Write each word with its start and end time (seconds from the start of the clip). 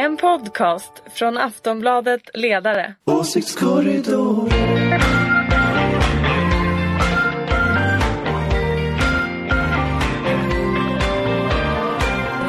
En 0.00 0.16
podcast 0.16 0.92
från 1.14 1.38
Aftonbladet 1.38 2.22
Ledare. 2.34 2.94
Åsiktskorridor. 3.04 4.50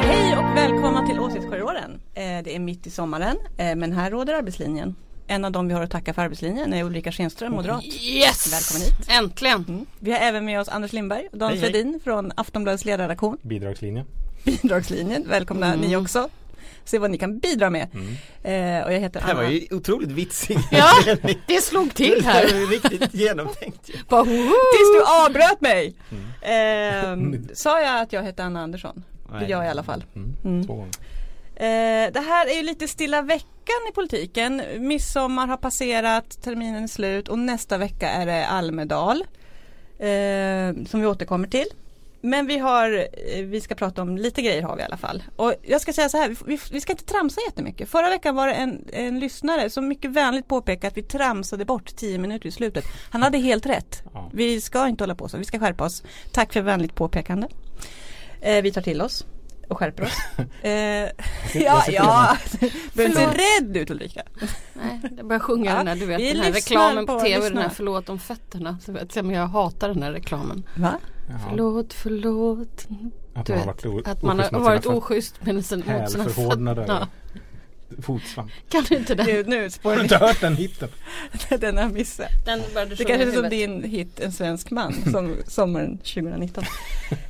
Hej 0.02 0.36
och 0.36 0.56
välkomna 0.56 1.06
till 1.06 1.20
Åsiktskorridoren. 1.20 2.00
Eh, 2.14 2.22
Det 2.44 2.54
är 2.56 2.58
mitt 2.58 2.86
i 2.86 2.90
sommaren 2.90 3.36
eh, 3.58 3.76
men 3.76 3.92
här 3.92 4.10
råder 4.10 4.34
arbetslinjen. 4.34 4.94
En 5.26 5.44
av 5.44 5.52
dem 5.52 5.68
vi 5.68 5.74
har 5.74 5.82
att 5.82 5.90
tacka 5.90 6.14
för 6.14 6.22
arbetslinjen 6.22 6.72
är 6.74 6.84
Ulrika 6.84 7.12
Schenström, 7.12 7.52
moderat. 7.52 7.84
Yes! 7.84 8.52
Välkommen 8.52 8.82
hit. 8.82 9.08
Äntligen! 9.20 9.64
Mm. 9.68 9.86
Vi 10.00 10.12
har 10.12 10.18
även 10.18 10.44
med 10.44 10.60
oss 10.60 10.68
Anders 10.68 10.92
Lindberg 10.92 11.28
och 11.32 11.38
Dan. 11.38 11.56
Svedin 11.58 12.00
från 12.04 12.32
Aftonbladets 12.36 12.84
ledarredaktion. 12.84 13.38
Bidragslinjen. 13.42 14.06
Bidragslinjen, 14.44 15.24
välkomna 15.28 15.66
Mm. 15.66 15.80
ni 15.80 15.96
också. 15.96 16.28
Se 16.84 16.98
vad 16.98 17.10
ni 17.10 17.18
kan 17.18 17.38
bidra 17.38 17.70
med. 17.70 17.82
Eh, 18.42 18.84
och 18.86 18.92
jag 18.92 19.00
heter 19.00 19.20
Det 19.20 19.26
här 19.26 19.34
var 19.34 19.42
Anna. 19.42 19.52
ju 19.52 19.76
otroligt 19.76 20.10
vitsig 20.10 20.58
Ja, 20.70 20.88
det 21.46 21.60
slog 21.62 21.94
till 21.94 22.14
Det 22.22 22.24
här. 22.28 22.42
var 22.52 22.58
ju 22.60 22.66
riktigt 22.66 23.14
genomtänkt. 23.14 23.90
Bara, 24.08 24.24
Tills 24.24 24.92
du 24.94 25.02
avbröt 25.26 25.60
mig! 25.60 25.94
Mm. 26.42 27.34
Eh, 27.34 27.40
sa 27.54 27.80
jag 27.80 28.00
att 28.00 28.12
jag 28.12 28.22
hette 28.22 28.44
Anna 28.44 28.62
Andersson? 28.62 29.04
Det 29.40 29.46
gör 29.46 29.58
jag 29.58 29.66
i 29.66 29.68
alla 29.70 29.82
fall. 29.82 30.04
Mm. 30.16 30.34
Mm. 30.44 30.60
Eh, 31.56 32.12
det 32.12 32.20
här 32.20 32.46
är 32.46 32.56
ju 32.56 32.62
lite 32.62 32.88
stilla 32.88 33.22
veckan 33.22 33.80
i 33.90 33.92
politiken. 33.94 34.62
Midsommar 34.78 35.46
har 35.46 35.56
passerat, 35.56 36.42
terminen 36.42 36.82
är 36.84 36.88
slut 36.88 37.28
och 37.28 37.38
nästa 37.38 37.78
vecka 37.78 38.08
är 38.10 38.26
det 38.26 38.46
Almedal. 38.46 39.24
Eh, 39.98 40.84
som 40.86 41.00
vi 41.00 41.06
återkommer 41.06 41.48
till. 41.48 41.66
Men 42.24 42.46
vi 42.46 42.58
har, 42.58 43.08
eh, 43.36 43.44
vi 43.44 43.60
ska 43.60 43.74
prata 43.74 44.02
om 44.02 44.16
lite 44.16 44.42
grejer 44.42 44.62
har 44.62 44.76
vi 44.76 44.82
i 44.82 44.84
alla 44.84 44.96
fall. 44.96 45.22
Och 45.36 45.54
jag 45.62 45.80
ska 45.80 45.92
säga 45.92 46.08
så 46.08 46.16
här, 46.16 46.36
vi, 46.46 46.58
vi, 46.72 46.80
ska 46.80 46.92
inte 46.92 47.04
tramsa 47.04 47.40
jättemycket. 47.46 47.88
Förra 47.88 48.08
veckan 48.08 48.34
var 48.34 48.46
det 48.46 48.54
en, 48.54 48.84
en 48.92 49.20
lyssnare 49.20 49.70
som 49.70 49.88
mycket 49.88 50.10
vänligt 50.10 50.48
påpekade 50.48 50.88
att 50.88 50.96
vi 50.96 51.02
tramsade 51.02 51.64
bort 51.64 51.96
10 51.96 52.18
minuter 52.18 52.48
i 52.48 52.52
slutet. 52.52 52.84
Han 53.10 53.22
hade 53.22 53.38
helt 53.38 53.66
rätt. 53.66 54.02
Ja. 54.12 54.30
Vi 54.32 54.60
ska 54.60 54.88
inte 54.88 55.04
hålla 55.04 55.14
på 55.14 55.28
så, 55.28 55.38
vi 55.38 55.44
ska 55.44 55.58
skärpa 55.58 55.84
oss. 55.84 56.02
Tack 56.32 56.52
för 56.52 56.60
vänligt 56.60 56.94
påpekande. 56.94 57.48
Eh, 58.40 58.62
vi 58.62 58.72
tar 58.72 58.82
till 58.82 59.02
oss 59.02 59.26
och 59.68 59.78
skärper 59.78 60.02
oss. 60.02 60.18
Eh, 60.62 61.08
ja, 61.54 61.84
ja. 61.88 62.36
Behöver 62.94 63.22
inte 63.22 63.38
rädd 63.60 63.76
ut 63.76 63.90
Ulrika. 63.90 64.22
Nej, 64.72 65.00
jag 65.16 65.26
börjar 65.26 65.40
sjunga 65.40 65.70
Ja, 65.70 65.76
den 65.76 65.86
här, 65.86 65.96
du 65.96 66.06
vet 66.06 66.18
den 66.18 66.44
här 66.44 66.52
reklamen 66.52 67.06
på 67.06 67.18
på- 67.18 67.24
tv, 67.24 67.48
den 67.48 67.58
här 67.58 67.68
förlåt 67.68 68.08
om 68.08 68.18
fötterna. 68.18 68.78
Så 68.84 68.92
vet 68.92 69.16
jag, 69.16 69.24
men 69.24 69.36
jag 69.36 69.46
hatar 69.46 69.88
den 69.88 70.02
här 70.02 70.12
reklamen. 70.12 70.66
Va? 70.76 70.98
Jaha. 71.28 71.38
Förlåt, 71.50 71.92
förlåt. 71.92 72.86
Att 73.34 73.46
Du 73.46 73.52
man 73.52 73.58
har 73.60 73.66
varit 73.66 73.86
o- 73.86 74.02
att 74.04 74.22
man 74.22 74.38
har 74.40 74.60
varit 74.60 74.86
oschysst 74.86 75.44
med 75.44 75.64
sina, 75.66 75.98
mot 76.00 76.10
sina 76.10 76.24
Hälförhårdnader. 76.24 76.82
fötter. 76.82 76.94
Ja, 77.00 77.08
Fotsvamp. 78.02 78.50
kan 78.68 78.84
du 78.88 78.96
inte 78.96 79.14
den? 79.14 79.26
Nu, 79.26 79.42
nu 79.46 79.56
Har 79.56 79.62
du 79.64 79.70
spårar 79.70 80.02
inte 80.02 80.16
hört 80.16 80.40
den 80.40 80.56
hitten? 80.56 80.88
den 81.60 81.76
har 81.76 81.88
missat. 81.88 82.26
Den 82.46 82.60
började 82.74 82.94
Det 82.94 83.04
kanske 83.04 83.28
är 83.28 83.32
som 83.32 83.48
din 83.48 83.82
hit 83.84 84.20
En 84.20 84.32
svensk 84.32 84.70
man 84.70 84.94
som 85.12 85.34
sommaren 85.46 85.98
2019. 85.98 86.64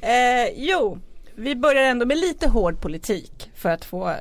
Eh, 0.01 0.11
jo, 0.57 0.99
vi 1.35 1.57
börjar 1.57 1.83
ändå 1.83 2.07
med 2.07 2.19
lite 2.19 2.49
hård 2.49 2.81
politik 2.81 3.51
för 3.55 3.69
att 3.69 3.85
få 3.85 4.09
eh, 4.09 4.15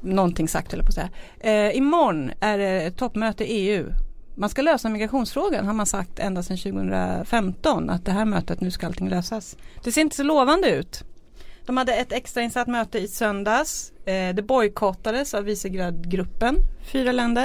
någonting 0.00 0.48
sagt 0.48 0.72
eller 0.72 0.82
på 0.84 0.88
att 0.88 0.94
säga. 0.94 1.08
Eh, 1.40 1.76
imorgon 1.76 2.30
är 2.40 2.58
det 2.58 2.66
ett 2.82 2.96
toppmöte 2.96 3.44
EU. 3.44 3.86
Man 4.36 4.50
ska 4.50 4.62
lösa 4.62 4.88
migrationsfrågan 4.88 5.66
har 5.66 5.74
man 5.74 5.86
sagt 5.86 6.18
ända 6.18 6.42
sedan 6.42 6.56
2015 6.56 7.90
att 7.90 8.04
det 8.04 8.12
här 8.12 8.24
mötet 8.24 8.60
nu 8.60 8.70
ska 8.70 8.86
allting 8.86 9.08
lösas. 9.08 9.56
Det 9.84 9.92
ser 9.92 10.00
inte 10.00 10.16
så 10.16 10.22
lovande 10.22 10.70
ut. 10.70 11.04
De 11.66 11.76
hade 11.76 11.94
ett 11.94 12.12
extrainsatt 12.12 12.68
möte 12.68 12.98
i 12.98 13.08
söndags. 13.08 13.92
Eh, 14.04 14.34
det 14.34 14.42
bojkottades 14.42 15.34
av 15.34 15.44
Visegrad-gruppen, 15.44 16.56
fyra 16.92 17.12
länder. 17.12 17.44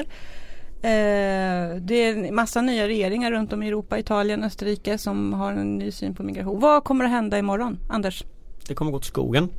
Eh, 0.82 1.76
det 1.82 1.96
är 1.96 2.16
en 2.16 2.36
massa 2.36 2.62
nya 2.62 2.88
regeringar 2.88 3.32
runt 3.32 3.54
om 3.54 3.64
i 3.64 3.68
Europa, 3.68 4.00
Italien, 4.00 4.44
Österrike 4.44 4.98
som 4.98 5.34
har 5.34 5.52
en 5.52 5.78
ny 5.78 5.92
syn 5.92 6.16
på 6.16 6.24
migration. 6.24 6.60
Vad 6.60 6.84
kommer 6.84 7.06
att 7.06 7.12
hända 7.12 7.38
imorgon, 7.38 7.80
Anders? 7.90 8.24
Det 8.68 8.76
kommer 8.76 8.92
gå 8.92 9.00
till 9.00 9.08
skogen. 9.08 9.50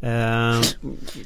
Eh, 0.00 0.60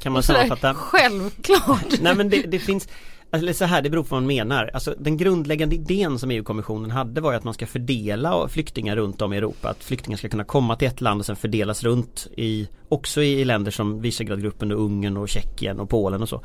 kan 0.00 0.12
man 0.12 0.23
sammanfatta? 0.23 0.75
Självklart. 0.75 2.00
Nej 2.00 2.15
men 2.15 2.29
det, 2.29 2.43
det 2.43 2.59
finns 2.59 2.89
eller 3.33 3.53
så 3.53 3.65
här, 3.65 3.83
det 3.83 3.91
beror 3.91 4.03
på 4.03 4.15
vad 4.15 4.22
man 4.22 4.27
menar. 4.27 4.71
Alltså 4.75 4.94
den 4.99 5.16
grundläggande 5.16 5.75
idén 5.75 6.19
som 6.19 6.31
EU-kommissionen 6.31 6.91
hade 6.91 7.21
var 7.21 7.33
ju 7.33 7.37
att 7.39 7.44
man 7.44 7.55
ska 7.55 7.66
fördela 7.66 8.49
flyktingar 8.49 8.97
runt 8.97 9.22
om 9.22 9.33
i 9.33 9.37
Europa. 9.37 9.69
Att 9.69 9.84
flyktingar 9.84 10.16
ska 10.16 10.28
kunna 10.28 10.44
komma 10.44 10.77
till 10.77 10.89
ett 10.89 11.00
land 11.00 11.21
och 11.21 11.27
sen 11.27 11.37
fördelas 11.37 11.84
runt 11.84 12.27
i 12.37 12.69
Också 12.88 13.22
i 13.22 13.44
länder 13.44 13.71
som 13.71 14.00
Visegradgruppen 14.00 14.72
och 14.72 14.84
Ungern 14.84 15.17
och 15.17 15.28
Tjeckien 15.28 15.81
och 15.81 15.91
Polen 15.91 16.22
och 16.22 16.28
så. 16.28 16.43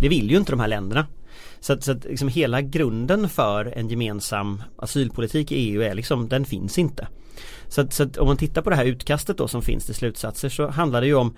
Det 0.00 0.08
vill 0.08 0.30
ju 0.30 0.36
inte 0.36 0.52
de 0.52 0.60
här 0.60 0.68
länderna. 0.68 1.06
Så 1.60 1.72
att, 1.72 1.84
så 1.84 1.92
att 1.92 2.04
liksom 2.04 2.28
hela 2.28 2.60
grunden 2.60 3.28
för 3.28 3.64
en 3.64 3.88
gemensam 3.88 4.62
asylpolitik 4.76 5.52
i 5.52 5.54
EU 5.54 5.82
är 5.82 5.94
liksom, 5.94 6.28
den 6.28 6.44
finns 6.44 6.78
inte. 6.78 7.08
Så 7.68 7.80
att, 7.80 7.92
så 7.92 8.02
att 8.02 8.16
om 8.16 8.26
man 8.26 8.36
tittar 8.36 8.62
på 8.62 8.70
det 8.70 8.76
här 8.76 8.84
utkastet 8.84 9.38
då 9.38 9.48
som 9.48 9.62
finns 9.62 9.86
till 9.86 9.94
slutsatser 9.94 10.48
så 10.48 10.68
handlar 10.68 11.00
det 11.00 11.06
ju 11.06 11.14
om 11.14 11.36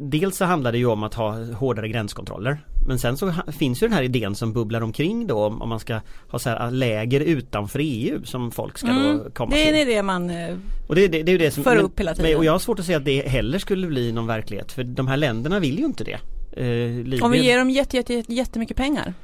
Dels 0.00 0.36
så 0.36 0.44
handlar 0.44 0.72
det 0.72 0.78
ju 0.78 0.86
om 0.86 1.02
att 1.02 1.14
ha 1.14 1.44
hårdare 1.54 1.88
gränskontroller 1.88 2.58
Men 2.88 2.98
sen 2.98 3.16
så 3.16 3.32
finns 3.58 3.82
ju 3.82 3.86
den 3.86 3.96
här 3.96 4.02
idén 4.02 4.34
som 4.34 4.52
bubblar 4.52 4.80
omkring 4.80 5.26
då 5.26 5.44
om, 5.44 5.68
man 5.68 5.80
ska 5.80 6.00
ha 6.28 6.38
så 6.38 6.50
här 6.50 6.70
läger 6.70 7.20
utanför 7.20 7.78
EU 7.82 8.20
som 8.24 8.50
folk 8.50 8.78
ska 8.78 8.86
då 8.86 9.30
komma 9.34 9.56
Mm. 9.56 9.72
det 9.74 9.80
är 9.80 9.84
till. 9.84 9.92
idé 9.92 10.02
man 10.02 10.30
eh, 10.30 10.56
Och 10.88 10.94
det, 10.94 11.08
det, 11.08 11.22
det 11.22 11.32
är 11.32 11.38
det 11.38 11.50
som 11.50 11.64
för 11.64 11.76
upp 11.76 12.00
hela 12.00 12.14
tiden. 12.14 12.30
men- 12.30 12.38
Och 12.38 12.44
jag 12.44 12.52
har 12.52 12.58
svårt 12.58 12.78
att 12.78 12.84
säga 12.86 12.98
att 12.98 13.04
det 13.04 13.28
heller 13.28 13.58
skulle 13.58 13.86
bli 13.86 14.12
någon 14.12 14.26
verklighet 14.26 14.72
för 14.72 14.84
de 14.84 15.08
här 15.08 15.16
länderna 15.16 15.60
vill 15.60 15.78
ju 15.78 15.84
inte 15.84 16.04
det. 16.04 16.18
Eh, 16.56 17.24
Om 17.24 17.30
vi 17.30 17.44
ger 17.44 17.58
dem 17.58 17.70
jätte, 17.70 17.96
jätte, 17.96 18.22
jättemycket 18.28 18.76
pengar. 18.76 19.14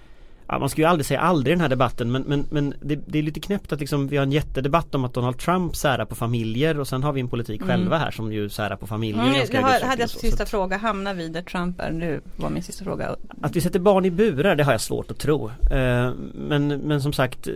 Ja, 0.50 0.58
man 0.58 0.68
ska 0.68 0.82
ju 0.82 0.88
aldrig 0.88 1.06
säga 1.06 1.20
aldrig 1.20 1.52
i 1.52 1.54
den 1.54 1.60
här 1.60 1.68
debatten 1.68 2.12
men, 2.12 2.22
men, 2.22 2.46
men 2.50 2.74
det, 2.80 2.96
det 3.06 3.18
är 3.18 3.22
lite 3.22 3.40
knäppt 3.40 3.72
att 3.72 3.80
liksom, 3.80 4.08
vi 4.08 4.16
har 4.16 4.22
en 4.22 4.32
jättedebatt 4.32 4.94
om 4.94 5.04
att 5.04 5.14
Donald 5.14 5.38
Trump 5.38 5.76
särar 5.76 6.04
på 6.04 6.14
familjer 6.14 6.80
och 6.80 6.88
sen 6.88 7.02
har 7.02 7.12
vi 7.12 7.20
en 7.20 7.28
politik 7.28 7.60
Mm. 7.62 7.68
själva 7.68 7.98
här 7.98 8.10
som 8.10 8.32
ju 8.32 8.48
särar 8.48 8.76
på 8.76 8.86
familjer 8.86 9.22
Mm, 9.22 9.34
hög 9.34 9.54
har, 9.54 9.80
hade 9.86 10.02
jag 10.02 10.10
sista 10.10 10.46
Så 10.46 10.50
fråga, 10.50 10.76
hamnar 10.76 11.14
vi 11.14 11.28
där 11.28 11.42
Trump 11.42 11.80
är 11.80 11.90
nu? 11.90 12.20
Var 12.36 12.50
min 12.50 12.62
sista 12.62 12.84
fråga. 12.84 13.16
Att 13.42 13.56
vi 13.56 13.60
sätter 13.60 13.78
barn 13.78 14.04
i 14.04 14.10
burar 14.10 14.56
det 14.56 14.64
har 14.64 14.72
jag 14.72 14.80
svårt 14.80 15.10
att 15.10 15.18
tro. 15.18 15.50
Eh, 15.70 16.10
Men, 16.34 16.68
men 16.68 17.02
som 17.02 17.12
sagt 17.12 17.46
eh, 17.48 17.54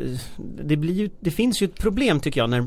det, 0.64 0.76
blir 0.76 0.94
ju, 0.94 1.10
det 1.20 1.30
finns 1.30 1.62
ju 1.62 1.64
ett 1.64 1.78
problem 1.80 2.20
tycker 2.20 2.40
jag 2.40 2.50
när 2.50 2.64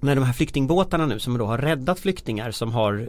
när 0.00 0.14
de 0.14 0.24
här 0.24 0.32
flyktingbåtarna 0.32 1.06
nu 1.06 1.18
som 1.18 1.38
då 1.38 1.46
har 1.46 1.58
räddat 1.58 2.00
flyktingar 2.00 2.50
som 2.50 2.72
har 2.72 3.08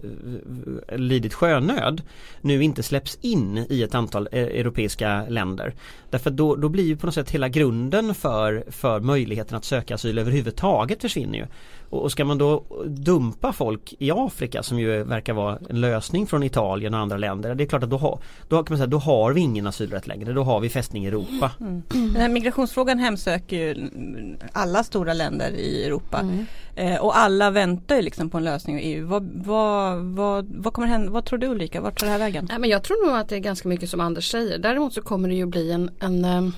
eh, 0.88 0.98
lidit 0.98 1.34
sjönöd 1.34 2.02
nu 2.42 2.64
inte 2.64 2.84
släpps 2.84 3.18
in 3.22 3.66
i 3.70 3.84
ett 3.84 3.96
antal 3.96 4.30
eh, 4.32 4.44
europeiska 4.44 5.26
länder. 5.30 5.74
Därför 6.10 6.30
då, 6.30 6.56
då 6.56 6.70
blir 6.70 6.84
ju 6.84 6.98
på 6.98 7.06
något 7.06 7.16
sätt 7.16 7.32
hela 7.32 7.50
grunden 7.50 8.16
för, 8.16 8.64
för 8.68 9.00
möjligheten 9.00 9.58
att 9.58 9.66
söka 9.66 9.96
asyl 9.96 10.18
överhuvudtaget 10.18 11.02
försvinner 11.02 11.38
ju. 11.38 11.46
Och, 11.90 12.02
och 12.04 12.12
ska 12.12 12.26
man 12.26 12.38
då 12.38 12.64
dumpa 12.86 13.54
folk 13.54 13.94
i 14.00 14.12
Afrika 14.12 14.64
som 14.64 14.80
ju 14.80 15.04
verkar 15.04 15.34
vara 15.34 15.60
en 15.70 15.82
lösning 15.82 16.28
från 16.28 16.44
Italien 16.44 16.94
och 16.94 17.00
andra 17.00 17.18
länder. 17.18 17.56
Det 17.56 17.64
är 17.64 17.68
klart 17.68 17.84
att 17.84 17.90
då 17.90 17.98
har, 17.98 18.20
då 18.48 18.64
kan 18.64 18.74
man 18.74 18.78
säga, 18.78 18.88
då 18.88 18.98
har 18.98 19.34
vi 19.34 19.42
ingen 19.42 19.68
asylrätt 19.68 20.08
längre. 20.08 20.34
Då 20.34 20.44
har 20.44 20.60
vi 20.60 20.70
fästning 20.70 21.06
i 21.06 21.08
Europa. 21.08 21.52
Den 21.90 22.16
här 22.16 22.30
migrationsfrågan 22.30 23.00
hemsöker 23.00 23.58
ju 23.58 23.72
mm, 23.72 24.38
alla 24.54 24.84
stora 24.84 25.14
länder 25.14 25.52
i 25.52 25.86
Europa. 25.86 26.20
Mm. 26.20 26.46
Eh, 26.82 26.96
och 26.96 27.18
alla 27.18 27.50
väntar 27.50 27.96
ju 27.96 28.02
liksom 28.02 28.30
på 28.30 28.38
en 28.38 28.44
lösning 28.44 28.80
i 28.80 28.82
EU. 28.82 29.08
Vad, 29.08 29.32
vad, 29.34 29.98
vad, 29.98 30.56
vad 30.56 30.74
kommer 30.74 30.88
hända? 30.88 31.12
Vad 31.12 31.26
tror 31.26 31.40
du 31.40 31.48
Ulrika? 31.48 31.82
Vart 31.82 32.00
tar 32.00 32.08
det 32.08 32.12
här 32.12 32.20
vägen? 32.20 32.48
Nej, 32.50 32.60
men 32.60 32.70
jag 32.70 32.84
tror 32.84 33.08
nog 33.08 33.18
att 33.18 33.30
det 33.30 33.36
är 33.36 33.40
ganska 33.40 33.70
mycket 33.70 33.90
som 33.90 34.00
Anders 34.00 34.32
säger. 34.32 34.58
Däremot 34.58 34.94
så 34.94 35.02
kommer 35.02 35.30
det 35.30 35.36
ju 35.36 35.46
bli 35.46 35.72
en, 35.72 35.92
en 36.00 36.26
eh, 36.26 36.50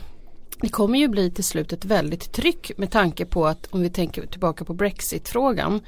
det 0.62 0.70
kommer 0.70 1.00
ju 1.00 1.08
bli 1.08 1.32
till 1.32 1.44
slut 1.44 1.74
ett 1.74 1.86
väldigt 1.86 2.34
tryck 2.34 2.72
med 2.78 2.92
tanke 2.92 3.26
på 3.26 3.48
att 3.48 3.68
om 3.72 3.82
vi 3.82 3.90
tänker 3.90 4.26
tillbaka 4.26 4.66
på 4.66 4.74
Brexit-frågan 4.74 5.82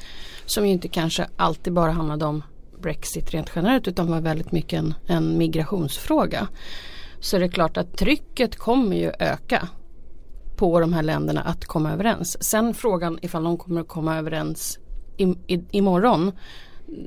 som 0.45 0.65
ju 0.65 0.71
inte 0.71 0.87
kanske 0.87 1.27
alltid 1.35 1.73
bara 1.73 1.91
handlade 1.91 2.25
om 2.25 2.43
Brexit 2.81 3.33
rent 3.33 3.51
generellt 3.55 3.87
utan 3.87 4.07
var 4.07 4.21
väldigt 4.21 4.51
mycket 4.51 4.79
en, 4.79 4.93
en 5.07 5.37
migrationsfråga. 5.37 6.47
Så 7.19 7.37
det 7.37 7.45
är 7.45 7.49
klart 7.49 7.77
att 7.77 7.97
trycket 7.97 8.55
kommer 8.55 8.95
ju 8.95 9.11
öka 9.19 9.67
på 10.57 10.79
de 10.79 10.93
här 10.93 11.03
länderna 11.03 11.41
att 11.41 11.65
komma 11.65 11.93
överens. 11.93 12.43
Sen 12.43 12.73
frågan 12.73 13.19
ifall 13.21 13.43
de 13.43 13.57
kommer 13.57 13.81
att 13.81 13.87
komma 13.87 14.17
överens 14.17 14.79
i, 15.17 15.23
i, 15.47 15.63
imorgon 15.71 16.31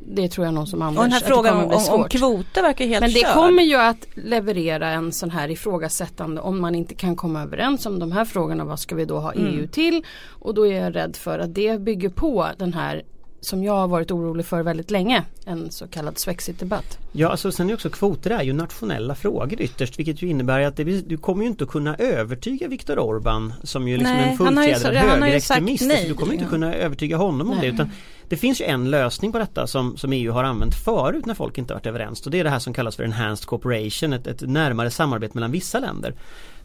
det 0.06 0.29
tror 0.29 0.45
jag 0.47 0.55
nog 0.55 0.69
som 0.69 0.83
Anders 0.83 0.99
Och 0.99 1.05
den 1.05 1.12
här 1.12 1.21
frågan 1.21 1.56
om, 1.56 2.00
om, 2.00 2.09
kvoter 2.09 2.62
verkar 2.62 2.87
helt 2.87 3.00
Men 3.00 3.12
det 3.12 3.21
körd. 3.21 3.35
kommer 3.35 3.62
ju 3.62 3.77
att 3.77 4.06
leverera 4.15 4.91
en 4.91 5.12
sån 5.12 5.31
här 5.31 5.50
ifrågasättande 5.50 6.41
om 6.41 6.61
man 6.61 6.75
inte 6.75 6.95
kan 6.95 7.17
komma 7.17 7.43
överens 7.43 7.87
om 7.87 7.99
de 7.99 8.12
här 8.12 8.25
frågorna. 8.25 8.65
Vad 8.65 8.81
ska 8.81 8.95
vi 8.95 9.05
då 9.05 9.19
ha 9.19 9.33
Mm. 9.33 9.59
EU 9.59 9.67
till? 9.67 10.05
Och 10.29 10.55
då 10.55 10.67
är 10.67 10.83
jag 10.83 10.97
rädd 10.97 11.17
för 11.17 11.39
att 11.39 11.55
det 11.55 11.81
bygger 11.81 12.09
på 12.09 12.49
den 12.59 12.73
här 12.73 13.03
som 13.40 13.64
jag 13.64 13.73
har 13.73 13.88
varit 13.88 14.11
orolig 14.11 14.46
för 14.46 14.62
väldigt 14.62 14.90
länge. 14.90 15.25
En 15.44 15.70
så 15.70 15.87
kallad 15.87 16.19
Swexit-debatt. 16.19 16.99
Ja, 17.12 17.29
alltså 17.29 17.52
sen 17.52 17.70
är 17.70 17.75
också 17.75 17.90
kvoter 17.90 18.31
är 18.31 18.43
ju 18.43 18.52
nationella 18.52 19.14
frågor 19.14 19.61
ytterst 19.61 19.99
vilket 19.99 20.23
ju 20.23 20.29
innebär 20.29 20.61
att 20.61 20.76
det, 20.76 20.85
du 20.85 21.17
kommer 21.17 21.43
ju 21.43 21.49
inte 21.49 21.64
att 21.64 21.70
kunna 21.70 21.96
övertyga 21.96 22.69
Viktor 22.69 22.99
Orban 22.99 23.52
som 23.62 23.88
ju 23.88 23.96
liksom 23.96 24.17
Nej, 24.17 24.31
en 24.31 24.37
fullfjädrad 24.37 24.94
högerextremist. 24.94 25.90
du 26.06 26.14
kommer 26.14 26.32
inte 26.32 26.44
kunna 26.44 26.75
övertyga 26.75 27.17
honom 27.17 27.50
om 27.50 27.56
Nej. 27.58 27.69
det 27.69 27.75
utan 27.75 27.90
Det 28.29 28.37
finns 28.37 28.61
ju 28.61 28.64
en 28.64 28.90
lösning 28.90 29.32
på 29.32 29.38
detta 29.38 29.67
som, 29.67 29.96
som 29.96 30.12
EU 30.12 30.32
har 30.32 30.44
använt 30.44 30.75
förut 30.75 31.26
när 31.26 31.35
folk 31.35 31.58
inte 31.58 31.75
varit 31.75 31.87
överens 31.87 32.26
och 32.26 32.31
det 32.31 32.40
är 32.40 32.44
det 32.44 32.50
här 32.50 32.58
som 32.58 32.73
kallas 32.73 32.96
för 32.96 33.05
enhanced 33.05 33.46
cooperation, 33.46 34.12
ett, 34.12 34.26
ett 34.26 34.40
närmare 34.40 34.90
samarbete 34.90 35.35
mellan 35.35 35.52
vissa 35.52 35.79
länder. 35.79 36.14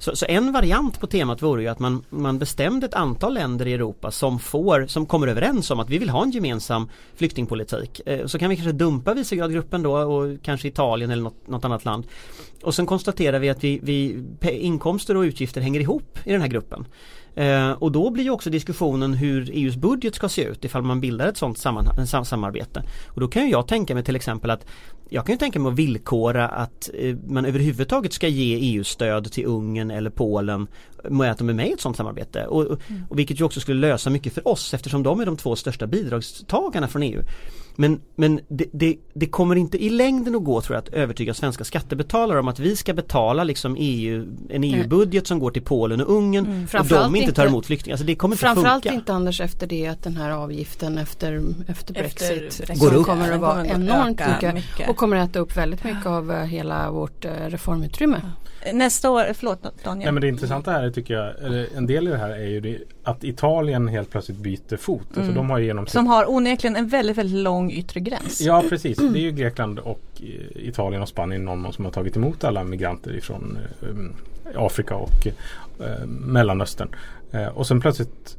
Så, 0.04 0.16
så, 0.16 0.26
en 0.30 0.52
variant 0.52 1.00
på 1.00 1.08
temat 1.08 1.42
vore 1.42 1.62
ju 1.62 1.68
att 1.68 1.80
man, 1.80 2.04
man 2.10 2.40
bestämde 2.40 2.86
ett 2.86 2.94
antal 2.94 3.34
länder 3.34 3.68
i 3.68 3.74
Europa 3.74 4.12
som 4.12 4.40
får, 4.40 4.86
som 4.88 5.06
kommer 5.06 5.28
överens 5.28 5.72
om 5.72 5.80
att 5.80 5.90
vi 5.90 5.98
vill 5.98 6.10
ha 6.10 6.24
en 6.24 6.32
gemensam 6.32 6.90
flyktingpolitik. 7.16 8.02
Eh, 8.06 8.26
så 8.26 8.40
kan 8.40 8.50
vi 8.50 8.56
kanske 8.56 8.72
dumpa 8.72 9.14
Visegradgruppen 9.14 9.84
då 9.84 9.98
och 9.98 10.42
kanske 10.44 10.68
Italien 10.68 11.12
eller 11.12 11.24
något, 11.24 11.48
något 11.48 11.66
annat 11.66 11.86
land. 11.86 12.06
Och 12.64 12.76
sen 12.76 12.86
konstaterar 12.86 13.40
vi 13.40 13.50
att 13.50 13.64
vi, 13.64 13.80
vi, 13.84 14.24
inkomster 14.50 15.18
och 15.18 15.22
utgifter 15.22 15.62
hänger 15.62 15.80
ihop 15.80 16.20
i 16.24 16.32
den 16.32 16.42
här 16.42 16.48
gruppen. 16.48 16.86
Eh, 17.36 17.72
och 17.72 17.92
då 17.92 18.10
blir 18.10 18.24
ju 18.24 18.30
också 18.30 18.50
diskussionen 18.50 19.14
hur 19.14 19.50
EUs 19.54 19.76
budget 19.76 20.16
ska 20.16 20.30
se 20.30 20.44
ut 20.44 20.66
ifall 20.66 20.82
man 20.84 21.02
bildar 21.02 21.28
ett 21.28 21.38
sådant 21.38 21.58
sam 21.58 22.26
samarbete. 22.26 22.84
Och 23.08 23.22
då 23.22 23.28
kan 23.28 23.44
ju 23.44 23.50
jag 23.52 23.68
tänka 23.68 23.94
mig 23.94 24.04
till 24.04 24.16
exempel 24.16 24.50
att 24.52 24.66
jag 25.10 25.26
kan 25.26 25.34
ju 25.34 25.38
tänka 25.38 25.60
mig 25.60 25.72
att 25.72 25.80
villkora 25.80 26.48
att 26.48 26.90
eh, 26.94 27.16
man 27.28 27.46
överhuvudtaget 27.46 28.14
ska 28.14 28.28
ge 28.28 28.56
EU-stöd 28.56 29.32
till 29.32 29.46
Ungern 29.46 29.92
eller 29.92 30.10
Polen 30.10 30.68
med 31.10 31.32
att 31.32 31.38
de 31.38 31.50
är 31.50 31.54
med 31.54 31.68
i 31.68 31.72
ett 31.72 31.82
sådant 31.82 31.98
samarbete. 31.98 32.46
Och, 32.46 32.66
mm. 32.66 33.06
och 33.10 33.20
vilket 33.20 33.40
ju 33.40 33.44
också 33.44 33.60
skulle 33.60 33.88
lösa 33.88 34.10
mycket 34.10 34.34
för 34.34 34.48
oss 34.48 34.74
eftersom 34.74 35.04
de 35.04 35.20
är 35.20 35.26
de 35.26 35.38
två 35.38 35.56
största 35.56 35.88
bidragstagarna 35.88 36.88
från 36.88 37.04
EU. 37.04 37.22
Men, 37.76 38.02
men 38.16 38.40
det, 38.48 38.66
det, 38.72 38.98
det, 39.14 39.26
kommer 39.26 39.56
inte 39.56 39.84
i 39.84 39.90
längden 39.90 40.36
att 40.36 40.44
gå 40.44 40.62
tror 40.62 40.76
jag 40.76 40.82
att 40.82 40.94
övertyga 40.94 41.34
svenska 41.34 41.64
skattebetalare 41.64 42.40
om 42.40 42.48
att 42.48 42.60
vi 42.60 42.76
ska 42.76 42.94
betala 42.94 43.44
liksom 43.44 43.76
EU, 43.80 44.28
en 44.50 44.64
EU-budget 44.64 45.28
som 45.28 45.40
går 45.40 45.52
till 45.52 45.62
Polen 45.62 46.02
och 46.02 46.10
Ungern 46.16 46.46
mm. 46.46 46.68
och 46.80 46.88
de 46.88 47.16
inte 47.16 47.34
tar 47.34 47.46
emot 47.46 47.66
flyktingar. 47.66 47.94
Alltså 47.94 48.06
det 48.06 48.16
kommer 48.16 48.36
inte 48.36 48.46
framförallt 48.46 48.84
funka. 48.84 48.96
inte 48.96 49.14
Anders 49.14 49.42
efter 49.42 49.68
det 49.68 49.88
att 49.88 50.04
den 50.04 50.18
här 50.18 50.32
avgiften 50.32 50.98
efter, 50.98 51.44
efter 51.68 51.94
Brexit, 51.94 52.60
efter 52.60 52.76
går 52.76 52.94
upp. 52.94 53.06
kommer 53.06 53.32
att 53.32 53.42
vara 53.42 53.66
enormt 53.66 54.22
mycket, 54.28 54.54
mycket, 54.54 54.90
och 54.90 54.98
kommer 54.98 55.18
att 55.18 55.30
äta 55.30 55.40
upp 55.40 55.58
väldigt 55.58 55.84
mycket 55.84 56.06
av 56.06 56.32
eh, 56.32 56.44
hela 56.44 56.92
vårt 56.92 57.26
eh, 57.26 57.32
reformutrymme. 57.32 58.22
Nästa 58.74 59.12
år, 59.12 59.34
förlåt 59.34 59.84
Daniel. 59.84 60.06
Nej, 60.06 60.12
men 60.12 60.22
det 60.22 60.28
intressanta 60.28 60.72
här 60.72 60.90
tycker 60.90 61.14
jag, 61.14 61.44
eller 61.44 61.68
en 61.78 61.86
del 61.86 62.08
i 62.08 62.12
det 62.12 62.18
här 62.18 62.30
är 62.30 62.48
ju 62.48 62.60
det, 62.60 62.78
att 63.04 63.24
Italien 63.24 63.88
helt 63.88 64.10
plötsligt 64.10 64.38
byter 64.38 64.78
fot. 64.78 65.02
Alltså 65.02 65.20
mm. 65.20 65.30
Alltså 65.30 65.42
de 65.42 65.50
har 65.50 65.60
genom 65.60 65.88
Som 65.88 66.08
har 66.08 66.30
onekligen 66.30 66.76
en 66.76 66.88
väldigt, 66.88 67.18
väldigt 67.18 67.44
lång 67.44 67.72
yttre 67.72 68.00
gräns. 68.00 68.42
Ja 68.42 68.64
precis, 68.70 68.98
det 68.98 69.20
är 69.20 69.22
ju 69.22 69.32
Grekland 69.32 69.80
och 69.80 70.02
eh, 70.16 70.68
Italien 70.68 71.02
och 71.02 71.10
Spanien 71.10 71.46
någon 71.46 71.74
som 71.74 71.86
har 71.86 71.92
tagit 71.92 72.16
emot 72.16 72.44
alla 72.44 72.64
migranter 72.64 73.16
ifrån 73.16 73.58
um, 73.82 74.14
Afrika 74.56 74.96
och 74.96 75.28
uh, 75.80 76.06
Mellanöstern. 76.06 76.96
Uh, 77.34 77.48
och 77.48 77.68
sen 77.68 77.82
plötsligt 77.82 78.38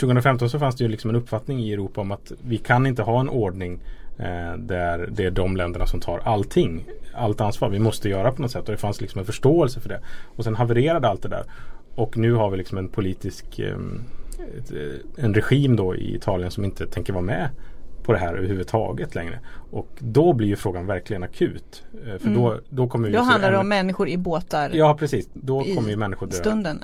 2015 0.00 0.50
så 0.50 0.58
fanns 0.58 0.76
det 0.76 0.84
ju 0.84 0.90
liksom 0.90 1.10
en 1.10 1.16
uppfattning 1.16 1.60
i 1.60 1.72
Europa 1.72 2.00
om 2.00 2.12
att 2.12 2.32
vi 2.42 2.56
kan 2.56 2.86
inte 2.86 3.02
ha 3.02 3.20
en 3.20 3.28
ordning 3.28 3.80
Eh, 4.18 4.56
där 4.58 5.08
det 5.12 5.24
är 5.24 5.30
de 5.30 5.56
länderna 5.56 5.86
som 5.86 6.00
tar 6.00 6.18
allting. 6.24 6.84
Allt 7.14 7.40
ansvar. 7.40 7.68
Vi 7.68 7.78
måste 7.78 8.08
göra 8.08 8.32
på 8.32 8.42
något 8.42 8.50
sätt 8.50 8.64
och 8.64 8.70
det 8.70 8.76
fanns 8.76 9.00
liksom 9.00 9.18
en 9.18 9.24
förståelse 9.24 9.80
för 9.80 9.88
det. 9.88 10.00
Och 10.36 10.44
sen 10.44 10.54
havererade 10.54 11.08
allt 11.08 11.22
det 11.22 11.28
där. 11.28 11.44
Och 11.94 12.16
nu 12.16 12.32
har 12.32 12.50
vi 12.50 12.56
liksom 12.56 12.78
en 12.78 12.88
politisk 12.88 13.58
eh, 13.58 13.76
eh, 14.72 15.24
en 15.24 15.34
regim 15.34 15.76
då 15.76 15.96
i 15.96 16.14
Italien 16.14 16.50
som 16.50 16.64
inte 16.64 16.86
tänker 16.86 17.12
vara 17.12 17.24
med 17.24 17.48
på 18.02 18.12
det 18.12 18.18
här 18.18 18.34
överhuvudtaget 18.34 19.14
längre. 19.14 19.38
Och 19.74 19.88
då 19.98 20.32
blir 20.32 20.48
ju 20.48 20.56
frågan 20.56 20.86
verkligen 20.86 21.22
akut. 21.22 21.82
Eh, 21.92 22.18
för 22.18 22.26
mm. 22.26 22.34
då, 22.34 22.60
då 22.68 22.88
kommer 22.88 23.10
Då 23.10 23.20
handlar 23.20 23.52
det 23.52 23.58
om 23.58 23.68
människor 23.68 24.08
i 24.08 24.16
båtar. 24.16 24.70
Ja 24.74 24.96
precis. 24.98 25.28
Då 25.32 25.64
kommer 25.64 25.90
ju 25.90 25.96
människor 25.96 26.26
dö 26.26 26.36
stunden, 26.36 26.78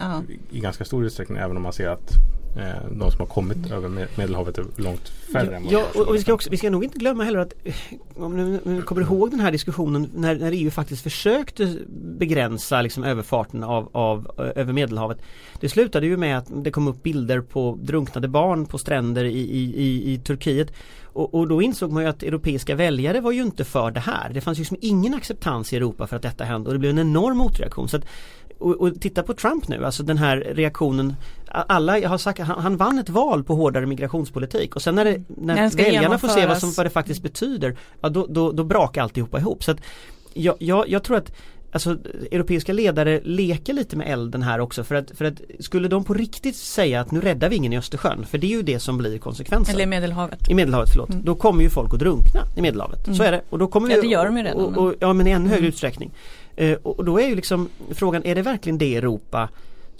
i 0.50 0.60
ganska 0.60 0.84
stor 0.84 1.04
utsträckning 1.04 1.38
även 1.38 1.56
om 1.56 1.62
man 1.62 1.72
ser 1.72 1.88
att 1.88 2.12
Eh, 2.56 2.90
de 2.90 3.10
som 3.10 3.20
har 3.20 3.26
kommit 3.26 3.70
över 3.70 3.88
Medelhavet 3.88 4.58
är 4.58 4.64
långt 4.76 5.08
färre 5.08 5.56
än 5.56 5.68
Ja, 5.70 5.84
och, 5.94 6.08
och 6.08 6.14
vi, 6.14 6.18
ska 6.18 6.32
också, 6.32 6.50
vi 6.50 6.56
ska 6.56 6.70
nog 6.70 6.84
inte 6.84 6.98
glömma 6.98 7.24
heller 7.24 7.38
att 7.38 7.54
eh, 7.64 7.74
om 8.16 8.60
ni 8.64 8.82
kommer 8.82 9.02
ihåg 9.02 9.30
den 9.30 9.40
här 9.40 9.52
diskussionen 9.52 10.10
när, 10.14 10.34
när 10.34 10.52
EU 10.52 10.70
faktiskt 10.70 11.02
försökte 11.02 11.76
begränsa 12.18 12.82
liksom, 12.82 13.04
överfarten 13.04 13.64
av, 13.64 13.88
av, 13.92 14.30
över 14.56 14.72
Medelhavet. 14.72 15.18
Det 15.60 15.68
slutade 15.68 16.06
ju 16.06 16.16
med 16.16 16.38
att 16.38 16.46
det 16.64 16.70
kom 16.70 16.88
upp 16.88 17.02
bilder 17.02 17.40
på 17.40 17.78
drunknade 17.82 18.28
barn 18.28 18.66
på 18.66 18.78
stränder 18.78 19.24
i, 19.24 19.38
i, 19.38 19.82
i, 19.82 20.12
i 20.12 20.18
Turkiet. 20.18 20.72
Och, 21.12 21.34
och, 21.34 21.48
då 21.48 21.62
insåg 21.62 21.92
man 21.92 22.02
ju 22.02 22.08
att 22.08 22.22
europeiska 22.22 22.74
väljare 22.80 23.20
var 23.20 23.32
ju 23.32 23.42
inte 23.42 23.64
för 23.64 23.90
det 23.90 24.00
här. 24.00 24.30
Det 24.34 24.40
fanns 24.40 24.58
ju 24.58 24.60
liksom 24.60 24.76
ingen 24.80 25.14
acceptans 25.14 25.72
i 25.72 25.76
Europa 25.76 26.06
för 26.06 26.16
att 26.16 26.22
detta 26.22 26.44
hände 26.44 26.68
och 26.68 26.72
det 26.72 26.78
blev 26.78 26.90
en 26.90 26.98
enorm 26.98 27.36
motreaktion. 27.36 27.88
Så 27.88 27.96
att 27.96 28.04
och, 28.58 28.80
och, 28.80 29.00
titta 29.00 29.22
på 29.22 29.34
Trump 29.34 29.68
nu, 29.68 29.84
alltså 29.84 30.02
den 30.02 30.18
här 30.18 30.36
reaktionen 30.36 31.16
Alla 31.48 31.98
jag 31.98 32.08
har 32.08 32.18
sagt, 32.18 32.40
han, 32.40 32.60
han 32.60 32.76
vann 32.76 32.98
ett 32.98 33.08
val 33.08 33.44
på 33.44 33.54
hårdare 33.54 33.86
migrationspolitik 33.86 34.76
och 34.76 34.82
sen 34.82 34.94
när, 34.94 35.04
det, 35.04 35.22
när 35.28 35.76
väljarna 35.76 36.18
får 36.18 36.28
se 36.28 36.46
vad, 36.46 36.58
som, 36.58 36.72
vad 36.76 36.86
det 36.86 36.90
faktiskt 36.90 37.22
betyder 37.22 37.76
Ja 38.00 38.08
då, 38.08 38.26
då, 38.26 38.52
då 38.52 38.64
brakar 38.64 39.02
alltihopa 39.02 39.38
ihop 39.38 39.64
så 39.64 39.70
att 39.70 39.80
jag, 40.34 40.56
jag, 40.58 40.88
jag 40.88 41.02
tror 41.02 41.16
att 41.16 41.32
Alltså 41.72 41.96
europeiska 42.30 42.72
ledare 42.72 43.20
leker 43.24 43.72
lite 43.72 43.96
med 43.96 44.12
elden 44.12 44.42
här 44.42 44.60
också 44.60 44.84
för 44.84 44.94
att, 44.94 45.10
för 45.10 45.24
att 45.24 45.40
skulle 45.58 45.88
de 45.88 46.04
på 46.04 46.14
riktigt 46.14 46.56
säga 46.56 47.00
att 47.00 47.10
nu 47.10 47.20
räddar 47.20 47.48
vi 47.48 47.56
ingen 47.56 47.72
i 47.72 47.78
Östersjön 47.78 48.26
för 48.26 48.38
det 48.38 48.46
är 48.46 48.56
ju 48.56 48.62
det 48.62 48.80
som 48.80 48.98
blir 48.98 49.18
konsekvensen. 49.18 49.74
Eller 49.74 49.84
i 49.84 49.86
Medelhavet. 49.86 50.50
I 50.50 50.54
Medelhavet, 50.54 50.90
förlåt. 50.90 51.10
Mm. 51.10 51.24
Då 51.24 51.34
kommer 51.34 51.62
ju 51.62 51.70
folk 51.70 51.94
att 51.94 52.00
drunkna 52.00 52.40
i 52.56 52.62
Medelhavet. 52.62 53.06
Mm. 53.06 53.16
Så 53.16 53.22
är 53.22 53.32
det. 53.32 53.42
Och 53.50 53.58
då 53.58 53.66
kommer 53.66 53.90
ja 53.90 54.02
det 54.02 54.08
gör 54.08 54.24
de 54.24 54.36
ju 54.36 54.42
redan. 54.42 54.60
Och, 54.60 54.86
och, 54.86 54.94
ja 55.00 55.12
men 55.12 55.26
i 55.26 55.30
ännu 55.30 55.48
högre 55.48 55.58
mm. 55.58 55.68
utsträckning. 55.68 56.10
Eh, 56.56 56.78
och 56.82 57.04
då 57.04 57.20
är 57.20 57.28
ju 57.28 57.34
liksom 57.34 57.68
frågan, 57.90 58.24
är 58.24 58.34
det 58.34 58.42
verkligen 58.42 58.78
det 58.78 58.96
Europa 58.96 59.48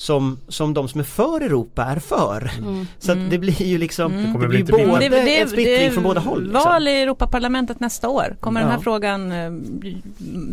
som, 0.00 0.38
som 0.48 0.74
de 0.74 0.88
som 0.88 1.00
är 1.00 1.04
för 1.04 1.40
Europa 1.40 1.84
är 1.84 1.98
för. 1.98 2.50
Mm. 2.58 2.86
Så 2.98 3.12
att 3.12 3.30
det 3.30 3.38
blir 3.38 3.62
ju 3.62 3.78
liksom, 3.78 4.12
mm. 4.12 4.40
det, 4.40 4.48
blir 4.48 4.64
både 4.64 5.08
det, 5.08 5.08
det, 5.08 5.40
en 5.40 5.48
splittring 5.48 5.92
från 5.92 6.02
båda 6.02 6.20
håll. 6.20 6.42
Liksom. 6.42 6.62
Val 6.64 6.88
i 6.88 7.02
Europaparlamentet 7.02 7.80
nästa 7.80 8.08
år, 8.08 8.36
kommer 8.40 8.60
ja. 8.60 8.66
den 8.66 8.74
här 8.74 8.82
frågan 8.82 9.32
eh, 9.32 9.52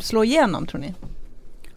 slå 0.02 0.24
igenom 0.24 0.68
tror 0.68 0.82
ni? 0.82 0.94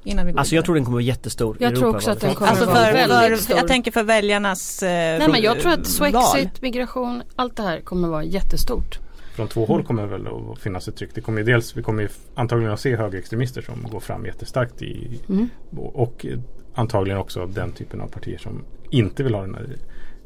Innan 0.05 0.27
vi 0.27 0.33
går 0.33 0.39
alltså 0.39 0.55
jag 0.55 0.65
tror 0.65 0.75
den 0.75 0.85
kommer 0.85 0.97
vara 0.97 1.03
jättestor 1.03 1.57
Jag 1.61 1.77
tror 1.77 1.97
också 1.97 2.11
att 2.11 2.21
den 2.21 2.35
kommer 2.35 2.51
alltså 2.51 2.67
vara 2.67 2.93
väldigt 2.93 3.39
för, 3.39 3.45
stor. 3.45 3.57
Jag 3.57 3.69
tänker 3.69 3.91
för 3.91 4.03
väljarnas 4.03 4.83
eh, 4.83 5.19
Nej 5.19 5.29
men 5.29 5.43
jag 5.43 5.61
tror 5.61 5.73
att 5.73 5.87
Swexit, 5.87 6.63
migration, 6.63 7.23
allt 7.37 7.57
det 7.57 7.63
här 7.63 7.81
kommer 7.81 8.09
vara 8.09 8.25
jättestort 8.25 8.99
från 9.33 9.49
två 9.49 9.67
håll 9.67 9.85
kommer 9.85 10.07
väl 10.07 10.27
att 10.27 10.59
finnas 10.59 10.89
ett 10.89 10.97
tryck. 10.97 11.11
Det 11.15 11.21
kommer 11.21 11.43
dels, 11.43 11.77
vi 11.77 11.83
kommer 11.83 12.09
antagligen 12.35 12.73
att 12.73 12.81
se 12.81 12.97
högerextremister 12.97 13.63
som 13.63 13.87
går 13.91 14.01
fram 14.01 14.27
jättestarkt 14.27 14.83
i, 14.83 15.21
mm. 15.29 15.49
och 15.75 16.27
antagligen 16.75 17.19
också 17.19 17.47
den 17.47 17.73
typen 17.73 18.01
av 18.01 18.09
partier 18.09 18.39
som 18.39 18.65
inte 18.91 19.23
vill 19.23 19.35
ha 19.35 19.43
den 19.43 19.55
här 19.55 19.77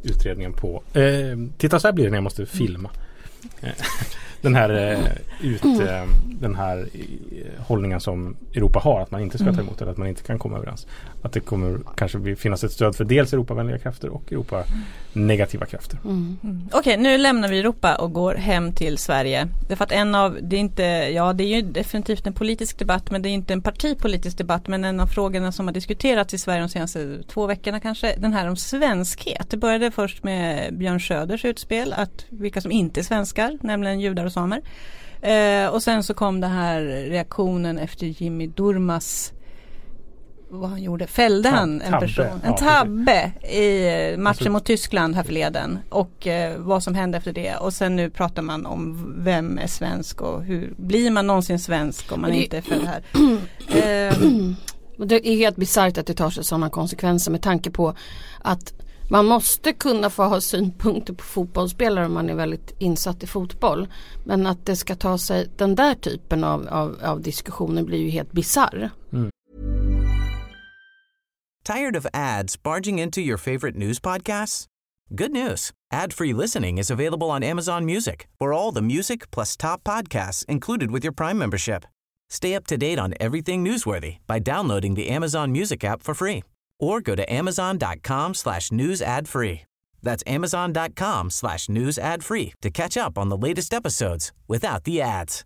utredningen 0.02 0.52
på. 0.52 0.82
Eh, 0.92 1.38
titta 1.58 1.80
så 1.80 1.88
här 1.88 1.92
blir 1.92 2.04
det 2.04 2.10
när 2.10 2.16
jag 2.16 2.24
måste 2.24 2.46
filma. 2.46 2.90
Mm. 3.60 3.74
den 4.44 4.54
här, 4.54 4.70
eh, 4.70 5.50
ut, 5.52 5.64
mm. 5.64 5.80
eh, 5.80 6.02
den 6.26 6.54
här 6.54 6.78
eh, 6.78 7.64
hållningen 7.66 8.00
som 8.00 8.36
Europa 8.54 8.78
har 8.78 9.00
att 9.00 9.10
man 9.10 9.20
inte 9.20 9.38
ska 9.38 9.44
ta 9.44 9.52
mm. 9.52 9.66
emot 9.66 9.82
eller 9.82 9.92
att 9.92 9.98
man 9.98 10.08
inte 10.08 10.22
kan 10.22 10.38
komma 10.38 10.56
överens. 10.56 10.86
Att 11.22 11.32
det 11.32 11.40
kommer 11.40 11.78
kanske 11.96 12.36
finnas 12.36 12.64
ett 12.64 12.72
stöd 12.72 12.96
för 12.96 13.04
dels 13.04 13.32
Europavänliga 13.32 13.78
krafter 13.78 14.08
och 14.08 14.32
Europa 14.32 14.64
negativa 15.12 15.66
krafter. 15.66 15.98
Mm. 16.04 16.38
Mm. 16.42 16.68
Okej, 16.72 16.78
okay, 16.78 16.96
nu 16.96 17.18
lämnar 17.18 17.48
vi 17.48 17.58
Europa 17.58 17.94
och 17.94 18.12
går 18.12 18.34
hem 18.34 18.72
till 18.72 18.98
Sverige. 18.98 19.48
Därför 19.68 19.84
att 19.84 19.92
en 19.92 20.14
av, 20.14 20.38
det 20.42 20.56
är 20.56 20.60
inte, 20.60 20.82
ja 21.14 21.32
det 21.32 21.44
är 21.44 21.56
ju 21.56 21.62
definitivt 21.62 22.26
en 22.26 22.32
politisk 22.32 22.78
debatt 22.78 23.10
men 23.10 23.22
det 23.22 23.28
är 23.28 23.30
inte 23.30 23.52
en 23.52 23.62
partipolitisk 23.62 24.38
debatt 24.38 24.68
men 24.68 24.84
en 24.84 25.00
av 25.00 25.06
frågorna 25.06 25.52
som 25.52 25.66
har 25.66 25.74
diskuterats 25.74 26.34
i 26.34 26.38
Sverige 26.38 26.60
de 26.60 26.68
senaste 26.68 27.22
två 27.22 27.46
veckorna 27.46 27.80
kanske, 27.80 28.14
den 28.16 28.32
här 28.32 28.48
om 28.48 28.56
svenskhet. 28.56 29.50
Det 29.50 29.56
började 29.56 29.90
först 29.90 30.24
med 30.24 30.74
Björn 30.78 31.00
Söders 31.00 31.44
utspel 31.44 31.92
att 31.92 32.24
vilka 32.28 32.60
som 32.60 32.72
inte 32.72 33.00
är 33.00 33.04
svenskar, 33.04 33.58
nämligen 33.60 34.00
judar 34.00 34.24
och 34.24 34.32
samer. 34.34 34.62
Eh, 35.20 35.68
och 35.68 35.82
sen 35.82 36.02
så 36.02 36.14
kom 36.14 36.40
det 36.40 36.46
här 36.46 36.80
reaktionen 36.82 37.78
efter 37.78 38.06
Jimmy 38.06 38.46
Durmas 38.46 39.32
vad 40.60 40.70
han 40.70 40.82
gjorde, 40.82 41.06
fällde 41.06 41.48
Tab 41.48 41.58
han 41.58 41.80
en 41.82 41.92
tabbe, 41.92 42.06
person, 42.06 42.40
en 42.44 42.54
tabbe 42.56 43.32
i 43.48 44.16
matchen 44.16 44.28
alltså, 44.28 44.50
mot 44.50 44.64
Tyskland 44.64 45.14
härförleden 45.14 45.78
och 45.88 46.26
eh, 46.26 46.58
vad 46.58 46.82
som 46.82 46.94
hände 46.94 47.18
efter 47.18 47.32
det. 47.32 47.56
Och 47.56 47.72
sen 47.72 47.96
nu 47.96 48.10
pratar 48.10 48.42
man 48.42 48.66
om 48.66 49.14
vem 49.18 49.58
är 49.58 49.66
svensk 49.66 50.20
och 50.20 50.42
hur 50.42 50.74
blir 50.76 51.10
man 51.10 51.26
någonsin 51.26 51.58
svensk 51.58 52.12
om 52.12 52.20
man 52.20 52.30
det, 52.30 52.36
inte 52.36 52.56
är 52.56 52.62
född 52.62 52.86
här. 52.86 53.02
eh, 53.68 54.16
det 54.96 55.28
är 55.28 55.36
helt 55.36 55.56
bisarrt 55.56 55.98
att 55.98 56.06
det 56.06 56.14
tar 56.14 56.30
sig 56.30 56.44
sådana 56.44 56.70
konsekvenser 56.70 57.30
med 57.30 57.42
tanke 57.42 57.70
på 57.70 57.94
att 58.42 58.74
man 59.08 59.26
måste 59.26 59.72
kunna 59.72 60.10
få 60.10 60.22
ha 60.22 60.40
synpunkter 60.40 61.14
på 61.14 61.24
fotbollsspelare 61.24 62.06
om 62.06 62.12
man 62.12 62.30
är 62.30 62.34
väldigt 62.34 62.74
insatt 62.78 63.22
i 63.22 63.26
fotboll. 63.26 63.88
Men 64.24 64.46
att 64.46 64.66
det 64.66 64.76
ska 64.76 64.94
ta 64.94 65.18
sig 65.18 65.50
den 65.56 65.74
där 65.74 65.94
typen 65.94 66.44
av, 66.44 66.68
av, 66.68 66.98
av 67.02 67.20
diskussioner 67.20 67.82
blir 67.82 67.98
ju 67.98 68.10
helt 68.10 68.32
bisarr. 68.32 68.90
Mm. 69.12 69.30
Tired 71.64 71.96
of 71.96 72.06
ads 72.12 72.62
barging 72.62 73.00
into 73.00 73.20
your 73.20 73.38
favorite 73.38 73.78
news 73.78 74.00
podcasts? 74.00 74.66
Good 75.08 75.30
news. 75.30 75.70
Ad-free 75.92 76.34
listening 76.34 76.78
is 76.78 76.90
available 76.90 77.30
on 77.30 77.42
Amazon 77.42 77.84
Music 77.86 78.26
for 78.38 78.52
all 78.52 78.74
the 78.74 78.82
music 78.82 79.30
plus 79.30 79.56
top 79.56 79.84
podcasts 79.84 80.44
included 80.48 80.90
with 80.90 81.04
your 81.04 81.14
Prime 81.14 81.38
membership. 81.38 81.84
Stay 82.30 82.54
up 82.54 82.66
to 82.66 82.76
date 82.76 82.98
on 82.98 83.14
everything 83.20 83.64
newsworthy 83.64 84.16
by 84.26 84.38
downloading 84.38 84.94
the 84.94 85.08
Amazon 85.08 85.52
Music 85.52 85.84
app 85.84 86.02
for 86.02 86.14
free 86.14 86.42
or 86.84 87.00
go 87.00 87.14
to 87.14 87.32
amazon.com 87.32 88.34
slash 88.34 88.72
news 88.72 89.02
ad 89.02 89.28
free. 89.28 89.60
That's 90.04 90.22
amazon.com 90.26 91.30
slash 91.30 91.68
news 91.68 91.98
ad 91.98 92.22
free 92.22 92.52
to 92.60 92.70
catch 92.70 92.96
up 92.96 93.18
on 93.18 93.28
the 93.30 93.48
latest 93.48 93.74
episodes 93.74 94.32
without 94.48 94.84
the 94.84 95.00
ads. 95.00 95.44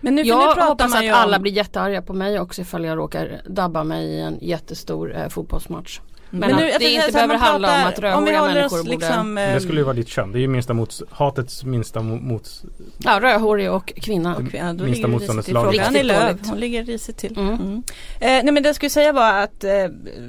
Men 0.00 0.14
nu, 0.14 0.22
nu 0.22 0.28
Jag 0.28 0.54
pratar 0.54 0.68
hoppas 0.68 0.94
att 0.94 1.12
alla 1.12 1.38
blir 1.38 1.52
jättearga 1.52 2.02
på 2.02 2.12
mig 2.12 2.40
också 2.40 2.62
ifall 2.62 2.84
jag 2.84 2.98
råkar 2.98 3.42
dabba 3.46 3.84
mig 3.84 4.06
i 4.06 4.20
en 4.20 4.38
jättestor 4.40 5.16
eh, 5.16 5.28
fotbollsmatch. 5.28 6.00
Men, 6.30 6.40
Men 6.40 6.56
nu- 6.56 6.62
jag 6.64 6.72
att 6.72 6.78
det 6.78 6.84
inte 6.90 7.00
här, 7.04 7.12
behöver 7.12 7.34
handla 7.36 7.68
om 7.68 7.92
pratar- 7.92 8.08
att 8.08 8.16
om 8.18 8.26
rödhåriga 8.26 8.54
människor 8.54 8.78
borde... 8.78 8.90
liksom, 8.90 9.38
eh, 9.38 9.54
Det 9.54 9.60
skulle 9.60 9.78
ju 9.80 9.84
vara 9.84 9.94
ditt 9.94 10.08
kön. 10.08 10.32
Det 10.32 10.38
är 10.38 10.40
ju 10.40 10.48
minsta 10.48 10.74
mots, 10.74 11.02
hatets 11.10 11.64
minsta 11.64 12.00
mo- 12.00 12.20
mots... 12.22 12.62
Ja, 12.98 13.20
rödhårig 13.22 13.70
och 13.72 13.92
kvinna. 13.96 14.46
Ja, 14.52 14.72
då 14.72 14.84
Minsta 14.84 15.08
motståndets 15.08 15.48
lag. 15.48 15.64
Frågan 15.64 15.80
är 15.86 15.90
Riktigt 15.90 16.06
Löv, 16.06 16.38
hon 16.46 16.60
ligger 16.60 16.84
risigt 16.84 17.16
till. 17.16 17.38
Mm. 17.38 17.54
Mm. 17.54 17.82
Eh, 18.20 18.20
nej 18.20 18.52
men 18.52 18.62
det 18.62 18.68
jag 18.68 18.76
skulle 18.76 18.90
säga 18.90 19.12
var 19.12 19.34
att, 19.42 19.64
eh, 19.64 19.84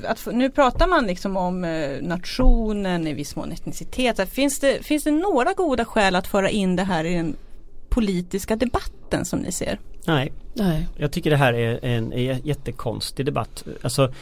att 0.08 0.28
nu 0.32 0.50
pratar 0.50 0.88
man 0.88 1.08
liksom 1.08 1.38
om 1.38 1.64
eh, 1.64 1.90
nationen, 2.02 3.08
i 3.08 3.14
viss 3.14 3.36
mån 3.36 3.52
etnicitet. 3.52 4.30
Finns 4.30 4.60
det, 4.60 4.86
finns 4.86 5.04
det 5.04 5.12
några 5.12 5.54
goda 5.54 5.86
skäl 5.86 6.16
att 6.16 6.28
föra 6.28 6.50
in 6.50 6.76
det 6.76 6.84
här 6.84 7.04
i 7.04 7.14
den 7.16 7.36
politiska 7.90 8.56
debatten 8.56 9.26
som 9.26 9.40
ni 9.40 9.52
ser? 9.52 9.80
Nej, 10.06 10.32
Nej. 10.54 10.88
jag 10.98 11.12
tycker 11.12 11.30
det 11.30 11.38
här 11.38 11.54
är 11.54 11.86
en, 11.86 12.14
en 12.14 12.40
jättekonstig 12.44 13.26
debatt. 13.26 13.64
Alltså 13.82 14.14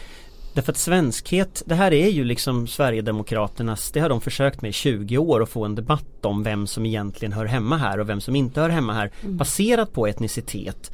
Därför 0.60 0.72
att 0.72 0.78
svenskhet, 0.78 1.64
det 1.66 1.76
här 1.76 1.94
är 1.94 2.08
ju 2.08 2.24
liksom 2.24 2.68
Sverigedemokraternas, 2.68 3.92
det 3.92 4.00
har 4.00 4.10
de 4.10 4.22
försökt 4.22 4.62
med 4.62 4.70
i 4.70 4.74
20 4.74 5.18
år 5.18 5.44
att 5.44 5.50
få 5.50 5.66
en 5.66 5.76
debatt 5.76 6.26
om 6.26 6.44
vem 6.44 6.68
som 6.68 6.86
egentligen 6.86 7.34
hör 7.34 7.46
hemma 7.46 7.78
här 7.78 8.00
och 8.00 8.10
vem 8.10 8.22
som 8.22 8.36
inte 8.36 8.62
hör 8.62 8.70
hemma 8.70 8.94
här 8.94 9.12
baserat 9.22 9.94
på 9.94 10.08
etnicitet. 10.08 10.92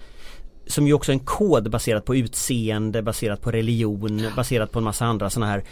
Som 0.67 0.87
ju 0.87 0.93
också 0.93 1.11
är 1.11 1.13
en 1.13 1.19
kod 1.19 1.71
baserat 1.71 2.05
på 2.05 2.15
utseende, 2.15 3.01
baserat 3.01 3.41
på 3.41 3.51
religion, 3.51 4.21
baserat 4.35 4.71
på 4.71 4.79
en 4.79 4.85
massa 4.85 5.05
andra 5.05 5.29
sådana 5.29 5.51
här 5.51 5.63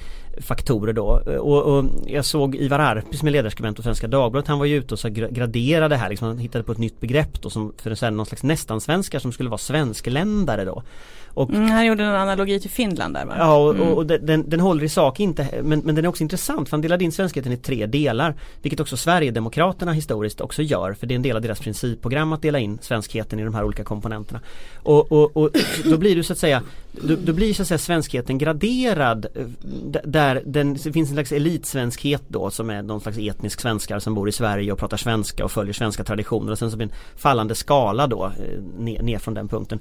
faktorer 0.42 0.94
då. 0.94 1.06
Och, 1.40 1.62
och 1.78 1.86
jag 2.08 2.26
såg 2.26 2.56
Ivar 2.56 2.80
Arpi 2.80 3.18
som 3.18 3.28
är 3.28 3.32
ledarskribent 3.32 3.78
på 3.78 3.84
Svenska 3.84 4.08
Dagbladet, 4.08 4.48
han 4.48 4.60
var 4.60 4.66
ju 4.66 4.76
ute 4.78 4.94
och 4.94 5.00
så 5.00 5.08
gra- 5.08 5.32
graderade 5.34 5.96
det 5.96 6.00
här 6.00 6.10
liksom, 6.10 6.28
han 6.28 6.38
hittade 6.38 6.64
på 6.64 6.72
ett 6.72 6.78
nytt 6.78 7.00
begrepp 7.00 7.42
då 7.42 7.50
som 7.50 7.74
för 7.78 8.02
här, 8.02 8.12
någon 8.12 8.26
slags 8.26 8.44
nästan-svenskar 8.44 9.20
som 9.20 9.32
skulle 9.32 9.50
vara 9.50 9.58
svenskländare 9.58 10.66
då. 10.66 10.84
Och 11.36 11.50
Mm, 11.50 11.70
han 11.72 11.86
gjorde 11.86 12.04
en 12.04 12.10
analogi 12.16 12.60
till 12.60 12.70
Finland 12.70 13.14
där 13.14 13.26
va? 13.26 13.36
Ja 13.38 13.56
och, 13.58 13.76
Mm. 13.76 13.88
och, 13.88 13.98
och 13.98 14.06
den, 14.06 14.50
den 14.50 14.60
håller 14.60 14.84
i 14.84 14.90
sak 14.90 15.20
inte 15.20 15.48
men, 15.64 15.80
men 15.80 15.96
den 15.96 16.06
är 16.06 16.10
också 16.10 16.24
intressant 16.24 16.70
för 16.70 16.78
han 16.78 16.82
delade 16.82 17.04
in 17.04 17.12
svenskheten 17.12 17.52
i 17.52 17.58
tre 17.58 17.86
delar 17.86 18.36
Vilket 18.62 18.80
också 18.80 18.98
Sverigedemokraterna 18.98 19.94
historiskt 19.94 20.42
också 20.42 20.62
gör 20.62 20.94
för 20.94 21.08
det 21.08 21.14
är 21.14 21.16
en 21.16 21.22
del 21.22 21.36
av 21.36 21.42
deras 21.42 21.60
principprogram 21.60 22.34
att 22.34 22.42
dela 22.42 22.60
in 22.60 22.78
svenskheten 22.82 23.40
i 23.40 23.44
de 23.44 23.54
här 23.56 23.64
olika 23.64 23.84
komponenterna 23.84 24.40
Och, 24.84 25.12
och, 25.12 25.38
och 25.38 25.50
då 25.86 25.98
blir 25.98 26.16
det 26.16 26.24
så 26.24 26.34
att 26.34 26.40
säga 26.40 26.62
Då, 26.92 27.16
då 27.26 27.34
blir 27.34 27.54
så 27.54 27.62
att 27.62 27.68
säga 27.68 27.78
svenskheten 27.78 28.38
graderad 28.38 29.26
eh, 29.36 29.46
d- 29.86 30.00
där 30.24 30.44
den, 30.46 30.74
det 30.74 30.94
finns 30.94 31.10
en 31.10 31.16
slags 31.16 31.32
elitsvenskhet 31.32 32.24
då 32.28 32.50
som 32.50 32.70
är 32.70 32.82
någon 32.82 33.02
slags 33.02 33.18
etnisk 33.18 33.60
svenskar 33.60 34.00
som 34.00 34.14
bor 34.14 34.30
i 34.30 34.32
Sverige 34.32 34.72
och 34.72 34.80
pratar 34.80 34.98
svenska 34.98 35.46
och 35.46 35.52
följer 35.52 35.74
svenska 35.74 36.04
traditioner 36.04 36.52
och 36.52 36.60
sen 36.60 36.72
så 36.72 36.78
blir 36.78 36.88
det 36.88 36.94
en 36.94 37.00
fallande 37.18 37.56
skala 37.56 38.08
då 38.08 38.26
eh, 38.26 38.62
ner, 38.80 39.02
ner 39.02 39.20
från 39.20 39.34
den 39.34 39.48
punkten 39.48 39.80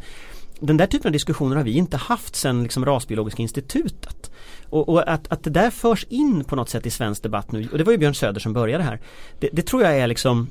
den 0.61 0.76
där 0.76 0.87
typen 0.87 1.08
av 1.08 1.12
diskussioner 1.12 1.56
har 1.56 1.64
vi 1.64 1.72
inte 1.72 1.96
haft 1.96 2.37
sedan 2.37 2.62
liksom 2.62 2.84
Rasbiologiska 2.84 3.42
institutet. 3.42 4.30
Och, 4.68 4.88
och 4.88 5.12
att, 5.12 5.32
att 5.32 5.44
det 5.44 5.50
där 5.50 5.70
förs 5.70 6.04
in 6.08 6.44
på 6.44 6.56
något 6.56 6.68
sätt 6.68 6.87
i 6.87 6.90
svensk 6.90 7.22
debatt 7.22 7.52
nu, 7.52 7.68
och 7.72 7.78
det 7.78 7.84
var 7.84 7.92
ju 7.92 7.99
Björn 7.99 8.14
Söder 8.14 8.40
som 8.40 8.52
började 8.52 8.84
här. 8.84 9.00
Det, 9.38 9.49
det 9.52 9.62
tror 9.62 9.82
jag 9.82 9.99
är 9.99 10.06
liksom 10.06 10.49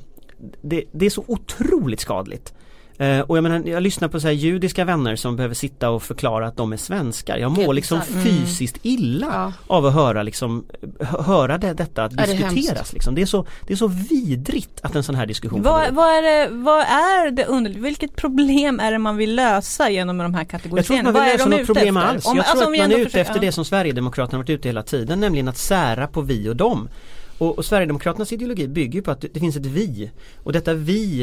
det, 0.62 0.84
det 0.92 1.06
är 1.06 1.10
så 1.10 1.24
otroligt 1.28 2.00
skadligt. 2.00 2.54
Eh, 3.02 3.20
och 3.20 3.36
jag 3.36 3.42
menar, 3.42 3.62
jag 3.68 3.82
lyssnar 3.82 4.08
på 4.08 4.20
så 4.20 4.26
här 4.26 4.34
judiska 4.34 4.84
vänner 4.84 5.16
som 5.16 5.36
behöver 5.36 5.54
sitta 5.54 5.90
och 5.90 6.02
förklara 6.02 6.46
att 6.46 6.56
de 6.56 6.72
är 6.72 6.76
svenskar. 6.76 7.36
Jag 7.36 7.50
mår 7.52 7.74
liksom 7.74 7.98
bisarrt. 7.98 8.22
fysiskt 8.22 8.76
illa 8.82 9.26
Ja. 9.32 9.52
av 9.76 9.86
att 9.86 9.94
höra 9.94 10.22
liksom 10.22 10.64
hö- 11.00 11.22
Höra 11.22 11.58
det, 11.58 11.72
detta 11.74 12.04
att 12.04 12.12
Ja, 12.12 12.16
det 12.26 12.32
är 12.32 12.36
diskuteras 12.36 12.76
hemskt. 12.78 12.92
liksom. 12.92 13.14
det, 13.14 13.22
är 13.22 13.26
så, 13.26 13.46
det 13.66 13.72
är 13.72 13.76
så 13.76 13.86
vidrigt 13.86 14.80
att 14.82 14.96
en 14.96 15.02
sån 15.02 15.14
här 15.14 15.26
diskussion 15.26 15.62
Vad, 15.62 15.94
vad 15.94 16.08
är 16.08 16.22
det, 16.22 16.48
vad 16.54 16.80
är 16.80 17.30
det 17.30 17.44
under, 17.44 17.70
vilket 17.70 18.16
problem 18.16 18.80
är 18.80 18.92
det 18.92 18.98
man 18.98 19.16
vill 19.16 19.34
lösa 19.34 19.90
genom 19.90 20.18
de 20.18 20.34
här 20.34 20.46
Jag 20.50 20.62
tror 20.62 20.78
inte 20.98 21.12
man 21.12 21.12
vill 21.24 21.32
lösa 21.32 21.48
något 21.48 21.66
problem 21.66 21.96
efter? 21.96 22.08
alls. 22.10 22.26
Om- 22.26 22.36
jag 22.36 22.44
alltså, 22.46 22.56
tror 22.58 22.66
om 22.66 22.72
att 22.74 22.78
man 22.78 22.92
är 22.92 22.96
ute 22.96 23.04
försöker- 23.10 23.30
efter 23.30 23.40
det 23.40 23.52
som 23.52 23.64
Sverigedemokraterna 23.64 24.38
varit 24.38 24.50
ute 24.50 24.68
hela 24.68 24.82
tiden, 24.82 25.20
nämligen 25.20 25.48
att 25.48 25.58
sära 25.58 26.06
på 26.06 26.20
vi 26.20 26.48
och 26.48 26.56
dem. 26.56 26.88
Och, 27.38 27.58
och 27.58 27.64
Sverigedemokraternas 27.64 28.32
ideologi 28.32 28.68
bygger 28.68 29.02
på 29.02 29.10
att 29.10 29.20
det, 29.20 29.28
det 29.34 29.40
finns 29.40 29.56
ett 29.56 29.66
vi. 29.66 30.10
Och 30.42 30.52
detta 30.52 30.74
vi 30.74 31.22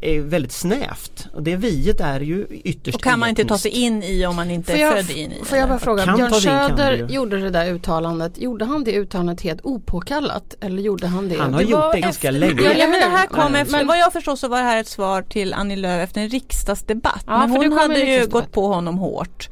eh, 0.00 0.14
är 0.16 0.20
väldigt 0.20 0.52
snävt. 0.52 1.26
Och 1.34 1.42
det 1.42 1.56
viet 1.56 2.00
är 2.00 2.20
ju 2.20 2.46
ytterst 2.64 2.94
Och 2.96 3.02
kan 3.02 3.18
man 3.18 3.28
inte 3.28 3.44
ta 3.44 3.58
sig 3.58 3.70
in 3.70 4.02
i 4.02 4.26
om 4.26 4.36
man 4.36 4.50
inte 4.50 4.72
är 4.72 4.90
född 4.96 5.10
in 5.16 5.32
i 5.32 5.44
får 5.44 5.58
jag 5.58 5.66
det? 5.66 5.70
bara 5.70 5.78
fråga, 5.78 6.04
Kan 6.04 6.16
Björn 6.16 6.30
det 6.30 6.40
Söder 6.40 6.96
det 7.08 7.14
gjorde 7.14 7.38
det 7.40 7.50
där 7.50 7.66
uttalandet, 7.72 8.38
gjorde 8.38 8.64
han 8.64 8.84
det 8.84 8.92
uttalandet 8.92 9.40
helt 9.40 9.60
opåkallat 9.64 10.54
eller 10.60 10.82
gjorde 10.82 11.06
han 11.06 11.28
det? 11.28 11.36
Han 11.38 11.54
har 11.54 11.60
Det 11.62 11.70
gjort 11.70 11.92
det 11.92 12.00
ganska 12.00 12.28
efter- 12.28 12.40
länge. 12.40 12.62
Ja, 12.62 12.72
ja 12.72 12.86
men 12.88 13.00
det 13.00 13.06
här 13.16 13.28
Men- 13.30 13.40
kom 13.42 13.54
efter, 13.54 13.76
men- 13.78 13.86
vad 13.86 13.98
jag 13.98 14.12
förstår 14.12 14.36
så 14.36 14.48
var 14.48 14.58
det 14.58 14.64
här 14.64 14.80
ett 14.80 14.88
svar 14.88 15.22
till 15.22 15.54
Annie 15.54 15.76
Lööf 15.76 16.04
efter 16.08 16.20
en 16.20 16.28
riksdagsdebatt. 16.28 17.24
Ja, 17.26 17.38
men 17.46 17.60
det 17.60 17.66
hon 17.68 17.72
hade 17.78 18.00
ju 18.00 18.26
gått 18.26 18.52
på 18.52 18.66
honom 18.66 18.98
hårt 18.98 19.48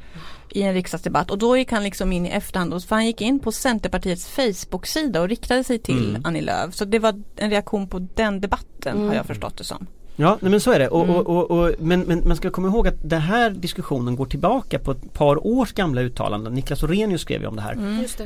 i 0.51 0.61
en 0.61 0.73
riksdagsdebatt 0.73 1.31
och 1.31 1.37
då 1.37 1.57
gick 1.57 1.71
han 1.71 1.83
liksom 1.83 2.11
in 2.13 2.25
i 2.25 2.29
efterhand 2.29 2.73
och 2.73 2.83
för 2.83 2.95
han 2.95 3.05
gick 3.05 3.21
in 3.21 3.39
på 3.39 3.51
Centerpartiets 3.51 4.27
Facebook-sida 4.27 5.21
och 5.21 5.29
riktade 5.29 5.63
sig 5.63 5.79
till 5.79 6.09
Mm. 6.09 6.21
Annie 6.25 6.41
Lööf. 6.41 6.75
Så 6.75 6.85
det 6.85 6.99
var 6.99 7.21
en 7.35 7.49
reaktion 7.49 7.87
på 7.87 7.99
den 7.99 8.41
debatten 8.41 8.95
Mm. 8.97 9.07
har 9.07 9.15
jag 9.15 9.25
förstått 9.25 9.57
det 9.57 9.63
som. 9.63 9.87
Ja, 10.21 10.37
nej, 10.41 10.51
men 10.51 10.61
så 10.61 10.71
är 10.71 10.79
det. 10.79 10.87
Och, 10.87 11.03
Mm. 11.03 11.15
och, 11.15 11.27
och, 11.29 11.51
och, 11.51 11.71
men, 11.79 12.01
men 12.01 12.21
man 12.27 12.37
ska 12.37 12.49
komma 12.49 12.67
ihåg 12.67 12.87
att 12.87 12.95
den 13.09 13.21
här 13.21 13.49
diskussionen 13.49 14.15
går 14.15 14.25
tillbaka 14.25 14.79
på 14.79 14.91
ett 14.91 15.13
par 15.13 15.47
års 15.47 15.73
gamla 15.73 16.01
uttalanden. 16.01 16.53
Niklas 16.53 16.83
Orrenius 16.83 17.21
skrev 17.21 17.41
ju 17.41 17.47
om 17.47 17.55
det 17.55 17.61
här. 17.61 17.77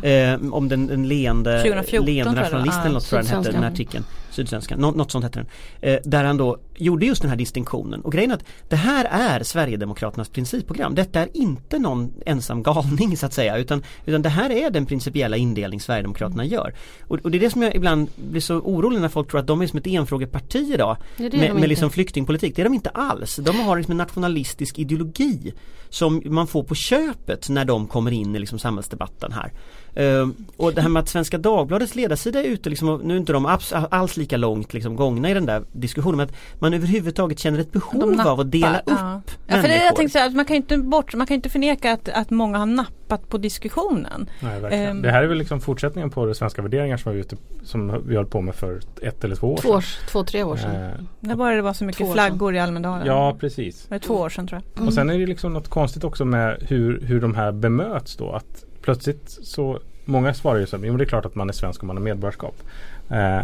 Det. 0.01 0.23
Eh, 0.23 0.39
om 0.53 0.67
den, 0.69 0.87
den 0.87 1.07
leende, 1.07 1.57
2014 1.63 2.05
leende 2.05 2.41
nationalisten 2.41 2.81
eller 2.83 2.93
något 2.93 3.05
tror 3.05 3.19
jag 3.19 3.25
den 3.29 3.37
hette, 3.37 3.51
den 3.51 3.63
här 3.63 3.71
artikeln. 3.71 4.05
Sydsvenskan, 4.31 4.79
Nå, 4.79 4.91
något 4.91 5.11
sånt 5.11 5.23
hette 5.23 5.39
den. 5.39 5.47
Eh, 5.93 5.99
där 6.03 6.23
han 6.23 6.37
då 6.37 6.57
gjorde 6.77 7.05
just 7.05 7.21
den 7.21 7.29
här 7.29 7.37
distinktionen. 7.37 8.01
Och 8.01 8.11
grejen 8.11 8.31
är 8.31 8.35
att 8.35 8.43
det 8.69 8.75
här 8.75 9.05
är 9.11 9.43
Sverigedemokraternas 9.43 10.29
principprogram. 10.29 10.95
Detta 10.95 11.19
är 11.21 11.29
inte 11.33 11.79
någon 11.79 12.13
ensam 12.25 12.63
galning 12.63 13.17
så 13.17 13.25
att 13.25 13.33
säga. 13.33 13.57
Utan, 13.57 13.83
utan 14.05 14.21
det 14.21 14.29
här 14.29 14.49
är 14.49 14.69
den 14.69 14.85
principiella 14.85 15.37
indelning 15.37 15.79
Sverigedemokraterna 15.81 16.45
gör. 16.45 16.73
Och, 17.07 17.19
och 17.23 17.31
det 17.31 17.37
är 17.37 17.39
det 17.39 17.49
som 17.49 17.61
jag 17.61 17.75
ibland 17.75 18.07
blir 18.15 18.41
så 18.41 18.55
orolig 18.55 19.01
när 19.01 19.09
folk 19.09 19.31
tror 19.31 19.39
att 19.39 19.47
de 19.47 19.61
är 19.61 19.67
som 19.67 19.79
ett 19.79 19.87
enfrågeparti 19.87 20.71
idag. 20.73 20.97
Det 21.17 21.25
är 21.25 21.29
det 21.29 21.37
med, 21.37 21.49
de 21.49 21.53
med 21.53 21.63
inte 21.63 21.69
liksom 21.85 21.93
flyktingpolitik. 21.93 22.55
Det 22.55 22.61
är 22.61 22.63
de 22.63 22.73
inte 22.73 22.89
alls. 22.89 23.35
De 23.35 23.59
har 23.59 23.77
liksom 23.77 23.91
en 23.91 23.97
nationalistisk 23.97 24.79
ideologi 24.79 25.53
som 25.89 26.21
man 26.25 26.47
får 26.47 26.63
på 26.63 26.75
köpet 26.75 27.49
när 27.49 27.65
de 27.65 27.87
kommer 27.87 28.11
in 28.11 28.35
i 28.35 28.39
liksom 28.39 28.59
samhällsdebatten 28.59 29.31
här. 29.31 29.51
Ehm, 29.95 30.35
och 30.57 30.73
det 30.73 30.81
här 30.81 30.89
med 30.89 30.99
att 30.99 31.09
Svenska 31.09 31.37
Dagbladets 31.37 31.95
ledarsida 31.95 32.39
är 32.39 32.43
ute 32.43 32.69
liksom, 32.69 32.89
och 32.89 33.05
nu 33.05 33.13
är 33.13 33.17
inte 33.17 33.33
de 33.33 33.57
alls 33.71 34.17
lika 34.17 34.37
långt 34.37 34.73
liksom 34.73 34.95
gångna 34.95 35.29
i 35.29 35.33
den 35.33 35.45
där 35.45 35.63
diskussionen 35.71 36.17
men 36.17 36.25
att 36.25 36.35
man 36.59 36.73
överhuvudtaget 36.73 37.39
känner 37.39 37.59
ett 37.59 37.71
behov 37.71 38.21
av 38.27 38.39
att 38.39 38.51
dela 38.51 38.79
upp 38.79 38.83
ja. 38.85 39.21
ja, 39.47 39.61
för 39.61 39.67
det 39.67 39.83
jag 39.83 39.95
tänkte 39.95 40.13
säga, 40.13 40.25
att 40.25 40.35
man 40.35 40.45
kan 40.45 40.55
inte 40.55 40.77
bort, 40.77 41.15
man 41.15 41.27
kan 41.27 41.35
inte 41.35 41.49
förneka 41.49 41.93
att, 41.93 42.09
att 42.09 42.29
många 42.29 42.57
har 42.57 42.65
nappat 42.65 43.29
på 43.29 43.37
diskussionen. 43.37 44.29
Nej. 44.39 44.61
Ehm. 44.71 45.01
det 45.01 45.11
här 45.11 45.23
är 45.23 45.27
väl 45.27 45.37
liksom 45.37 45.61
fortsättningen 45.61 46.09
på 46.09 46.25
det 46.25 46.35
svenska 46.35 46.61
värderingar 46.61 46.97
som 46.97 47.13
vi, 47.13 47.19
ute, 47.19 47.35
som 47.63 48.03
vi 48.07 48.15
höll 48.15 48.25
på 48.25 48.41
med 48.41 48.55
för 48.55 48.79
ett 49.01 49.23
eller 49.23 49.35
två 49.35 49.53
år 49.53 49.57
Två, 49.57 49.69
års, 49.69 49.97
två, 50.11 50.23
tre 50.23 50.43
år 50.43 50.57
sedan. 50.57 50.75
Eh, 50.75 50.89
När 51.19 51.35
var 51.35 51.49
det 51.51 51.55
det 51.55 51.61
var 51.61 51.73
så 51.73 51.83
mycket 51.83 52.13
flaggor 52.13 52.55
i 52.55 52.59
Almedalen? 52.59 53.07
ja, 53.07 53.37
precis. 53.39 53.89
Var 53.89 53.99
det 53.99 54.05
två 54.05 54.13
år 54.13 54.29
sedan 54.29 54.47
tror 54.47 54.61
jag? 54.75 54.87
Och 54.87 54.93
sen 54.93 55.09
är 55.09 55.19
det 55.19 55.25
liksom 55.25 55.53
något 55.53 55.67
konstigt 55.67 56.03
också 56.03 56.25
med 56.25 56.57
hur, 56.61 57.01
hur 57.01 57.21
de 57.21 57.35
här 57.35 57.51
bemöts 57.51 58.15
då. 58.15 58.31
Att 58.31 58.64
plötsligt 58.85 59.29
så 59.43 59.79
Många 60.05 60.33
svarar 60.33 60.59
ju 60.59 60.65
så 60.65 60.77
här, 60.77 60.85
jo 60.85 60.91
men 60.91 60.97
det 60.97 61.03
är 61.03 61.05
klart 61.05 61.25
att 61.25 61.35
man 61.35 61.49
är 61.49 61.53
svensk 61.53 61.83
om 61.83 61.87
man 61.87 61.97
har 61.97 62.03
medborgarskap. 62.03 62.55
Eh, 63.09 63.41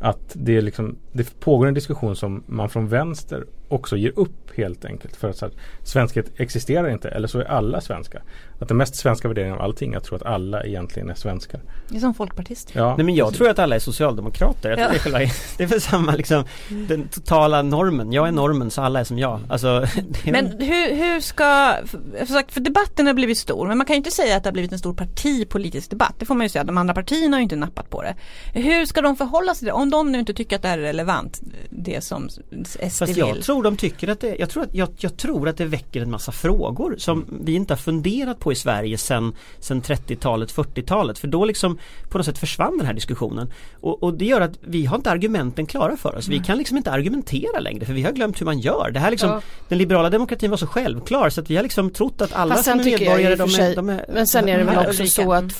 att 0.00 0.32
det 0.32 0.56
är 0.56 0.62
liksom 0.62 0.96
Det 1.12 1.40
pågår 1.40 1.66
en 1.66 1.74
diskussion 1.74 2.16
som 2.16 2.42
man 2.46 2.68
från 2.68 2.88
vänster 2.88 3.44
också 3.68 3.96
ger 3.96 4.12
upp 4.18 4.56
helt 4.56 4.84
enkelt. 4.84 5.16
För 5.16 5.30
att 5.30 5.36
så 5.36 5.46
här, 5.46 5.54
svenskhet 5.82 6.30
existerar 6.36 6.88
inte 6.88 7.08
eller 7.08 7.28
så 7.28 7.38
är 7.38 7.44
alla 7.44 7.80
svenskar. 7.80 8.22
Att 8.64 8.68
den 8.68 8.76
mest 8.76 8.94
svenska 8.96 9.28
värderingen 9.28 9.54
av 9.56 9.62
allting 9.62 9.92
är 9.92 9.98
att 9.98 10.04
tro 10.04 10.16
att 10.16 10.22
alla 10.22 10.64
egentligen 10.64 11.10
är 11.10 11.14
svenskar. 11.14 11.60
Det 11.88 11.96
är 11.96 12.00
som 12.00 12.14
folkpartist. 12.14 12.70
Ja, 12.72 12.94
Nej 12.96 13.06
men 13.06 13.14
jag 13.14 13.34
tror 13.34 13.48
att 13.48 13.58
alla 13.58 13.74
är 13.74 13.78
socialdemokrater. 13.78 14.68
Jag 14.70 14.78
tror 14.78 14.86
Ja. 14.86 14.90
det, 14.92 14.96
är 14.96 15.00
själva, 15.00 15.18
det 15.56 15.62
är 15.62 15.66
väl 15.66 15.80
samma 15.80 16.12
liksom 16.12 16.44
den 16.88 17.08
totala 17.08 17.62
normen. 17.62 18.12
Jag 18.12 18.28
är 18.28 18.32
normen 18.32 18.70
så 18.70 18.82
alla 18.82 19.00
är 19.00 19.04
som 19.04 19.18
jag. 19.18 19.40
Alltså, 19.48 19.86
Men 20.24 20.46
hur, 20.46 20.94
hur 20.94 21.20
ska, 21.20 21.74
för, 21.86 22.26
sagt, 22.26 22.52
för 22.52 22.60
debatten 22.60 23.06
har 23.06 23.14
blivit 23.14 23.38
stor 23.38 23.66
men 23.68 23.78
man 23.78 23.86
kan 23.86 23.94
ju 23.94 23.98
inte 23.98 24.10
säga 24.10 24.36
att 24.36 24.42
det 24.42 24.48
har 24.48 24.52
blivit 24.52 24.72
en 24.72 24.78
stor 24.78 24.94
partipolitisk 24.94 25.90
debatt. 25.90 26.14
Det 26.18 26.26
får 26.26 26.34
man 26.34 26.44
ju 26.44 26.48
säga, 26.48 26.64
de 26.64 26.78
andra 26.78 26.94
partierna 26.94 27.36
har 27.36 27.40
ju 27.40 27.42
inte 27.42 27.56
nappat 27.56 27.90
på 27.90 28.02
det. 28.02 28.14
Hur 28.60 28.86
ska 28.86 29.00
de 29.00 29.16
förhålla 29.16 29.54
sig 29.54 29.58
till 29.58 29.66
det? 29.66 29.72
Om 29.72 29.90
de 29.90 30.12
nu 30.12 30.18
inte 30.18 30.34
tycker 30.34 30.56
att 30.56 30.62
det 30.62 30.68
här 30.68 30.78
är 30.78 30.82
relevant, 30.82 31.40
det 31.70 32.04
som 32.04 32.28
SD 32.28 32.78
Fast 32.80 33.02
vill. 33.08 33.18
jag 33.18 33.42
tror 33.42 33.62
de 33.62 33.76
tycker 33.76 34.08
att 34.08 34.20
det, 34.20 34.36
jag 34.38 34.50
tror 34.50 34.62
att, 34.62 34.74
jag, 34.74 34.88
jag 34.98 35.16
tror 35.16 35.48
att 35.48 35.56
det 35.56 35.64
väcker 35.64 36.02
en 36.02 36.10
massa 36.10 36.32
frågor 36.32 36.94
som 36.98 37.24
vi 37.44 37.52
inte 37.54 37.72
har 37.72 37.78
funderat 37.78 38.38
på 38.38 38.53
i 38.54 38.58
Sverige 38.58 38.98
sedan, 38.98 39.34
sedan 39.60 39.82
30-talet, 39.82 40.54
40-talet. 40.54 41.18
För 41.18 41.28
då 41.28 41.44
liksom 41.44 41.78
på 42.08 42.18
något 42.18 42.26
sätt 42.26 42.38
försvann 42.38 42.78
den 42.78 42.86
här 42.86 42.94
diskussionen. 42.94 43.52
Och, 43.80 44.02
och 44.02 44.14
det 44.14 44.24
gör 44.24 44.40
att 44.40 44.58
vi 44.60 44.86
har 44.86 44.96
inte 44.96 45.10
argumenten 45.10 45.66
klara 45.66 45.96
för 45.96 46.16
oss. 46.16 46.28
Vi 46.28 46.38
kan 46.38 46.58
liksom 46.58 46.76
inte 46.76 46.90
argumentera 46.90 47.60
längre 47.60 47.86
för 47.86 47.92
vi 47.92 48.02
har 48.02 48.12
glömt 48.12 48.40
hur 48.40 48.46
man 48.46 48.58
gör. 48.58 48.90
Det 48.90 49.00
här 49.00 49.10
liksom, 49.10 49.30
Ja. 49.30 49.40
Den 49.68 49.78
liberala 49.78 50.10
demokratin 50.10 50.50
var 50.50 50.56
så 50.56 50.66
självklar 50.66 51.30
så 51.30 51.40
att 51.40 51.50
vi 51.50 51.56
har 51.56 51.62
liksom 51.62 51.90
trott 51.90 52.20
att 52.20 52.32
alla 52.32 52.54
Fast 52.54 52.64
som 52.64 52.78
sen 52.78 52.92
är 52.92 52.98
medborgare 52.98 53.36
de 53.36 53.54
är, 53.54 53.76
de 53.76 53.88
är 53.88 54.04
Men 54.14 54.26
sen 54.26 54.48
är 54.48 54.58
det 54.58 54.64
de 54.64 54.74
väl 54.74 54.86
också 54.86 55.06
så 55.06 55.32
att 55.32 55.52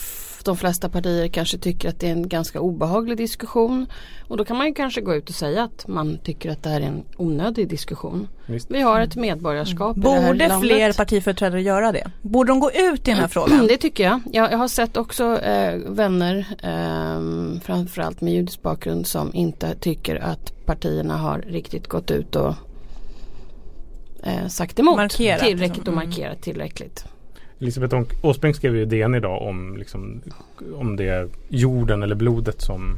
de 0.44 0.56
flesta 0.56 0.88
partier 0.88 1.28
kanske 1.28 1.58
tycker 1.58 1.88
att 1.88 2.00
det 2.00 2.06
är 2.06 2.12
en 2.12 2.28
ganska 2.28 2.60
obehaglig 2.60 3.16
diskussion. 3.16 3.86
Och 4.28 4.36
då 4.36 4.44
kan 4.44 4.56
man 4.56 4.66
ju 4.66 4.74
kanske 4.74 5.00
gå 5.00 5.14
ut 5.14 5.28
och 5.28 5.34
säga 5.34 5.62
att 5.64 5.88
man 5.88 6.18
tycker 6.18 6.50
att 6.50 6.62
det 6.62 6.68
här 6.68 6.80
är 6.80 6.84
en 6.86 7.04
onödig 7.16 7.68
diskussion. 7.68 8.28
Visst. 8.46 8.70
Vi 8.70 8.80
har 8.80 9.00
ett 9.00 9.16
medborgarskap 9.16 9.96
i 9.96 10.00
det 10.00 10.10
här 10.10 10.26
Borde 10.32 10.48
landet. 10.48 10.70
fler 10.70 10.92
partiföreträdare 10.92 11.62
göra 11.62 11.92
det? 11.92 12.10
Borde 12.22 12.52
de 12.52 12.60
gå 12.60 12.70
ut 12.70 13.08
i 13.08 13.10
den 13.10 13.20
här 13.20 13.28
frågan? 13.28 13.66
Det 13.66 13.76
tycker 13.76 14.04
jag. 14.04 14.20
Jag, 14.32 14.52
jag 14.52 14.58
har 14.58 14.68
sett 14.68 14.96
också 14.96 15.40
eh, 15.40 15.74
vänner, 15.88 16.46
eh, 16.62 17.60
framförallt 17.60 18.20
med 18.20 18.32
judisk 18.32 18.62
bakgrund, 18.62 19.06
som 19.06 19.34
inte 19.34 19.74
tycker 19.74 20.16
att 20.16 20.66
partierna 20.66 21.16
har 21.16 21.38
riktigt 21.38 21.86
gått 21.88 22.10
ut 22.10 22.36
och 22.36 22.54
eh, 24.22 24.46
sagt 24.48 24.78
emot 24.78 24.96
Markerat, 24.96 25.40
tillräckligt 25.40 25.76
liksom. 25.76 25.94
och 25.94 26.02
Mm. 26.02 26.08
markerat 26.08 26.42
tillräckligt. 26.42 27.04
Elisabeth 27.61 28.02
Åsbrink 28.23 28.56
skrev 28.56 28.76
ju 28.76 28.84
DN 28.84 29.14
idag 29.14 29.42
om, 29.42 29.76
liksom, 29.76 30.20
om 30.75 30.96
det 30.96 31.08
är 31.08 31.28
jorden 31.49 32.02
eller 32.02 32.14
blodet 32.14 32.61
som 32.61 32.96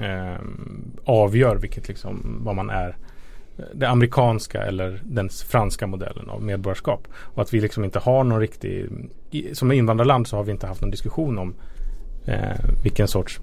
eh, 0.00 0.40
avgör 1.04 1.56
vilket 1.56 1.88
liksom, 1.88 2.40
vad 2.44 2.56
man 2.56 2.70
är. 2.70 2.96
Det 3.72 3.88
amerikanska 3.88 4.62
eller 4.62 5.00
den 5.04 5.28
franska 5.28 5.86
modellen 5.86 6.30
av 6.30 6.42
medborgarskap. 6.42 7.08
Och 7.14 7.42
att 7.42 7.54
vi 7.54 7.60
liksom 7.60 7.84
inte 7.84 7.98
har 7.98 8.24
någon 8.24 8.40
riktig, 8.40 8.86
i, 9.30 9.54
som 9.54 9.72
invandrarland 9.72 10.26
så 10.26 10.36
har 10.36 10.44
vi 10.44 10.52
inte 10.52 10.66
haft 10.66 10.80
någon 10.80 10.90
diskussion 10.90 11.38
om 11.38 11.54
eh, 12.26 12.82
vilken 12.82 13.08
sorts 13.08 13.40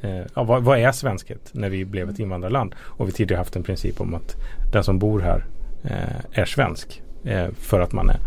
eh, 0.00 0.22
ja, 0.34 0.44
vad, 0.44 0.62
vad 0.62 0.78
är 0.78 0.92
svenskhet 0.92 1.50
när 1.52 1.68
vi 1.68 1.84
blev 1.84 2.10
ett 2.10 2.18
invandrarland? 2.18 2.74
Och 2.78 3.08
vi 3.08 3.12
tidigare 3.12 3.38
haft 3.38 3.56
en 3.56 3.62
princip 3.62 4.00
om 4.00 4.14
att 4.14 4.36
den 4.72 4.84
som 4.84 4.98
bor 4.98 5.20
här 5.20 5.44
eh, 5.82 6.40
är 6.40 6.44
svensk 6.44 7.02
eh, 7.24 7.48
för 7.58 7.80
att 7.80 7.92
man 7.92 8.10
är, 8.10 8.18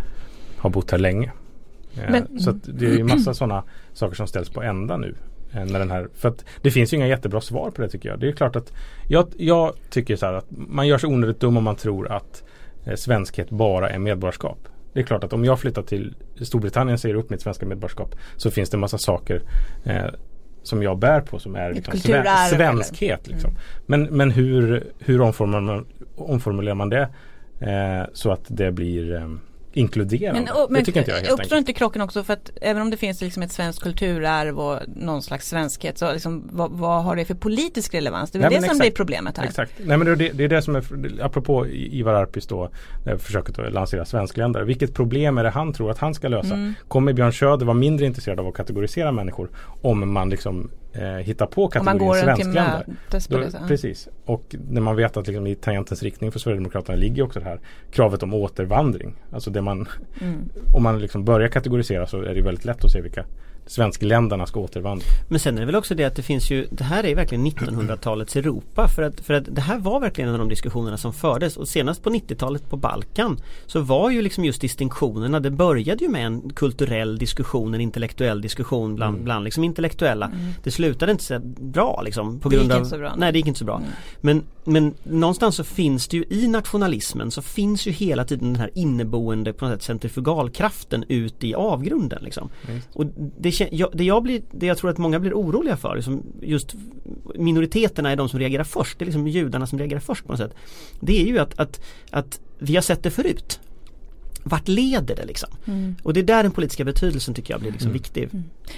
har 0.57 0.69
bott 0.69 0.91
här 0.91 0.97
länge. 0.97 1.31
Eh, 1.97 2.11
Men- 2.11 2.39
så 2.39 2.51
det 2.51 2.85
är 2.85 2.97
ju 2.97 3.03
massa 3.03 3.33
sådana 3.33 3.63
saker 3.93 4.15
som 4.15 4.27
ställs 4.27 4.49
på 4.49 4.61
ända 4.63 4.97
nu. 4.97 5.15
eh, 5.53 5.65
När 5.65 5.79
den 5.79 5.91
här, 5.91 6.07
för 6.13 6.29
att 6.29 6.45
det 6.61 6.71
finns 6.71 6.93
ju 6.93 6.97
inga 6.97 7.07
jättebra 7.07 7.41
svar 7.41 7.71
på 7.71 7.81
det 7.81 7.89
tycker 7.89 8.09
jag. 8.09 8.19
Det 8.19 8.27
är 8.27 8.31
klart 8.31 8.55
att 8.55 8.73
jag, 9.07 9.27
jag 9.37 9.73
tycker 9.89 10.15
så 10.15 10.25
här 10.25 10.33
att 10.33 10.45
man 10.49 10.87
gör 10.87 10.97
sig 10.97 11.09
onödigt 11.09 11.39
dum 11.39 11.57
om 11.57 11.63
man 11.63 11.75
tror 11.75 12.11
att 12.11 12.43
eh, 12.85 12.95
svenskhet 12.95 13.49
bara 13.49 13.89
är 13.89 13.99
medborgarskap. 13.99 14.57
Det 14.93 14.99
är 14.99 15.03
klart 15.03 15.23
att 15.23 15.33
om 15.33 15.45
jag 15.45 15.59
flyttar 15.59 15.81
till 15.81 16.15
Storbritannien 16.41 16.93
och 16.93 16.99
säger 16.99 17.15
upp 17.15 17.29
mitt 17.29 17.41
svenska 17.41 17.65
medborgarskap 17.65 18.15
så 18.35 18.51
finns 18.51 18.69
det 18.69 18.75
en 18.75 18.81
massa 18.81 18.97
saker 18.97 19.41
eh, 19.83 20.05
som 20.63 20.83
jag 20.83 20.97
bär 20.99 21.21
på 21.21 21.39
som 21.39 21.55
är 21.55 21.73
liksom, 21.73 21.93
sven- 21.99 22.23
svenskhet. 22.57 23.27
Liksom. 23.27 23.51
Men, 23.85 24.03
men 24.03 24.31
hur, 24.31 24.83
hur 24.99 25.21
omformulerar, 25.21 25.61
man, 25.61 25.85
omformulerar 26.15 26.75
man 26.75 26.89
det 26.89 27.09
eh, 27.59 28.03
så 28.13 28.31
att 28.31 28.41
det 28.47 28.71
blir 28.71 29.15
eh, 29.15 29.29
inkluderande? 29.77 30.41
Men, 30.41 30.63
och, 30.63 30.71
men 30.71 30.79
det 30.79 30.85
tycker 30.85 30.99
inte 30.99 31.11
jag 31.11 31.17
helt 31.17 31.39
uppstår 31.39 31.57
inte 31.57 31.73
krocken 31.73 32.01
också 32.01 32.23
för 32.23 32.33
att 32.33 32.51
även 32.61 32.81
om 32.81 32.89
det 32.89 32.97
finns 32.97 33.21
liksom 33.21 33.43
ett 33.43 33.51
svenskt 33.51 33.83
kulturarv 33.83 34.59
och 34.59 34.79
någon 34.95 35.21
slags 35.21 35.49
svenskhet 35.49 35.97
så 35.97 36.13
liksom, 36.13 36.49
vad, 36.51 36.71
vad 36.71 37.03
har 37.03 37.15
det 37.15 37.25
för 37.25 37.33
politisk 37.33 37.93
relevans? 37.93 38.31
Det 38.31 38.37
är 38.37 38.39
väl 38.39 38.49
Nej, 38.49 38.59
det 38.59 38.61
som 38.61 38.71
exakt. 38.71 38.79
blir 38.79 38.91
problemet 38.91 39.37
här. 39.37 39.45
Exakt. 39.45 39.71
Nej 39.77 39.97
men 39.97 40.17
det, 40.17 40.29
det, 40.29 40.43
är 40.43 40.47
det 40.47 40.61
som 40.61 40.75
är, 40.75 40.83
apropå 41.21 41.67
Ivar 41.67 42.13
Arpis 42.13 42.47
då, 42.47 42.69
försöket 43.19 43.59
att 43.59 43.73
lansera 43.73 44.05
svenskländare. 44.05 44.65
Vilket 44.65 44.93
problem 44.93 45.37
är 45.37 45.43
det 45.43 45.49
han 45.49 45.73
tror 45.73 45.91
att 45.91 45.97
han 45.97 46.13
ska 46.13 46.27
lösa? 46.27 46.53
Mm. 46.53 46.73
Kommer 46.87 47.13
Björn 47.13 47.33
Söder 47.33 47.65
vara 47.65 47.77
mindre 47.77 48.05
intresserad 48.05 48.39
av 48.39 48.47
att 48.47 48.53
kategorisera 48.53 49.11
människor 49.11 49.49
om 49.81 50.13
man 50.13 50.29
liksom 50.29 50.69
eh, 50.97 51.03
hittar 51.05 51.45
på 51.45 51.67
kategorin 51.67 51.99
på 53.29 53.33
Då, 53.37 53.37
det. 53.61 53.67
precis. 53.67 54.07
Och 54.25 54.55
när 54.69 54.81
man 54.81 54.95
vet 54.95 55.17
att 55.17 55.27
liksom 55.27 55.47
i 55.47 55.55
tangentens 55.55 56.03
riktning 56.03 56.31
för 56.31 56.39
Sverigedemokraterna 56.39 56.97
ligger 56.97 57.23
också 57.23 57.39
det 57.39 57.45
här 57.45 57.59
kravet 57.91 58.23
om 58.23 58.33
återvandring. 58.33 59.15
Alltså 59.31 59.49
det 59.49 59.61
man, 59.61 59.87
Mm. 60.21 60.49
om 60.73 60.83
man 60.83 60.99
liksom 60.99 61.25
börjar 61.25 61.47
kategorisera 61.47 62.07
så 62.07 62.21
är 62.21 62.35
det 62.35 62.41
väldigt 62.41 62.65
lätt 62.65 62.85
att 62.85 62.91
se 62.91 63.01
vilka 63.01 63.25
svenskländerna 63.67 64.45
ska 64.45 64.59
återvandra. 64.59 65.05
Men 65.29 65.39
sen 65.39 65.55
är 65.55 65.59
det 65.59 65.65
väl 65.65 65.75
också 65.75 65.95
det 65.95 66.03
att 66.03 66.15
det 66.15 66.21
finns 66.21 66.51
ju 66.51 66.67
Det 66.71 66.83
här 66.83 67.05
är 67.05 67.15
verkligen 67.15 67.45
1900-talets 67.47 68.35
Europa 68.35 68.87
för 68.87 69.01
att, 69.01 69.19
för 69.19 69.33
att 69.33 69.43
det 69.55 69.61
här 69.61 69.77
var 69.79 69.99
verkligen 69.99 70.27
en 70.27 70.33
av 70.35 70.39
de 70.39 70.49
diskussionerna 70.49 70.97
som 70.97 71.13
fördes 71.13 71.57
och 71.57 71.67
senast 71.67 72.03
på 72.03 72.09
90-talet 72.09 72.69
på 72.69 72.77
Balkan 72.77 73.37
så 73.65 73.79
var 73.79 74.09
ju 74.11 74.21
liksom 74.21 74.45
just 74.45 74.61
distinktionerna 74.61 75.39
Det 75.39 75.51
började 75.51 76.03
ju 76.03 76.09
med 76.09 76.25
en 76.25 76.49
kulturell 76.53 77.17
diskussion, 77.17 77.73
en 77.73 77.81
intellektuell 77.81 78.41
diskussion 78.41 78.95
bland, 78.95 79.13
Mm. 79.13 79.23
bland 79.25 79.43
liksom 79.45 79.63
intellektuella 79.63 80.31
Det 80.63 80.71
slutade 80.71 81.11
inte 81.11 81.23
så 81.23 81.39
bra 81.59 82.01
liksom 82.05 82.39
på 82.39 82.49
Det 82.49 82.55
gick 82.55 82.61
grund 82.61 82.71
av 82.71 82.77
inte 82.77 82.89
så 82.89 82.97
bra, 82.97 83.15
nej. 83.17 83.31
Det 83.31 83.37
gick 83.37 83.47
inte 83.47 83.59
så 83.59 83.65
bra 83.65 83.75
Mm. 83.77 83.89
men, 84.21 84.43
men 84.63 84.93
någonstans 85.03 85.55
så 85.55 85.63
finns 85.63 86.07
det 86.07 86.17
ju 86.17 86.25
i 86.29 86.47
nationalismen 86.47 87.31
så 87.31 87.41
finns 87.41 87.85
ju 87.87 87.91
hela 87.91 88.25
tiden 88.25 88.53
den 88.53 88.61
här 88.61 88.69
inneboende 88.75 89.53
på 89.53 89.65
något 89.65 89.73
sätt 89.83 89.83
centrifugalkraften 89.83 91.05
ut 91.07 91.43
i 91.43 91.55
avgrunden 91.55 92.23
liksom. 92.23 92.49
Och 92.93 93.05
det, 93.39 93.51
jag, 93.59 93.89
det, 93.93 94.03
jag 94.03 94.23
blir, 94.23 94.41
det 94.51 94.65
jag 94.65 94.77
tror 94.77 94.89
att 94.89 94.97
många 94.97 95.19
blir 95.19 95.33
oroliga 95.33 95.77
för, 95.77 95.95
liksom 95.95 96.23
just 96.41 96.75
minoriteterna 97.35 98.11
är 98.11 98.15
de 98.15 98.29
som 98.29 98.39
reagerar 98.39 98.63
först, 98.63 98.99
det 98.99 99.03
är 99.03 99.05
liksom 99.05 99.27
judarna 99.27 99.67
som 99.67 99.79
reagerar 99.79 99.99
först 99.99 100.25
på 100.25 100.31
något 100.31 100.39
sätt. 100.39 100.53
Det 100.99 101.21
är 101.21 101.25
ju 101.25 101.39
att, 101.39 101.59
att, 101.59 101.81
att 102.11 102.39
vi 102.59 102.75
har 102.75 102.81
sett 102.81 103.03
det 103.03 103.11
förut. 103.11 103.59
Vart 104.47 104.67
leder 104.67 105.15
det 105.15 105.25
liksom? 105.25 105.49
Mm. 105.65 105.95
Och 106.03 106.13
det 106.13 106.19
är 106.19 106.23
där 106.23 106.43
den 106.43 106.51
politiska 106.51 106.83
betydelsen 106.83 107.33
tycker 107.33 107.53
jag 107.53 107.61
blir 107.61 107.71
liksom 107.71 107.91
viktig. 107.91 108.29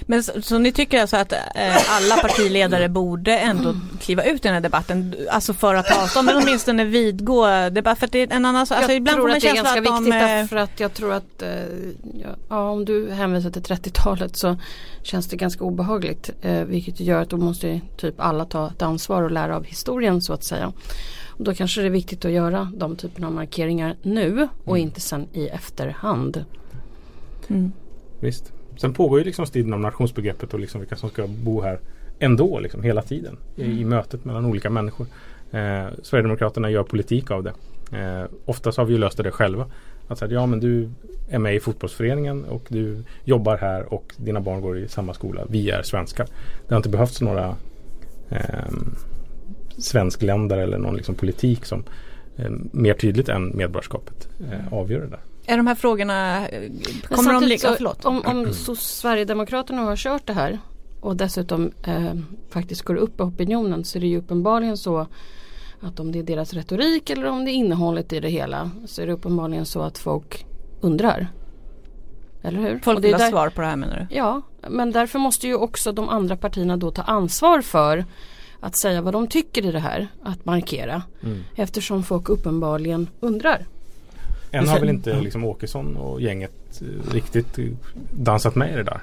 Men 0.02 0.22
så, 0.22 0.42
så 0.42 0.58
ni 0.58 0.72
tycker 0.72 1.00
alltså 1.00 1.16
att 1.16 1.32
eh, 1.32 1.96
alla 1.96 2.16
partiledare 2.16 2.88
borde 2.88 3.38
ändå 3.38 3.74
kliva 4.00 4.24
ut 4.24 4.44
i 4.44 4.48
den 4.48 4.54
här 4.54 4.60
debatten, 4.60 5.14
alltså 5.30 5.54
för 5.54 5.74
att 5.74 5.86
ta 5.86 6.02
avstånd, 6.02 6.26
men 6.26 6.36
åtminstone 6.36 6.84
vidgå 6.84 7.46
debatt, 7.70 7.98
för 7.98 8.06
att 8.06 8.12
det 8.12 8.18
är 8.18 8.32
en 8.32 8.44
annan 8.44 8.66
sak, 8.66 8.76
alltså 8.76 8.92
jag 8.92 8.96
ibland 8.96 9.16
får 9.16 9.22
tror 9.22 9.28
man 9.28 9.36
att 9.36 9.42
det 9.42 9.48
är 9.48 9.54
ganska 9.54 9.78
att 9.78 9.84
de, 9.84 10.04
viktigt 10.04 10.14
eh, 10.14 10.20
därför 10.20 10.56
att 10.56 10.80
jag 10.80 10.94
tror 10.94 11.12
att 11.12 11.42
eh, 11.42 11.48
ja, 12.22 12.28
ja, 12.48 12.70
om 12.70 12.84
du 12.84 13.10
hänvisar 13.10 13.50
till 13.50 13.62
30-talet 13.62 14.36
så 14.36 14.56
känns 15.02 15.28
det 15.28 15.36
ganska 15.36 15.64
obehagligt. 15.64 16.30
Eh, 16.42 16.64
vilket 16.64 17.00
gör 17.00 17.22
att 17.22 17.30
då 17.30 17.36
måste 17.36 17.80
typ 17.96 18.20
alla 18.20 18.44
ta 18.44 18.68
ett 18.68 18.82
ansvar 18.82 19.22
och 19.22 19.30
lära 19.30 19.56
av 19.56 19.64
historien 19.64 20.22
så 20.22 20.32
att 20.32 20.44
säga. 20.44 20.72
Då 21.42 21.54
kanske 21.54 21.80
det 21.80 21.86
är 21.86 21.90
viktigt 21.90 22.24
att 22.24 22.30
göra 22.30 22.72
de 22.76 22.96
typerna 22.96 23.26
av 23.26 23.32
markeringar 23.32 23.96
nu 24.02 24.48
och 24.64 24.78
inte 24.78 25.00
sen 25.00 25.26
i 25.32 25.48
efterhand. 25.48 26.44
mm. 27.48 27.72
Visst. 28.20 28.52
Sen 28.76 28.94
pågår 28.94 29.18
ju 29.18 29.24
liksom 29.24 29.46
striden 29.46 29.72
om 29.72 29.80
nationsbegreppet 29.82 30.54
och 30.54 30.60
liksom 30.60 30.80
vilka 30.80 30.96
som 30.96 31.10
ska 31.10 31.26
bo 31.26 31.60
här 31.60 31.80
ändå 32.18 32.60
liksom 32.60 32.82
hela 32.82 33.02
tiden 33.02 33.36
i, 33.56 33.62
i 33.62 33.84
mötet 33.84 34.24
mellan 34.24 34.46
olika 34.46 34.70
människor. 34.70 35.06
Eh, 35.50 35.86
Sverigedemokraterna 36.02 36.70
gör 36.70 36.82
politik 36.82 37.30
av 37.30 37.42
det. 37.42 37.52
Eh, 37.98 38.24
oftast 38.44 38.78
har 38.78 38.84
vi 38.84 38.92
ju 38.92 38.98
löst 38.98 39.16
det 39.16 39.30
själva. 39.30 39.66
Att 40.08 40.18
säga, 40.18 40.32
ja 40.32 40.46
men 40.46 40.60
du 40.60 40.90
är 41.28 41.38
med 41.38 41.54
i 41.54 41.60
fotbollsföreningen 41.60 42.44
och 42.44 42.62
du 42.68 43.02
jobbar 43.24 43.56
här 43.56 43.94
och 43.94 44.14
dina 44.16 44.40
barn 44.40 44.60
går 44.60 44.78
i 44.78 44.88
samma 44.88 45.14
skola. 45.14 45.44
Vi 45.48 45.70
är 45.70 45.82
svenskar. 45.82 46.26
Det 46.68 46.74
har 46.74 46.76
inte 46.76 46.88
behövts 46.88 47.20
några 47.20 47.56
eh, 48.28 48.70
svenskländare 49.80 50.62
eller 50.62 50.78
någon 50.78 50.96
liksom 50.96 51.14
politik 51.14 51.64
som 51.64 51.84
eh, 52.36 52.50
mer 52.72 52.94
tydligt 52.94 53.28
än 53.28 53.56
medborgarskapet 53.56 54.28
eh, 54.40 54.72
avgör 54.72 55.00
det 55.00 55.06
där. 55.06 55.20
Är 55.46 55.56
de 55.56 55.66
här 55.66 55.74
frågorna, 55.74 56.46
kommer 57.08 57.32
de 57.32 57.44
ligga, 57.44 57.68
så, 57.68 57.74
förlåt. 57.74 58.04
Om, 58.04 58.22
om 58.24 58.52
så 58.52 58.76
Sverigedemokraterna 58.76 59.82
har 59.82 59.96
kört 59.96 60.26
det 60.26 60.32
här 60.32 60.58
och 61.00 61.16
dessutom 61.16 61.72
eh, 61.86 62.14
faktiskt 62.50 62.82
går 62.82 62.94
upp 62.94 63.20
i 63.20 63.22
opinionen 63.22 63.84
så 63.84 63.98
är 63.98 64.00
det 64.00 64.06
ju 64.06 64.18
uppenbarligen 64.18 64.76
så 64.76 65.06
att 65.80 66.00
om 66.00 66.12
det 66.12 66.18
är 66.18 66.22
deras 66.22 66.52
retorik 66.52 67.10
eller 67.10 67.26
om 67.26 67.44
det 67.44 67.50
är 67.50 67.54
innehållet 67.54 68.12
i 68.12 68.20
det 68.20 68.28
hela 68.28 68.70
så 68.86 69.02
är 69.02 69.06
det 69.06 69.12
uppenbarligen 69.12 69.66
så 69.66 69.82
att 69.82 69.98
folk 69.98 70.46
undrar. 70.80 71.28
Eller 72.42 72.60
hur? 72.60 72.78
Folk 72.78 73.04
vill 73.04 73.14
ha 73.14 73.30
svar 73.30 73.48
på 73.48 73.60
det 73.60 73.66
här 73.66 73.76
menar 73.76 74.06
du? 74.10 74.16
Ja, 74.16 74.42
men 74.68 74.90
därför 74.90 75.18
måste 75.18 75.46
ju 75.46 75.54
också 75.54 75.92
de 75.92 76.08
andra 76.08 76.36
partierna 76.36 76.76
då 76.76 76.90
ta 76.90 77.02
ansvar 77.02 77.60
för 77.60 78.04
att 78.60 78.78
säga 78.78 79.00
vad 79.00 79.14
de 79.14 79.26
tycker 79.26 79.66
i 79.66 79.72
det 79.72 79.78
här, 79.80 80.08
att 80.22 80.44
markera. 80.44 81.02
Eftersom 81.56 82.02
folk 82.02 82.28
uppenbarligen 82.28 83.08
undrar. 83.20 83.66
Än 84.52 84.68
har 84.68 84.80
väl 84.80 84.88
inte 84.88 85.20
liksom 85.20 85.44
Åkesson 85.44 85.96
och 85.96 86.20
gänget 86.20 86.82
eh, 86.82 87.12
riktigt 87.12 87.58
eh, 87.58 87.64
dansat 88.10 88.54
med 88.54 88.72
i 88.72 88.76
det 88.76 88.82
där. 88.82 89.00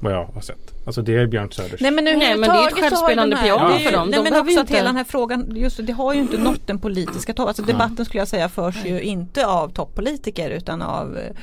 Vad 0.00 0.12
jag 0.12 0.24
har 0.24 0.40
sett. 0.40 0.86
Alltså 0.86 1.02
det 1.02 1.16
är 1.16 1.26
Björn 1.26 1.52
Söders. 1.52 1.80
Nej 1.80 1.90
men 1.90 2.04
nu 2.04 2.16
Nej, 2.16 2.36
men 2.36 2.50
det 2.50 2.56
är 2.56 2.68
ett 2.68 2.74
självspelande 2.74 3.36
piano 3.36 3.78
ju- 3.78 3.84
för 3.84 3.92
dem. 3.92 4.08
Nej 4.08 4.18
De 4.24 4.30
men 4.30 4.40
också 4.40 4.52
ju 4.52 4.58
att 4.60 4.70
hela 4.70 4.84
den 4.86 4.96
här 4.96 5.04
frågan, 5.04 5.56
just 5.56 5.76
det, 5.76 5.82
det 5.82 5.92
har 5.92 6.14
ju 6.14 6.20
inte 6.20 6.38
nått 6.38 6.66
den 6.66 6.78
politiska 6.78 7.32
toppen. 7.32 7.48
Alltså 7.48 7.62
debatten 7.62 8.04
skulle 8.04 8.20
jag 8.20 8.28
säga 8.28 8.48
förs 8.48 8.84
ju 8.84 9.00
inte 9.00 9.46
av 9.46 9.68
toppolitiker 9.68 10.50
utan 10.50 10.82
av 10.82 11.18
eh, 11.18 11.36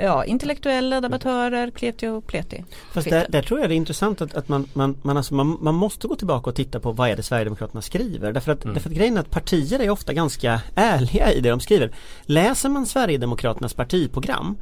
ja, 0.00 0.24
intellektuella 0.24 1.00
debattörer, 1.00 1.70
kleti 1.70 2.06
och 2.06 2.26
pleti. 2.26 2.64
Fast 2.92 3.10
där, 3.10 3.26
där 3.28 3.42
tror 3.42 3.60
jag 3.60 3.70
det 3.70 3.74
är 3.74 3.76
intressant 3.76 4.20
att, 4.20 4.34
att 4.34 4.48
man, 4.48 4.68
man, 4.72 4.96
man, 5.02 5.16
alltså 5.16 5.34
man, 5.34 5.58
man 5.60 5.74
måste 5.74 6.08
gå 6.08 6.16
tillbaka 6.16 6.50
och 6.50 6.56
titta 6.56 6.80
på 6.80 6.92
vad 6.92 7.10
är 7.10 7.16
det 7.16 7.22
Sverigedemokraterna 7.22 7.82
skriver. 7.82 8.32
Därför 8.32 8.52
att, 8.52 8.60
därför 8.60 8.90
att 8.90 8.96
grejen 8.96 9.16
är 9.16 9.20
att 9.20 9.30
partier 9.30 9.80
är 9.80 9.90
ofta 9.90 10.12
ganska 10.12 10.60
ärliga 10.74 11.32
i 11.32 11.40
det 11.40 11.50
de 11.50 11.60
skriver. 11.60 11.92
Läser 12.22 12.68
man 12.68 12.86
Sverigedemokraternas 12.86 13.74
partiprogram 13.74 14.56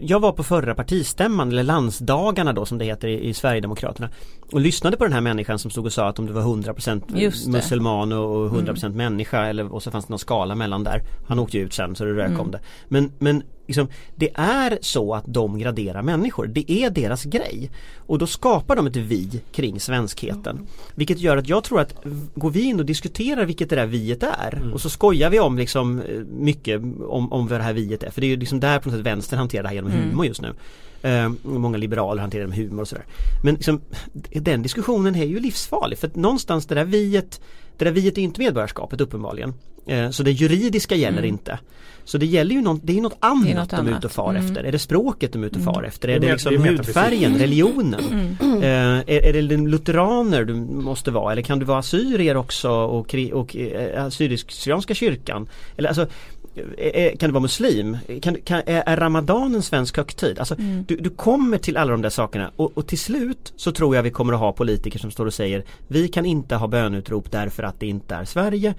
jag 0.00 0.20
var 0.20 0.32
på 0.32 0.42
förra 0.42 0.74
partistämman, 0.74 1.48
eller 1.48 1.62
landsdagarna 1.62 2.52
då 2.52 2.66
som 2.66 2.78
det 2.78 2.84
heter 2.84 3.08
i, 3.08 3.28
i 3.28 3.34
Sverigedemokraterna 3.34 4.08
och 4.52 4.60
lyssnade 4.60 4.96
på 4.96 5.04
den 5.04 5.12
här 5.12 5.20
människan 5.20 5.58
som 5.58 5.70
stod 5.70 5.86
och 5.86 5.92
sa 5.92 6.08
att 6.08 6.18
om 6.18 6.26
du 6.26 6.32
var 6.32 6.42
100% 6.42 7.02
Just 7.16 7.44
det. 7.44 7.52
muselman 7.52 8.12
och 8.12 8.30
och 8.30 8.50
100% 8.50 8.94
människa 8.94 9.46
eller, 9.46 9.74
och 9.74 9.82
så 9.82 9.90
fanns 9.90 10.06
det 10.06 10.10
någon 10.10 10.18
skala 10.18 10.54
mellan 10.54 10.84
där 10.84 11.02
Han 11.28 11.38
åkte 11.38 11.58
ju 11.58 11.64
ut 11.64 11.72
sen 11.72 11.96
så 11.96 12.04
det 12.04 12.12
rök 12.12 12.40
om 12.40 12.50
det 12.50 12.60
Men, 12.88 13.12
men 13.18 13.42
liksom, 13.70 13.88
det 14.14 14.30
är 14.34 14.78
så 14.80 15.14
att 15.14 15.24
de 15.26 15.58
graderar 15.58 16.02
människor. 16.02 16.46
Det 16.46 16.72
är 16.72 16.90
deras 16.90 17.24
grej. 17.24 17.70
Och 17.96 18.18
då 18.18 18.26
skapar 18.26 18.76
de 18.76 18.86
ett 18.86 18.96
vi 18.96 19.42
kring 19.52 19.80
svenskheten. 19.80 20.66
Vilket 20.94 21.18
gör 21.18 21.36
att 21.36 21.48
jag 21.48 21.64
tror 21.64 21.80
att 21.80 21.94
går 22.34 22.50
vi 22.50 22.62
in 22.62 22.80
och 22.80 22.86
diskuterar 22.86 23.44
vilket 23.44 23.70
det 23.70 23.76
där 23.76 23.86
viet 23.86 24.22
är 24.22 24.70
och 24.74 24.80
så 24.80 24.90
skojar 24.90 25.30
vi 25.30 25.40
om 25.40 25.58
liksom 25.58 26.00
eh, 26.00 26.20
mycket 26.38 26.80
om, 27.08 27.32
om 27.32 27.46
vad 27.46 27.60
det 27.60 27.64
här 27.64 27.72
viet 27.72 28.02
är. 28.02 28.10
För 28.10 28.20
det 28.20 28.26
är 28.26 28.28
ju 28.28 28.36
liksom 28.36 28.60
där 28.60 28.78
på 28.78 28.88
något 28.88 28.98
sätt 28.98 29.06
vänstern 29.06 29.38
hanterar 29.38 29.62
det 29.62 29.68
här 29.68 29.74
genom 29.74 29.90
humor 29.90 30.26
just 30.26 30.42
nu. 30.42 30.54
Eh, 31.02 31.30
många 31.42 31.78
liberaler 31.78 32.20
hanterar 32.20 32.42
det 32.42 32.48
med 32.48 32.58
humor 32.58 32.80
och 32.80 32.88
sådär. 32.88 33.04
Men 33.44 33.54
liksom, 33.54 33.80
den 34.32 34.62
diskussionen 34.62 35.14
är 35.14 35.24
ju 35.24 35.40
livsfarlig 35.40 35.98
för 35.98 36.06
att 36.06 36.16
någonstans 36.16 36.66
det 36.66 36.74
där 36.74 36.84
viet 36.84 37.40
Det 37.80 37.84
där 37.84 37.92
viet 37.92 38.18
är 38.18 38.22
inte 38.22 38.40
medborgarskapet 38.40 39.00
uppenbarligen. 39.00 39.54
Eh, 39.86 40.10
så 40.10 40.22
det 40.22 40.30
juridiska 40.32 40.94
gäller 40.94 41.24
inte. 41.24 41.58
Så 42.04 42.18
det 42.18 42.26
gäller 42.26 42.54
ju 42.54 42.60
något, 42.60 42.80
det 42.82 42.98
är 42.98 43.00
något 43.00 43.16
annat 43.20 43.44
Det 43.44 43.50
är 43.50 43.54
något 43.54 43.70
de 43.70 43.88
är 43.88 43.96
ute 43.98 44.06
och 44.06 44.12
far 44.12 44.30
Mm. 44.30 44.46
efter. 44.46 44.64
Är 44.64 44.72
det 44.72 44.78
språket 44.78 45.32
de 45.32 45.42
är 45.42 45.46
ute 45.46 45.58
och 45.58 45.64
far 45.64 45.82
efter? 45.82 46.08
Är 46.08 46.18
Det 46.20 46.32
liksom 46.32 46.52
det 46.54 46.68
hudfärgen, 46.70 47.38
religionen? 47.38 48.36
Mm. 48.40 48.62
Eh, 48.62 49.14
är, 49.16 49.26
är 49.26 49.32
det 49.32 49.42
lutheraner 49.56 50.44
du 50.44 50.54
måste 50.54 51.10
vara? 51.10 51.32
Eller 51.32 51.42
kan 51.42 51.58
du 51.58 51.64
vara 51.64 51.78
assyrier 51.78 52.36
också 52.36 52.70
och, 52.70 53.08
kri- 53.08 53.32
och 53.32 53.56
eh, 53.56 54.04
assyrisk-syrianska 54.04 54.94
kyrkan? 54.94 55.48
Eller 55.76 55.88
alltså 55.88 56.06
kan 57.18 57.28
du 57.28 57.32
vara 57.32 57.40
muslim? 57.40 57.98
Kan, 58.22 58.36
kan, 58.44 58.62
är, 58.66 58.96
ramadan 58.96 59.54
en 59.54 59.62
svensk 59.62 59.96
högtid? 59.96 60.38
Alltså, 60.38 60.54
Mm. 60.58 60.84
du, 60.88 60.96
du 60.96 61.10
kommer 61.10 61.58
till 61.58 61.76
alla 61.76 61.90
de 61.92 62.02
där 62.02 62.10
sakerna 62.10 62.50
och, 62.56 62.72
och 62.78 62.86
till 62.86 62.98
slut 62.98 63.52
så 63.56 63.72
tror 63.72 63.96
jag 63.96 64.02
vi 64.02 64.10
kommer 64.10 64.32
att 64.32 64.40
ha 64.40 64.52
politiker 64.52 64.98
som 64.98 65.10
står 65.10 65.26
och 65.26 65.34
säger 65.34 65.64
Vi 65.88 66.08
kan 66.08 66.26
inte 66.26 66.56
ha 66.56 66.68
bönutrop 66.68 67.30
därför 67.30 67.62
att 67.62 67.80
det 67.80 67.86
inte 67.86 68.14
är 68.14 68.24
Sverige 68.24 68.74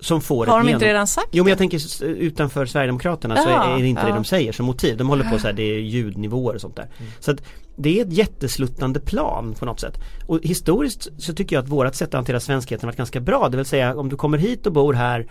Som 0.00 0.20
får 0.20 0.46
Har 0.46 0.58
de 0.64 0.68
inte 0.68 0.84
redan 0.84 1.06
sagt 1.06 1.28
Jo 1.32 1.44
men 1.44 1.48
jag 1.48 1.58
tänker 1.58 2.04
utanför 2.04 2.66
Sverigedemokraterna 2.66 3.36
så 3.36 3.48
Ja, 3.48 3.76
är 3.76 3.82
det 3.82 3.88
inte 3.88 4.02
det 4.02 4.08
ja. 4.08 4.14
de 4.14 4.24
säger 4.24 4.52
som 4.52 4.66
motiv. 4.66 4.96
De 4.96 5.08
håller 5.08 5.24
på 5.30 5.38
så 5.38 5.46
här, 5.46 5.54
det 5.54 5.62
är 5.62 5.78
ljudnivåer 5.78 6.54
och 6.54 6.60
sånt 6.60 6.76
där. 6.76 6.88
Så 7.20 7.30
att 7.30 7.42
det 7.76 8.00
är 8.00 8.04
ett 8.04 8.12
jättesluttande 8.12 9.00
plan 9.00 9.54
på 9.58 9.64
något 9.64 9.80
sätt. 9.80 9.94
Och 10.26 10.40
historiskt 10.42 11.08
så 11.18 11.34
tycker 11.34 11.56
jag 11.56 11.62
att 11.62 11.68
vårat 11.68 11.96
sätt 11.96 12.08
att 12.08 12.14
hantera 12.14 12.40
svenskheten 12.40 12.84
har 12.86 12.92
varit 12.92 12.96
ganska 12.96 13.20
bra. 13.20 13.48
Det 13.48 13.56
vill 13.56 13.66
säga 13.66 13.96
om 13.96 14.08
du 14.08 14.16
kommer 14.16 14.38
hit 14.38 14.66
och 14.66 14.72
bor 14.72 14.94
här 14.94 15.26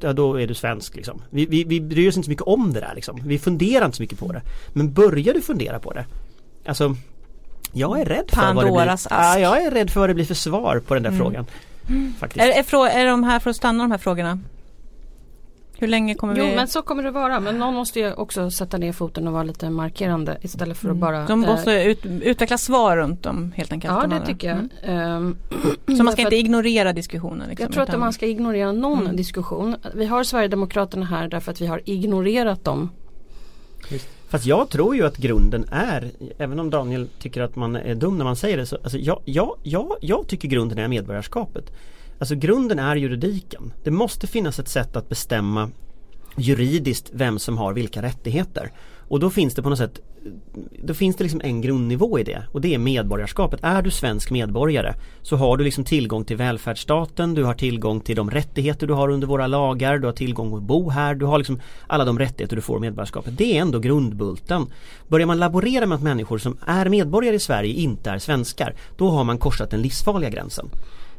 Ja 0.00 0.12
då 0.12 0.40
är 0.40 0.46
du 0.46 0.54
svensk 0.54 0.96
liksom. 0.96 1.22
Vi, 1.30 1.46
vi, 1.46 1.64
vi 1.64 1.80
bryr 1.80 2.08
oss 2.08 2.16
inte 2.16 2.24
så 2.26 2.30
mycket 2.30 2.46
om 2.46 2.72
det 2.72 2.80
där 2.80 2.92
liksom. 2.94 3.20
Vi 3.24 3.38
funderar 3.38 3.84
inte 3.84 3.96
så 3.96 4.02
mycket 4.02 4.18
på 4.18 4.32
det. 4.32 4.42
Men 4.72 4.92
börjar 4.92 5.34
du 5.34 5.40
fundera 5.40 5.78
på 5.78 5.92
det 5.92 6.06
Alltså 6.66 6.96
Jag 7.72 8.00
är 8.00 8.04
rädd 8.04 8.30
för 8.30 8.54
vad 8.54 8.64
det 8.66 8.72
blir. 8.72 8.96
Ja, 9.10 9.38
jag 9.38 9.62
är 9.62 9.70
rädd 9.70 9.90
för 9.90 10.00
vad 10.00 10.10
det 10.10 10.14
blir 10.14 10.24
för 10.24 10.34
svar 10.34 10.82
på 10.86 10.94
den 10.94 11.02
där 11.02 11.10
Mm. 11.10 11.20
frågan. 11.20 11.46
Faktiskt. 12.18 12.44
Är, 12.44 12.48
är, 12.48 12.88
är 12.88 13.06
de 13.06 13.24
här 13.24 13.38
för 13.38 13.50
att 13.50 13.56
stanna 13.56 13.84
de 13.84 13.90
här 13.90 13.98
frågorna? 13.98 14.38
Hur 15.80 15.88
länge 15.88 16.14
kommer 16.14 16.36
Jo 16.36 16.44
vi? 16.46 16.56
men 16.56 16.68
så 16.68 16.82
kommer 16.82 17.02
det 17.02 17.10
vara 17.10 17.40
men 17.40 17.58
någon 17.58 17.74
måste 17.74 18.00
ju 18.00 18.12
också 18.12 18.50
sätta 18.50 18.76
ner 18.78 18.92
foten 18.92 19.26
och 19.26 19.32
vara 19.32 19.42
lite 19.42 19.70
markerande 19.70 20.38
istället 20.42 20.78
för 20.78 20.90
att 20.90 20.96
bara 20.96 21.26
de 21.26 21.44
eh, 21.44 21.50
måste 21.50 21.70
ut, 21.82 22.06
utveckla 22.06 22.58
svar 22.58 22.96
runt 22.96 23.22
dem 23.22 23.52
helt 23.56 23.72
enkelt. 23.72 23.92
Ja 23.94 24.00
de 24.00 24.10
det 24.10 24.16
andra. 24.16 24.26
tycker 24.26 24.48
jag. 24.48 24.58
Mm. 24.82 25.00
Ehm, 25.16 25.36
Så 25.96 26.04
man 26.04 26.12
ska 26.12 26.22
inte 26.22 26.26
att 26.26 26.32
ignorera 26.32 26.92
diskussionen? 26.92 27.48
Liksom, 27.48 27.62
Jag 27.64 27.72
tror 27.72 27.82
att 27.82 27.88
utan- 27.88 28.00
man 28.00 28.12
ska 28.12 28.26
ignorera 28.26 28.72
någon 28.72 29.00
Mm. 29.02 29.16
diskussion. 29.16 29.76
Vi 29.94 30.06
har 30.06 30.24
Sverigedemokraterna 30.24 31.06
här 31.06 31.28
därför 31.28 31.52
att 31.52 31.60
vi 31.60 31.66
har 31.66 31.80
ignorerat 31.84 32.64
dem. 32.64 32.90
Fast 34.28 34.46
jag 34.46 34.68
tror 34.68 34.96
ju 34.96 35.06
att 35.06 35.16
grunden 35.16 35.64
är, 35.72 36.10
även 36.38 36.60
om 36.60 36.70
Daniel 36.70 37.08
tycker 37.20 37.42
att 37.42 37.56
man 37.56 37.76
är 37.76 37.94
dum 37.94 38.18
när 38.18 38.24
man 38.24 38.36
säger 38.36 38.56
det, 38.56 38.66
så 38.66 38.76
alltså 38.82 38.98
jag, 38.98 39.20
jag, 39.24 39.56
jag, 39.62 39.92
jag 40.00 40.28
tycker 40.28 40.48
grunden 40.48 40.78
är 40.78 40.88
medborgarskapet. 40.88 41.72
Alltså 42.18 42.34
grunden 42.34 42.78
är 42.78 42.96
juridiken. 42.96 43.72
Det 43.84 43.90
måste 43.90 44.26
finnas 44.26 44.58
ett 44.58 44.68
sätt 44.68 44.96
att 44.96 45.08
bestämma 45.08 45.70
juridiskt 46.36 47.10
vem 47.12 47.38
som 47.38 47.58
har 47.58 47.72
vilka 47.72 48.02
rättigheter. 48.02 48.72
Och 49.08 49.20
då 49.20 49.30
finns 49.30 49.54
det 49.54 49.62
på 49.62 49.68
något 49.68 49.78
sätt 49.78 50.00
Då 50.82 50.94
finns 50.94 51.16
det 51.16 51.24
liksom 51.24 51.40
en 51.44 51.60
grundnivå 51.60 52.18
i 52.18 52.24
det 52.24 52.42
och 52.52 52.60
det 52.60 52.74
är 52.74 52.78
medborgarskapet. 52.78 53.60
Är 53.62 53.82
du 53.82 53.90
svensk 53.90 54.30
medborgare 54.30 54.94
så 55.22 55.36
har 55.36 55.56
du 55.56 55.64
liksom 55.64 55.84
tillgång 55.84 56.24
till 56.24 56.36
välfärdsstaten, 56.36 57.34
du 57.34 57.44
har 57.44 57.54
tillgång 57.54 58.00
till 58.00 58.16
de 58.16 58.30
rättigheter 58.30 58.86
du 58.86 58.94
har 58.94 59.08
under 59.08 59.26
våra 59.26 59.46
lagar, 59.46 59.98
du 59.98 60.06
har 60.06 60.12
tillgång 60.12 60.56
att 60.56 60.62
bo 60.62 60.90
här, 60.90 61.14
du 61.14 61.24
har 61.24 61.38
liksom 61.38 61.60
alla 61.86 62.04
de 62.04 62.18
rättigheter 62.18 62.56
du 62.56 62.62
får 62.62 62.76
i 62.76 62.80
medborgarskapet. 62.80 63.38
Det 63.38 63.56
är 63.56 63.60
ändå 63.60 63.78
grundbulten. 63.78 64.66
Börjar 65.08 65.26
man 65.26 65.38
laborera 65.38 65.86
med 65.86 65.96
att 65.96 66.02
människor 66.02 66.38
som 66.38 66.56
är 66.66 66.88
medborgare 66.88 67.36
i 67.36 67.40
Sverige 67.40 67.72
inte 67.72 68.10
är 68.10 68.18
svenskar, 68.18 68.74
då 68.96 69.10
har 69.10 69.24
man 69.24 69.38
korsat 69.38 69.70
den 69.70 69.82
livsfarliga 69.82 70.30
gränsen. 70.30 70.70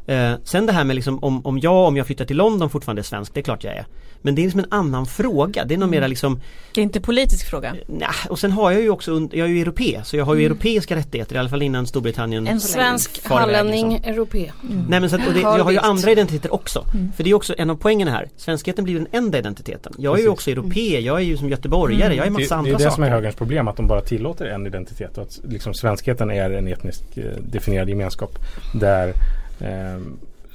Eh, 0.10 0.34
sen 0.44 0.66
det 0.66 0.74
här 0.74 0.84
med 0.84 0.96
liksom 0.96 1.24
om, 1.24 1.46
om 1.46 1.60
jag, 1.60 1.88
om 1.88 1.98
jag 1.98 2.06
flyttar 2.06 2.26
till 2.26 2.38
London 2.38 2.70
fortfarande 2.70 3.02
är 3.02 3.04
svensk, 3.04 3.34
det 3.34 3.40
är 3.40 3.44
klart 3.44 3.64
jag 3.64 3.74
är. 3.74 3.86
Men 4.22 4.36
det 4.36 4.42
är 4.42 4.44
liksom 4.44 4.60
en 4.60 4.72
annan 4.72 5.06
fråga, 5.06 5.66
det 5.66 5.74
är 5.74 5.78
nog 5.78 5.90
mera 5.90 6.08
liksom 6.08 6.40
Det 6.74 6.82
är 6.82 6.84
inte 6.84 7.02
politisk 7.02 7.50
fråga. 7.50 7.76
Nja, 7.88 8.10
och 8.30 8.40
sen 8.40 8.52
har 8.52 8.72
jag 8.72 8.82
ju 8.82 8.90
också, 8.90 9.12
jag 9.32 9.48
är 9.48 9.52
ju 9.52 9.62
europe, 9.62 10.02
så 10.04 10.18
jag 10.18 10.26
har 10.26 10.36
ju 10.36 10.46
europeiska 10.46 10.96
rättigheter 10.96 11.36
i 11.36 11.40
alla 11.40 11.50
fall 11.50 11.62
innan 11.62 11.88
Storbritannien 11.88 12.40
En 12.40 12.46
länge. 12.46 12.60
Svensk, 12.60 13.20
iväg, 13.26 13.38
hallänning, 13.38 13.94
liksom. 13.94 14.14
europé. 14.14 14.52
Nej 14.90 15.00
men 15.00 15.10
så 15.10 15.16
att, 15.16 15.28
och 15.28 15.34
det, 15.34 15.40
jag 15.40 15.64
har 15.64 15.72
ju 15.72 15.78
andra 15.78 16.12
identiteter 16.12 16.54
också. 16.54 16.86
För 17.16 17.24
det 17.24 17.30
är 17.30 17.34
också 17.34 17.56
en 17.58 17.70
av 17.70 17.76
poängerna 17.76 18.12
här. 18.12 18.30
Svenskheten 18.38 18.84
blir 18.84 18.96
den 18.96 19.08
enda 19.12 19.38
identiteten. 19.38 19.94
Jag 19.98 20.20
är 20.20 20.24
ju 20.24 20.30
också 20.30 20.52
europe, 20.52 20.80
jag 20.80 21.18
är 21.18 21.24
ju 21.24 21.38
som 21.38 21.50
göteborgare, 21.50 22.16
jag 22.16 22.26
är 22.26 22.30
Det, 22.30 22.34
massa 22.34 22.56
det 22.56 22.56
är 22.56 22.58
andra 22.58 22.72
det 22.72 22.80
som 22.80 22.86
är 22.88 23.08
saker. 23.08 23.12
högerns 23.12 23.36
problem, 23.36 23.68
att 23.68 23.78
de 23.78 23.88
bara 23.88 24.02
tillåter 24.02 24.46
en 24.46 24.68
identitet 24.68 25.18
och 25.18 25.24
att 25.24 25.40
liksom 25.44 25.74
svenskheten 25.74 26.32
är 26.32 26.50
en 26.52 26.68
etniskt 26.68 27.18
eh, 27.18 27.24
definierad 27.52 27.90
gemenskap 27.90 28.40
där 28.74 29.08
eh, 29.08 29.14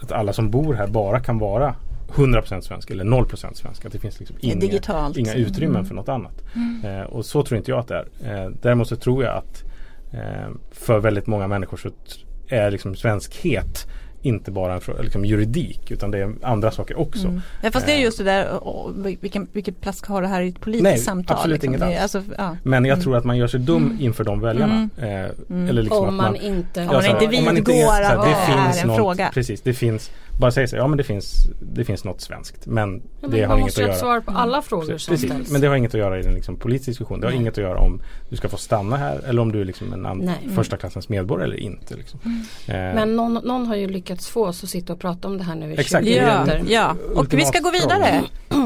att 0.00 0.12
alla 0.12 0.32
som 0.32 0.50
bor 0.50 0.74
här 0.74 0.86
bara 0.86 1.20
kan 1.20 1.38
vara 1.38 1.74
100% 2.14 2.60
svensk 2.60 2.90
eller 2.90 3.04
0% 3.04 3.54
svensk. 3.54 3.84
Att 3.84 3.92
det 3.92 3.98
finns 3.98 4.18
liksom 4.20 4.36
inga, 4.40 4.54
digitalt. 4.54 5.16
inga 5.16 5.34
utrymmen 5.34 5.76
Mm. 5.76 5.86
för 5.86 5.94
något 5.94 6.08
annat. 6.08 6.44
Eh, 6.84 7.00
och 7.00 7.26
så 7.26 7.42
tror 7.42 7.58
inte 7.58 7.70
jag 7.70 7.80
att 7.80 7.88
det 7.88 8.04
är. 8.24 8.44
Eh, 8.44 8.50
däremot 8.62 8.88
så 8.88 8.96
tror 8.96 9.24
jag 9.24 9.36
att 9.36 9.64
eh, 10.12 10.48
för 10.70 10.98
väldigt 10.98 11.26
många 11.26 11.46
människor 11.46 11.76
så 11.76 11.90
är 12.48 12.70
liksom 12.70 12.96
svenskhet 12.96 13.86
inte 14.24 14.50
bara 14.50 14.80
liksom 15.00 15.24
juridik 15.24 15.90
utan 15.90 16.10
det 16.10 16.18
är 16.18 16.32
andra 16.42 16.70
saker 16.70 16.98
också. 16.98 17.26
Mm. 17.26 17.40
Ja, 17.62 17.70
fast 17.70 17.86
det 17.86 17.92
är 17.92 17.96
just 17.98 18.18
det 18.18 18.24
där, 18.24 18.48
åh, 18.62 18.90
vilken, 19.20 19.48
vilken 19.52 19.74
plats 19.74 20.02
har 20.06 20.22
det 20.22 20.28
här 20.28 20.42
i 20.42 20.48
ett 20.48 20.60
politiskt 20.60 20.82
Nej, 20.84 20.98
samtal? 20.98 21.36
absolut 21.36 21.62
liksom. 21.62 21.68
inget 21.74 21.80
Det 21.80 22.02
alls. 22.02 22.14
Alltså, 22.14 22.32
ja. 22.38 22.56
Men 22.62 22.84
jag 22.84 22.94
Mm. 22.94 23.02
tror 23.04 23.16
att 23.16 23.24
man 23.24 23.36
gör 23.36 23.46
sig 23.46 23.60
dum 23.60 23.96
inför 24.00 24.24
de 24.24 24.40
väljarna. 24.40 24.88
Eh, 24.98 25.08
Eller 25.68 25.82
liksom 25.82 25.98
Om 25.98 26.08
att 26.08 26.14
man 26.14 26.32
man 26.32 26.36
inte 26.36 26.80
Om 26.80 26.86
man 26.86 27.04
inte 27.06 27.26
vidgår 27.26 28.00
att 28.02 28.24
det 28.24 28.52
är 28.52 28.82
en 28.82 28.88
något, 28.88 28.96
fråga. 28.96 29.30
Precis, 29.34 29.60
det 29.62 29.74
finns 29.74 30.10
Bara 30.40 30.50
säga 30.50 30.66
så 30.68 30.76
ja 30.76 30.86
men 30.86 30.96
det 30.98 31.04
finns 31.04 31.46
Det 31.60 31.84
finns 31.84 32.04
något 32.04 32.20
svenskt 32.20 32.66
men 32.66 33.02
Ja, 33.20 33.28
det 33.28 33.36
men 33.36 33.40
har 33.40 33.48
man 33.48 33.58
inget 33.58 33.66
måste 33.66 33.80
att 33.80 33.82
ju 33.82 33.84
ha 33.84 33.88
göra 33.88 33.98
svar 34.00 34.20
på 34.20 34.38
alla 34.38 34.62
frågor 34.62 34.86
Precis, 34.86 35.04
som 35.06 35.16
ställs. 35.16 35.50
men 35.50 35.60
det 35.60 35.66
har 35.66 35.76
inget 35.76 35.94
att 35.94 36.00
göra 36.00 36.20
i 36.20 36.26
en 36.26 36.34
liksom, 36.34 36.56
politisk 36.56 36.86
diskussion. 36.86 37.20
Det 37.20 37.26
har 37.26 37.32
Nej. 37.32 37.40
inget 37.40 37.52
att 37.52 37.58
göra 37.64 37.78
om 37.78 38.00
du 38.28 38.36
ska 38.36 38.48
få 38.48 38.56
stanna 38.56 38.96
här 38.96 39.20
eller 39.28 39.42
om 39.42 39.52
du 39.52 39.60
är 39.60 39.64
liksom 39.64 39.92
en 39.92 40.06
an- 40.06 40.18
Nej. 40.18 40.34
Mm. 40.42 40.54
första 40.56 40.76
klassens 40.76 41.08
medborgare 41.08 41.44
eller 41.48 41.60
inte. 41.60 41.94
Liksom. 41.96 42.20
Eh, 42.66 42.74
Men 42.74 43.16
någon, 43.16 43.34
någon 43.34 43.66
har 43.66 43.76
ju 43.76 43.88
lyckats 43.88 44.28
få 44.28 44.46
oss 44.46 44.64
att 44.64 44.70
sitta 44.70 44.92
och 44.92 45.00
prata 45.00 45.28
om 45.28 45.38
det 45.38 45.44
här 45.44 45.54
nu 45.54 45.70
i 45.74 45.80
Exakt. 45.80 46.04
20 46.06 46.16
Ja, 46.16 46.44
minuter. 46.44 46.72
ja, 46.72 46.96
och 47.14 47.34
vi 47.34 47.44
ska 47.44 47.58
gå 47.58 47.70
vidare. 47.70 48.22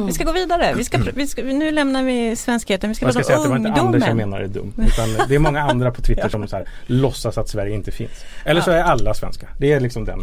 Vi 0.07 0.13
ska 0.13 0.25
gå 0.25 0.33
vidare. 0.33 0.75
Vi 0.77 0.85
ska, 0.85 0.99
vi 1.15 1.27
ska, 1.27 1.43
nu 1.43 1.71
lämnar 1.71 2.03
vi 2.03 2.37
svenskheten. 2.37 2.89
Vi 2.91 2.95
ska 2.95 3.07
man 3.07 3.13
säga 3.13 3.25
prata 3.25 3.41
att 3.41 3.47
om 3.47 3.53
det 3.55 3.61
var 3.61 3.69
inte 3.69 3.81
Anders 3.81 4.03
jag 4.03 4.11
ungdomen. 4.11 4.31
menar 4.31 4.45
är 4.45 4.49
dum. 4.49 4.73
Utan 4.87 5.29
det 5.29 5.35
är 5.35 5.39
många 5.39 5.63
andra 5.63 5.91
på 5.91 6.03
Twitter 6.03 6.29
som 6.35 6.49
så 6.49 6.57
här, 6.57 6.69
låtsas 6.87 7.39
att 7.39 7.49
Sverige 7.49 7.75
inte 7.75 7.91
finns. 7.91 8.25
Eller 8.45 8.61
så 8.61 8.71
är 8.71 8.83
alla 8.83 9.15
svenskar. 9.15 9.49
Det 9.59 9.73
är 9.73 9.81
liksom 9.81 10.05
den 10.05 10.21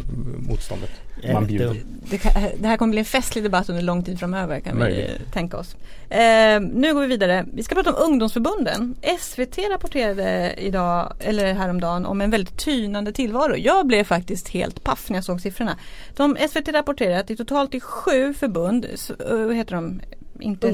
motståndet 0.50 0.90
man 1.34 1.46
bjuder. 1.48 1.76
Det, 2.10 2.18
det 2.60 2.68
här 2.68 2.78
kommer 2.78 2.92
bli 2.92 3.00
en 3.00 3.06
festlig 3.06 3.44
debatt 3.44 3.70
under 3.70 3.82
lång 3.84 4.04
tid 4.04 4.20
framöver 4.20 4.60
kan 4.60 4.74
vi 4.74 4.80
Möjligt. 4.80 5.10
eh, 5.10 5.32
tänka 5.34 5.58
oss. 5.58 5.76
Eh, 6.10 6.60
nu 6.62 6.94
går 6.94 7.02
vi 7.02 7.08
vidare. 7.08 7.46
Vi 7.54 7.64
ska 7.64 7.76
prata 7.76 7.94
om 7.94 8.12
ungdomsförbunden. 8.12 8.96
SVT 9.20 9.58
rapporterade 9.72 10.54
idag, 10.58 11.14
eller 11.20 11.54
häromdagen, 11.54 12.06
om 12.06 12.22
en 12.22 12.30
väldigt 12.32 12.58
tynande 12.58 13.12
tillvaro. 13.12 13.56
Jag 13.56 13.88
blev 13.88 14.04
faktiskt 14.04 14.48
helt 14.50 14.84
paff 14.84 15.10
när 15.10 15.18
jag 15.18 15.24
såg 15.24 15.42
siffrorna. 15.42 15.78
De, 16.16 16.38
SVT 16.50 16.68
rapporterar 16.68 17.20
att 17.20 17.28
det 17.28 17.36
totalt 17.36 17.74
är 17.76 17.80
sju 17.80 18.34
förbund, 18.34 18.86
s- 18.94 19.12
eh, 19.32 19.50
heter 19.50 19.76
de? 19.76 20.02
Inte. 20.40 20.68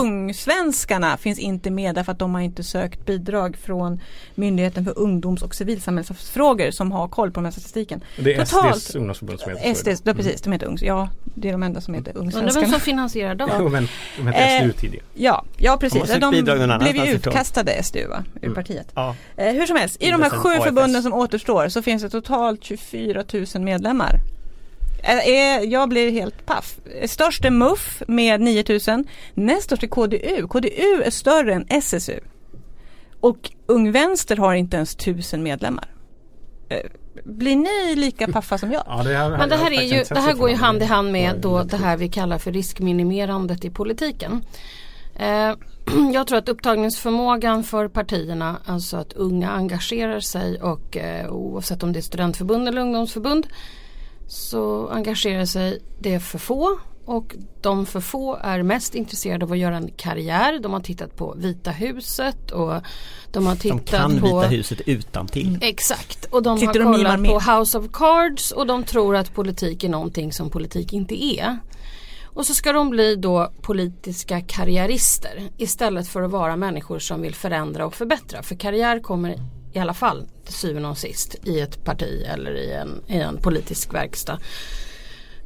Ungsvenskarna 0.00 1.16
finns 1.16 1.38
inte 1.38 1.70
med 1.70 1.94
därför 1.94 2.12
att 2.12 2.18
de 2.18 2.34
har 2.34 2.40
inte 2.40 2.62
sökt 2.62 3.06
bidrag 3.06 3.56
från 3.56 4.00
Myndigheten 4.34 4.84
för 4.84 4.98
ungdoms 4.98 5.42
och 5.42 5.54
civilsamhällsfrågor 5.54 6.70
som 6.70 6.92
har 6.92 7.08
koll 7.08 7.30
på 7.30 7.40
den 7.40 7.44
här 7.44 7.52
statistiken. 7.52 8.04
Det 8.18 8.34
är 8.34 8.44
Totalt- 8.44 8.76
SDs 8.82 8.94
ungdomsförbund 8.94 9.40
som 9.40 9.50
heter 9.50 9.74
så. 9.74 9.74
SD, 9.96 10.08
ja, 10.08 10.14
precis, 10.14 10.40
de 10.42 10.52
heter 10.52 10.66
Ungs. 10.66 10.82
Ja, 10.82 11.08
det 11.34 11.48
är 11.48 11.52
de 11.52 11.62
enda 11.62 11.80
som 11.80 11.94
heter 11.94 12.10
Undrar 12.16 12.32
vem 12.32 12.44
Ungsvenskarna. 12.44 12.72
som 12.72 12.80
finansierar 12.80 13.34
dem? 13.34 13.50
Men 13.72 13.88
de 14.16 14.26
hette 14.26 14.38
Eh, 14.38 14.60
SDU 14.62 14.72
tidigare. 14.72 15.04
Ja, 15.14 15.44
ja 15.56 15.72
De 15.72 15.78
precis. 15.80 16.14
De 16.14 16.18
någon 16.18 16.78
blev 16.78 16.96
ju 16.96 17.12
utkastade 17.12 17.82
SDU 17.82 18.06
va, 18.08 18.24
ur 18.34 18.44
Mm. 18.44 18.54
partiet. 18.54 18.92
Ja. 18.94 19.16
Eh, 19.36 19.52
hur 19.52 19.66
som 19.66 19.76
helst, 19.76 19.96
i 20.02 20.10
de 20.10 20.22
här 20.22 20.30
sju 20.30 20.48
AFS. 20.48 20.64
förbunden 20.64 21.02
som 21.02 21.12
återstår 21.12 21.68
så 21.68 21.82
finns 21.82 22.02
det 22.02 22.10
totalt 22.10 22.64
24 22.64 23.24
000 23.54 23.62
medlemmar. 23.64 24.20
Jag 25.68 25.88
blir 25.88 26.10
helt 26.10 26.46
paff. 26.46 26.76
Störst 27.06 27.44
är 27.44 27.50
MUF 27.50 28.02
med 28.08 28.40
9 28.40 28.64
000. 28.88 29.04
Näst 29.34 29.64
störst 29.64 29.82
är 29.82 29.86
KDU. 29.86 30.48
KDU 30.48 31.02
är 31.04 31.10
större 31.10 31.54
än 31.54 31.66
SSU. 31.68 32.20
Och 33.20 33.50
Ung 33.66 33.92
Vänster 33.92 34.36
har 34.36 34.54
inte 34.54 34.76
ens 34.76 34.94
1000 34.94 35.42
medlemmar. 35.42 35.88
Blir 37.24 37.56
ni 37.56 37.96
lika 37.96 38.28
paffa 38.28 38.58
som 38.58 38.72
jag? 38.72 38.82
Ja, 38.88 39.02
det 39.02 39.16
här, 39.16 39.30
Men 39.30 39.48
det 39.48 39.56
här, 39.56 39.70
är 39.70 39.82
ju, 39.82 40.04
det 40.08 40.20
här 40.20 40.34
går 40.34 40.50
ju 40.50 40.56
hand 40.56 40.82
i 40.82 40.84
hand 40.84 41.12
med 41.12 41.34
det 41.34 41.40
då 41.40 41.62
det 41.62 41.76
här 41.76 41.96
vi 41.96 42.08
kallar 42.08 42.38
för 42.38 42.52
riskminimerandet 42.52 43.64
i 43.64 43.70
politiken. 43.70 44.44
Eh, 45.16 45.54
jag 46.12 46.26
tror 46.26 46.38
att 46.38 46.48
upptagningsförmågan 46.48 47.64
för 47.64 47.88
partierna, 47.88 48.56
alltså 48.64 48.96
att 48.96 49.12
unga 49.12 49.50
engagerar 49.50 50.20
sig 50.20 50.62
och 50.62 50.96
eh, 50.96 51.30
oavsett 51.30 51.82
om 51.82 51.92
det 51.92 51.98
är 51.98 52.02
studentförbund 52.02 52.68
eller 52.68 52.80
ungdomsförbund 52.80 53.46
så 54.30 54.88
engagerar 54.88 55.44
sig 55.44 55.78
det 55.98 56.20
för 56.20 56.38
få 56.38 56.78
och 57.04 57.36
de 57.60 57.86
för 57.86 58.00
få 58.00 58.36
är 58.36 58.62
mest 58.62 58.94
intresserade 58.94 59.44
av 59.44 59.52
att 59.52 59.58
göra 59.58 59.76
en 59.76 59.90
karriär. 59.96 60.58
De 60.58 60.72
har 60.72 60.80
tittat 60.80 61.16
på 61.16 61.34
Vita 61.38 61.70
huset 61.70 62.50
och 62.50 62.72
de 63.32 63.46
har 63.46 63.54
De 63.54 63.60
tittat 63.60 63.84
kan 63.84 64.20
på 64.20 64.26
Vita 64.26 64.46
huset 64.48 64.80
utan 64.86 65.26
till. 65.26 65.58
Exakt 65.62 66.24
och 66.24 66.42
de 66.42 66.58
Sitter 66.58 66.80
har 66.80 66.92
de 66.92 66.98
kollat 66.98 67.12
armén? 67.12 67.32
på 67.32 67.52
House 67.52 67.78
of 67.78 67.86
Cards 67.92 68.52
och 68.52 68.66
de 68.66 68.84
tror 68.84 69.16
att 69.16 69.34
politik 69.34 69.84
är 69.84 69.88
någonting 69.88 70.32
som 70.32 70.50
politik 70.50 70.92
inte 70.92 71.24
är. 71.24 71.58
Och 72.24 72.46
så 72.46 72.54
ska 72.54 72.72
de 72.72 72.90
bli 72.90 73.16
då 73.16 73.52
politiska 73.60 74.40
karriärister 74.40 75.50
istället 75.56 76.08
för 76.08 76.22
att 76.22 76.30
vara 76.30 76.56
människor 76.56 76.98
som 76.98 77.22
vill 77.22 77.34
förändra 77.34 77.86
och 77.86 77.94
förbättra. 77.94 78.42
För 78.42 78.54
karriär 78.54 79.00
kommer 79.00 79.36
i 79.72 79.78
alla 79.78 79.94
fall 79.94 80.26
till 80.44 80.54
syvende 80.54 80.88
och 80.88 80.98
sist 80.98 81.36
i 81.44 81.60
ett 81.60 81.84
parti 81.84 82.24
eller 82.34 82.54
i 82.56 82.72
en, 82.72 83.02
i 83.06 83.16
en 83.16 83.36
politisk 83.36 83.94
verkstad. 83.94 84.38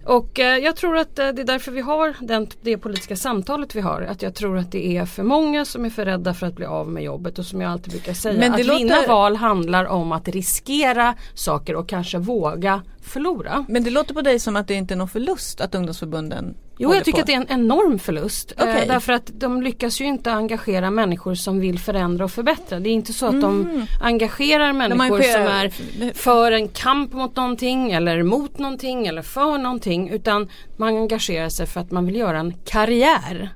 Och 0.04 0.40
eh, 0.40 0.58
jag 0.58 0.76
tror 0.76 0.96
att 0.96 1.18
eh, 1.18 1.28
det 1.28 1.42
är 1.42 1.46
därför 1.46 1.72
vi 1.72 1.80
har 1.80 2.14
den, 2.20 2.48
det 2.62 2.78
politiska 2.78 3.16
samtalet 3.16 3.74
vi 3.74 3.80
har. 3.80 4.02
Att 4.02 4.22
jag 4.22 4.34
tror 4.34 4.58
att 4.58 4.72
det 4.72 4.96
är 4.96 5.06
för 5.06 5.22
många 5.22 5.64
som 5.64 5.84
är 5.84 5.90
för 5.90 6.04
rädda 6.04 6.34
för 6.34 6.46
att 6.46 6.54
bli 6.54 6.66
av 6.66 6.88
med 6.88 7.02
jobbet 7.02 7.38
och 7.38 7.46
som 7.46 7.60
jag 7.60 7.72
alltid 7.72 7.90
brukar 7.92 8.12
säga. 8.14 8.38
Men 8.40 8.52
det 8.52 8.60
att 8.60 8.66
låter- 8.66 8.78
vinna 8.78 9.06
val 9.08 9.36
handlar 9.36 9.84
om 9.84 10.12
att 10.12 10.28
riskera 10.28 11.14
saker 11.34 11.76
och 11.76 11.88
kanske 11.88 12.18
våga 12.18 12.82
förlora. 13.02 13.64
Men 13.68 13.84
det 13.84 13.90
låter 13.90 14.14
på 14.14 14.22
dig 14.22 14.38
som 14.38 14.56
att 14.56 14.68
det 14.68 14.74
inte 14.74 14.94
är 14.94 14.98
någon 14.98 15.08
förlust 15.08 15.60
att 15.60 15.74
ungdomsförbunden 15.74 16.54
Jo 16.78 16.94
jag 16.94 17.04
tycker 17.04 17.18
på. 17.18 17.20
att 17.20 17.26
det 17.26 17.32
är 17.32 17.36
en 17.36 17.60
enorm 17.60 17.98
förlust. 17.98 18.52
Eh, 18.58 18.62
Okej. 18.62 18.84
därför 18.88 19.12
att 19.12 19.30
de 19.34 19.62
lyckas 19.62 20.00
ju 20.00 20.04
inte 20.04 20.32
engagera 20.32 20.90
människor 20.90 21.34
som 21.34 21.60
vill 21.60 21.78
förändra 21.78 22.24
och 22.24 22.30
förbättra. 22.30 22.80
Det 22.80 22.88
är 22.88 22.92
inte 22.92 23.12
så 23.12 23.26
att 23.26 23.40
de 23.40 23.86
engagerar 24.00 24.72
människor 24.72 25.22
som 25.22 25.42
är 25.42 25.68
för 26.14 26.52
en 26.52 26.68
kamp 26.68 27.12
mot 27.12 27.36
någonting 27.36 27.92
eller 27.92 28.22
mot 28.22 28.58
någonting 28.58 29.06
eller 29.06 29.22
för 29.22 29.58
någonting. 29.58 30.08
Utan 30.10 30.48
man 30.76 30.96
engagerar 30.96 31.48
sig 31.48 31.66
för 31.66 31.80
att 31.80 31.90
man 31.90 32.06
vill 32.06 32.16
göra 32.16 32.38
en 32.38 32.54
karriär. 32.64 33.54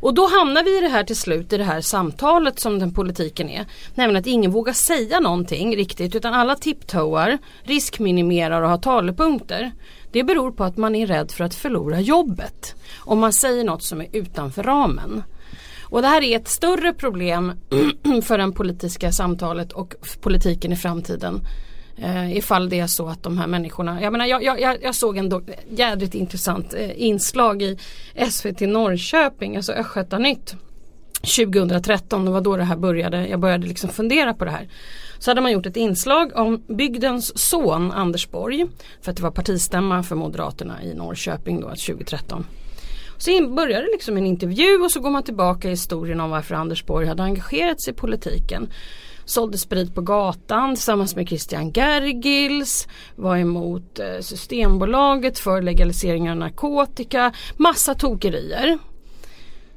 Och 0.00 0.14
då 0.14 0.26
hamnar 0.26 0.64
vi 0.64 0.78
i 0.78 0.80
det 0.80 0.88
här 0.88 1.04
till 1.04 1.16
slut 1.16 1.52
i 1.52 1.56
det 1.56 1.64
här 1.64 1.80
samtalet 1.80 2.60
som 2.60 2.78
den 2.78 2.94
politiken 2.94 3.48
är. 3.48 3.66
Nämligen 3.94 4.20
att 4.20 4.26
ingen 4.26 4.50
vågar 4.50 4.72
säga 4.72 5.20
någonting 5.20 5.76
riktigt 5.76 6.14
utan 6.14 6.34
alla 6.34 6.54
tiptoar, 6.54 7.38
riskminimerar 7.62 8.62
och 8.62 8.68
har 8.68 8.78
talepunkter. 8.78 9.72
Det 10.16 10.24
beror 10.24 10.52
på 10.52 10.64
att 10.64 10.76
man 10.76 10.94
är 10.94 11.06
rädd 11.06 11.30
för 11.30 11.44
att 11.44 11.54
förlora 11.54 12.00
jobbet. 12.00 12.74
Om 12.98 13.18
man 13.18 13.32
säger 13.32 13.64
något 13.64 13.82
som 13.82 14.00
är 14.00 14.06
utanför 14.12 14.62
ramen. 14.62 15.22
Och 15.82 16.02
det 16.02 16.08
här 16.08 16.22
är 16.22 16.36
ett 16.36 16.48
större 16.48 16.92
problem 16.92 17.52
för 18.22 18.38
det 18.38 18.52
politiska 18.52 19.12
samtalet 19.12 19.72
och 19.72 19.94
politiken 20.20 20.72
i 20.72 20.76
framtiden. 20.76 21.40
Eh, 21.96 22.36
ifall 22.36 22.68
det 22.68 22.80
är 22.80 22.86
så 22.86 23.08
att 23.08 23.22
de 23.22 23.38
här 23.38 23.46
människorna, 23.46 24.02
jag 24.02 24.12
menar 24.12 24.26
jag, 24.26 24.42
jag, 24.42 24.82
jag, 24.82 24.94
såg 24.94 25.16
en 25.16 25.44
jädrigt 25.70 26.14
intressant 26.14 26.74
eh, 26.74 27.02
inslag 27.02 27.62
i 27.62 27.78
SVT 28.30 28.60
Norrköping, 28.60 29.56
alltså 29.56 29.72
Östgötanytt 29.72 30.56
2013, 31.20 32.24
det 32.24 32.30
var 32.30 32.40
då 32.40 32.56
det 32.56 32.64
här 32.64 32.76
började, 32.76 33.28
jag 33.28 33.40
började 33.40 33.66
liksom 33.66 33.90
fundera 33.90 34.34
på 34.34 34.44
det 34.44 34.50
här. 34.50 34.68
Så 35.18 35.30
hade 35.30 35.40
man 35.40 35.52
gjort 35.52 35.66
ett 35.66 35.76
inslag 35.76 36.32
om 36.36 36.62
bygdens 36.66 37.38
son 37.38 37.92
Anders 37.92 38.30
Borg, 38.30 38.66
för 39.02 39.10
att 39.10 39.16
det 39.16 39.22
var 39.22 39.30
partistämma 39.30 40.02
för 40.02 40.16
Moderaterna 40.16 40.82
i 40.82 40.94
Norrköping 40.94 41.60
då 41.60 41.68
2013. 41.68 42.46
Så 43.18 43.30
började 43.30 43.54
börjar 43.54 43.82
det 43.82 43.88
liksom 43.92 44.16
en 44.16 44.26
intervju 44.26 44.78
och 44.84 44.90
så 44.90 45.00
går 45.00 45.10
man 45.10 45.22
tillbaka 45.22 45.68
i 45.68 45.70
historien 45.70 46.20
om 46.20 46.30
varför 46.30 46.54
Anders 46.54 46.86
Borg 46.86 47.06
hade 47.06 47.22
engagerat 47.22 47.80
sig 47.80 47.92
i 47.92 47.96
politiken. 47.96 48.68
Sålde 49.24 49.58
sprit 49.58 49.94
på 49.94 50.00
gatan 50.00 50.74
tillsammans 50.74 51.16
med 51.16 51.28
Christian 51.28 51.72
Gergils, 51.72 52.88
var 53.14 53.36
emot 53.36 53.98
eh, 53.98 54.20
Systembolaget 54.20 55.38
för 55.38 55.62
legalisering 55.62 56.30
av 56.30 56.36
narkotika, 56.36 57.32
massa 57.56 57.94
tokerier. 57.94 58.78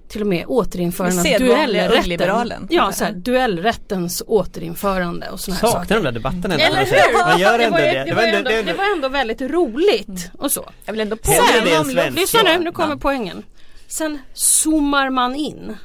Till 0.10 0.22
och 0.22 0.28
med 0.28 0.46
återinförande 0.48 1.20
av 1.36 1.40
duellrätten. 1.40 2.68
Ja, 2.70 2.92
så 2.92 3.04
här, 3.04 3.12
duellrättens 3.12 4.24
återinförande 4.28 5.30
och 5.30 5.40
sådana 5.40 5.60
här 5.60 5.68
Saknar 5.68 5.82
saker. 5.84 5.96
de 5.96 6.04
där 6.04 6.12
debatterna 6.12 6.54
ändå. 6.58 6.66
Eller 6.78 6.86
hur? 6.86 7.28
Man 7.30 7.40
gör 7.40 7.58
det, 7.58 7.64
ändå 7.64 7.78
var, 7.78 7.86
ju- 7.86 7.92
det. 7.92 8.04
det, 8.06 8.14
var 8.14 8.24
ändå- 8.24 8.50
det 8.50 8.62
det 8.64 8.74
var 8.74 8.92
ändå 8.96 9.10
väldigt 9.10 9.42
roligt 9.42 10.32
och 10.38 10.52
så. 10.52 10.70
Jag 10.86 10.94
vill 10.94 11.02
ändå 11.02 11.16
påminna 11.16 11.86
det 11.86 11.92
svensk. 11.92 12.20
Lyssna 12.20 12.40
nu, 12.44 12.60
nu 12.64 12.72
kommer 12.72 12.90
Ja. 12.94 12.98
poängen. 13.02 13.44
Sen 13.88 14.20
zoomar 14.34 15.10
man 15.10 15.36
in 15.36 15.76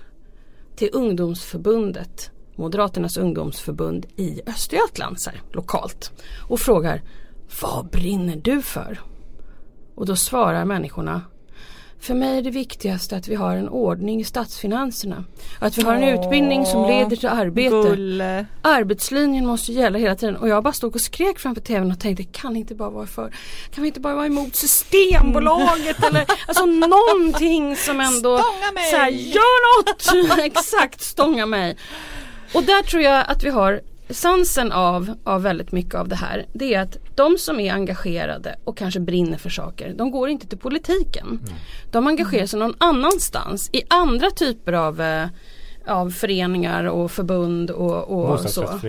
till 0.77 0.89
ungdomsförbundet, 0.93 2.31
Moderaternas 2.57 3.17
ungdomsförbund 3.17 4.07
i 4.17 4.41
Östergötland 4.47 5.21
så 5.21 5.31
här, 5.31 5.41
lokalt 5.53 6.13
och 6.49 6.61
frågar 6.61 7.03
Vad 7.63 7.87
brinner 7.91 8.37
du 8.37 8.63
för? 8.63 9.01
Och 9.95 10.07
då 10.07 10.17
svarar 10.17 10.65
människorna 10.65 11.23
För 12.05 12.15
mig 12.15 12.39
är 12.39 12.43
det 12.43 12.51
viktigaste 12.51 13.17
att 13.17 13.29
vi 13.29 13.35
har 13.35 13.57
en 13.57 13.69
ordning 13.69 14.21
i 14.21 14.25
statsfinanserna. 14.25 15.25
Att 15.59 15.79
vi 15.79 15.83
har 15.83 15.95
en 15.95 16.19
utbildning 16.19 16.67
som 16.67 16.87
leder 16.87 17.17
till 17.17 17.29
arbete. 17.29 17.89
Gulle. 17.89 18.47
Arbetslinjen 18.63 19.47
måste 19.47 19.73
gälla 19.73 19.99
hela 19.99 20.15
tiden 20.15 20.37
och 20.37 20.49
jag 20.49 20.63
bara 20.63 20.73
stod 20.73 20.95
och 20.95 21.01
skrek 21.01 21.39
framför 21.39 21.63
tvn 21.63 21.91
och 21.91 22.01
tänkte 22.01 22.25
kan 22.25 22.57
inte 22.57 22.75
bara 22.75 22.91
vara 22.91 23.07
för 23.07 23.35
Kan 23.75 23.83
vi 23.83 23.89
inte 23.89 24.01
bara 24.01 24.15
vara 24.15 24.27
emot 24.27 24.57
Systembolaget 24.57 26.05
eller 26.11 26.25
alltså 26.47 26.67
någonting 26.67 27.77
som 27.77 28.01
ändå 28.01 28.39
Stånga 28.39 28.73
mig! 28.75 28.91
Så 28.91 28.97
här, 28.97 29.09
Gör 29.09 29.83
något! 29.83 30.39
Exakt, 30.45 31.01
stånga 31.01 31.47
mig. 31.47 31.77
Och 32.55 32.63
där 32.63 32.83
tror 32.83 33.03
jag 33.03 33.25
att 33.29 33.43
vi 33.43 33.51
har 33.51 33.81
essensen 34.09 34.73
av, 34.73 35.15
av 35.25 35.43
väldigt 35.43 35.73
mycket 35.73 35.95
av 35.95 36.09
det 36.09 36.17
här. 36.17 36.47
Det 36.53 36.75
är 36.75 36.81
att 36.81 36.97
de 37.15 37.39
som 37.39 37.61
är 37.61 37.73
engagerade 37.73 38.57
och 38.65 38.77
kanske 38.77 39.01
brinner 39.01 39.39
för 39.39 39.51
saker, 39.51 39.95
de 39.97 40.11
går 40.11 40.29
inte 40.29 40.47
till 40.47 40.59
politiken. 40.59 41.41
De 41.91 42.07
engagerar 42.07 42.47
sig 42.47 42.59
någon 42.59 42.75
annanstans 42.79 43.71
i 43.73 43.83
andra 43.89 44.31
typer 44.31 44.73
av 44.73 45.01
eh, 45.01 45.27
av 45.87 46.11
föreningar 46.11 46.85
och 46.85 47.11
förbund 47.11 47.71
och, 47.71 48.33
och 48.33 48.41
så. 48.41 48.81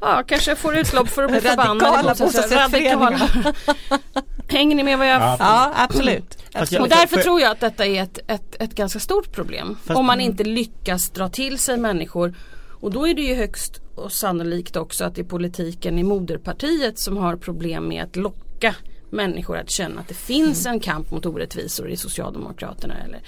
Ja, 0.00 0.22
kanske 0.26 0.56
får 0.56 0.76
utlopp 0.76 1.08
för 1.08 1.22
att 1.22 1.30
bli 1.30 1.40
bostadsrättsföreningar. 1.40 3.10
Radikala. 3.10 3.54
Hänger 4.48 4.76
ni 4.76 4.82
med 4.82 4.98
vad 4.98 5.08
jag 5.08 5.20
Ja. 5.20 5.36
Ja, 5.38 5.72
absolut. 5.76 6.38
Och 6.80 6.88
därför 6.88 7.06
för- 7.16 7.22
tror 7.22 7.40
jag 7.40 7.50
att 7.50 7.60
detta 7.60 7.86
är 7.86 8.02
ett, 8.02 8.18
ett, 8.26 8.56
ett 8.62 8.74
ganska 8.74 8.98
stort 8.98 9.32
problem. 9.32 9.76
Fast- 9.84 9.98
om 9.98 10.06
man 10.06 10.20
inte 10.20 10.44
lyckas 10.44 11.10
dra 11.10 11.28
till 11.28 11.58
sig 11.58 11.76
människor. 11.78 12.34
Och 12.80 12.90
då 12.90 13.08
är 13.08 13.14
det 13.14 13.22
ju 13.22 13.34
högst 13.34 13.80
och 14.00 14.12
sannolikt 14.12 14.76
också 14.76 15.04
att 15.04 15.14
det 15.14 15.20
är 15.20 15.24
politiken 15.24 15.98
i 15.98 16.02
moderpartiet 16.02 16.98
som 16.98 17.16
har 17.16 17.36
problem 17.36 17.88
med 17.88 18.04
att 18.04 18.16
locka 18.16 18.74
människor 19.12 19.56
att 19.58 19.70
känna 19.70 20.00
att 20.00 20.08
det 20.08 20.14
finns 20.14 20.66
en 20.66 20.80
kamp 20.80 21.10
mot 21.10 21.26
orättvisor 21.26 21.90
i 21.90 21.96
Socialdemokraterna. 21.96 22.94
Eller 23.04 23.20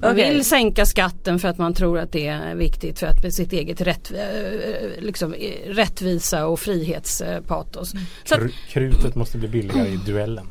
Man 0.00 0.12
Okej. 0.12 0.34
vill 0.34 0.44
sänka 0.44 0.86
skatten 0.86 1.38
för 1.38 1.48
att 1.48 1.58
man 1.58 1.74
tror 1.74 1.98
att 1.98 2.12
det 2.12 2.26
är 2.26 2.54
viktigt 2.54 2.98
för 2.98 3.06
att 3.06 3.22
med 3.22 3.34
sitt 3.34 3.52
eget 3.52 3.80
rätt, 3.80 4.12
eh, 4.12 5.02
liksom, 5.04 5.34
eh, 5.34 5.68
rättvisa 5.68 6.46
och 6.46 6.60
frihetspatos. 6.60 7.92
Så 8.24 8.34
att, 8.34 8.40
Kr- 8.40 8.52
Krutet 8.68 9.14
måste 9.14 9.38
bli 9.38 9.48
billigare 9.48 9.88
i 9.88 9.96
duellen. 9.96 10.46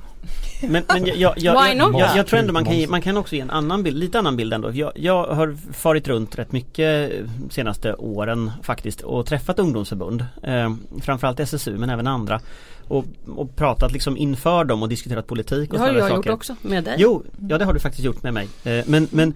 Men, 0.62 0.84
men 0.88 1.06
jag, 1.06 1.18
jag, 1.18 1.34
jag, 1.38 1.78
jag, 1.78 2.00
jag, 2.00 2.18
jag 2.18 2.28
tror 2.28 2.40
ändå 2.40 2.54
man 2.54 2.66
kan, 2.66 2.78
ge, 2.78 2.88
man 2.88 3.02
kan 3.02 3.18
också 3.18 3.36
ge 3.36 3.42
en 3.42 3.50
annan 3.50 3.84
bild, 3.84 3.98
lite 3.98 4.20
annan 4.20 4.38
bild 4.38 4.54
ändå. 4.54 4.72
Jag, 4.74 4.92
jag 4.96 5.28
har 5.28 5.58
farit 5.74 6.08
runt 6.08 6.40
rätt 6.40 6.52
mycket 6.52 7.12
senaste 7.50 7.94
åren 7.94 8.52
faktiskt 8.64 9.02
och 9.02 9.26
träffat 9.26 9.60
ungdomsförbund. 9.60 10.26
Eh, 10.44 10.76
framförallt 11.02 11.40
SSU 11.40 11.78
men 11.78 11.90
även 11.90 12.08
andra. 12.08 12.40
Och, 12.88 13.06
och 13.28 13.56
pratat 13.56 13.92
liksom 13.92 14.18
inför 14.18 14.64
dem 14.64 14.84
och 14.84 14.90
diskuterat 14.90 15.28
politik 15.28 15.74
och 15.74 15.80
det 15.80 15.80
har 15.80 15.88
sådana 15.88 16.00
jag 16.00 16.10
gjort 16.10 16.18
saker. 16.18 16.34
också 16.34 16.56
med 16.62 16.84
dig. 16.84 16.96
Jo, 17.00 17.24
ja 17.50 17.58
det 17.58 17.66
har 17.66 17.74
du 17.74 17.80
faktiskt 17.80 18.06
gjort 18.06 18.24
med 18.24 18.34
mig. 18.34 18.48
Eh, 18.64 18.84
Men, 18.88 19.08
men 19.12 19.34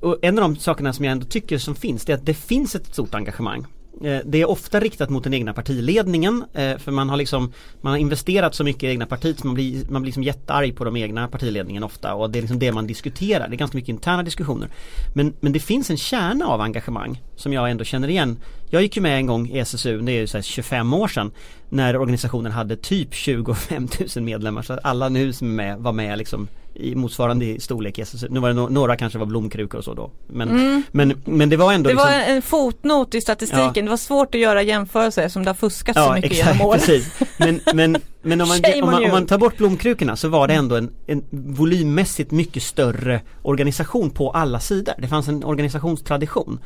och 0.00 0.16
en 0.22 0.38
av 0.38 0.42
de 0.42 0.56
sakerna 0.56 0.92
som 0.92 1.04
jag 1.04 1.12
ändå 1.12 1.26
tycker 1.26 1.58
som 1.58 1.74
finns 1.74 2.04
det 2.04 2.12
är 2.12 2.16
att 2.16 2.26
det 2.26 2.34
finns 2.34 2.74
ett 2.74 2.86
stort 2.92 3.14
engagemang. 3.14 3.66
Eh, 4.04 4.20
det 4.24 4.40
är 4.40 4.48
ofta 4.48 4.80
riktat 4.80 5.10
mot 5.10 5.24
den 5.24 5.34
egna 5.34 5.52
partiledningen 5.52 6.44
eh, 6.54 6.78
för 6.78 6.92
man 6.92 7.08
har 7.08 7.16
liksom 7.16 7.52
Man 7.80 7.90
har 7.90 7.98
investerat 7.98 8.54
så 8.54 8.64
mycket 8.64 8.82
i 8.82 8.86
egna 8.86 9.06
partiet 9.06 9.38
så 9.38 9.46
man 9.46 9.54
blir, 9.54 9.84
man 9.90 10.02
blir 10.02 10.08
liksom 10.08 10.22
jättearg 10.22 10.76
på 10.76 10.84
de 10.84 10.96
egna 10.96 11.28
partiledningen 11.28 11.82
ofta 11.82 12.14
och 12.14 12.30
det 12.30 12.38
är 12.38 12.40
liksom 12.40 12.58
det 12.58 12.72
man 12.72 12.86
diskuterar. 12.86 13.48
Det 13.48 13.54
är 13.54 13.58
ganska 13.58 13.76
mycket 13.76 13.88
interna 13.88 14.22
diskussioner. 14.22 14.68
Men, 15.14 15.34
men 15.40 15.52
det 15.52 15.60
finns 15.60 15.90
en 15.90 15.96
kärna 15.96 16.46
av 16.46 16.60
engagemang 16.60 17.22
som 17.36 17.52
jag 17.52 17.70
ändå 17.70 17.84
känner 17.84 18.08
igen 18.08 18.36
Jag 18.70 18.82
gick 18.82 18.96
ju 18.96 19.02
med 19.02 19.16
en 19.16 19.26
gång 19.26 19.48
i 19.48 19.58
SSU, 19.58 20.00
det 20.00 20.12
är 20.12 20.20
ju 20.20 20.26
så 20.26 20.36
här 20.36 20.42
25 20.42 20.92
år 20.92 21.08
sedan 21.08 21.30
När 21.68 21.96
organisationen 21.96 22.52
hade 22.52 22.76
typ 22.76 23.14
25 23.14 23.88
000 24.16 24.24
medlemmar 24.24 24.62
så 24.62 24.72
att 24.72 24.80
alla 24.82 25.08
nu 25.08 25.32
som 25.32 25.48
är 25.48 25.54
med 25.54 25.78
var 25.78 25.92
med 25.92 26.18
liksom 26.18 26.48
i 26.78 26.94
motsvarande 26.94 27.60
storlek. 27.60 27.98
Nu 28.30 28.40
var 28.40 28.48
det 28.48 28.54
no 28.54 28.68
några 28.68 28.96
kanske 28.96 29.18
var 29.18 29.26
blomkrukor 29.26 29.78
och 29.78 29.84
så 29.84 29.94
då. 29.94 30.10
Men, 30.26 30.82
men, 30.90 31.14
men 31.24 31.48
det 31.48 31.56
var 31.56 31.72
ändå 31.72 31.88
Det 31.88 31.94
liksom, 31.94 32.10
var 32.10 32.18
en 32.18 32.42
fotnot 32.42 33.14
i 33.14 33.20
statistiken, 33.20 33.72
Ja. 33.74 33.82
det 33.82 33.88
var 33.90 33.96
svårt 33.96 34.34
att 34.34 34.40
göra 34.40 34.62
jämförelser 34.62 35.28
som 35.28 35.44
det 35.44 35.48
har 35.50 35.54
fuskats 35.54 35.96
så 35.98 36.04
Ja 36.04 36.14
mycket 36.14 36.32
exakt, 36.32 36.50
genom 36.54 36.66
åren. 36.66 36.80
precis. 36.80 37.12
Men, 37.38 37.60
men, 37.74 37.96
men 38.22 38.40
om, 38.40 38.48
man, 38.48 38.60
om, 38.82 38.90
man, 38.90 39.04
om 39.04 39.10
man 39.10 39.26
tar 39.26 39.38
bort 39.38 39.56
blomkrukorna 39.56 40.16
så 40.16 40.28
var 40.28 40.48
det 40.48 40.54
ändå 40.54 40.76
en, 40.76 40.90
en 41.06 41.22
volymmässigt 41.30 42.30
mycket 42.30 42.62
större 42.62 43.20
organisation 43.42 44.10
på 44.10 44.30
alla 44.30 44.60
sidor. 44.60 44.94
Det 44.98 45.08
fanns 45.08 45.28
en 45.28 45.44
organisationstradition. 45.44 46.58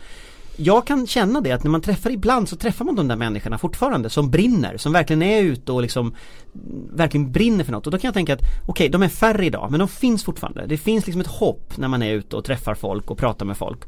Jag 0.56 0.86
kan 0.86 1.06
känna 1.06 1.40
det 1.40 1.52
att 1.52 1.64
när 1.64 1.70
man 1.70 1.80
träffar 1.80 2.10
ibland 2.10 2.48
så 2.48 2.56
träffar 2.56 2.84
man 2.84 2.96
de 2.96 3.08
där 3.08 3.16
människorna 3.16 3.58
fortfarande 3.58 4.10
som 4.10 4.30
brinner, 4.30 4.76
som 4.76 4.92
verkligen 4.92 5.22
är 5.22 5.42
ute 5.42 5.72
och 5.72 5.82
liksom 5.82 6.06
mm, 6.06 6.96
verkligen 6.96 7.32
brinner 7.32 7.64
för 7.64 7.72
något 7.72 7.86
och 7.86 7.92
då 7.92 7.98
kan 7.98 8.08
jag 8.08 8.14
tänka 8.14 8.34
att 8.34 8.42
okej, 8.66 8.88
de 8.88 9.02
är 9.02 9.08
färre 9.08 9.46
idag 9.46 9.70
men 9.70 9.78
de 9.78 9.88
finns 9.88 10.24
fortfarande. 10.24 10.66
Det 10.66 10.76
finns 10.76 11.06
liksom 11.06 11.20
ett 11.20 11.26
hopp 11.26 11.76
när 11.76 11.88
man 11.88 12.02
är 12.02 12.12
ute 12.12 12.36
och 12.36 12.44
träffar 12.44 12.74
folk 12.74 13.10
och 13.10 13.18
pratar 13.18 13.46
med 13.46 13.56
folk. 13.56 13.78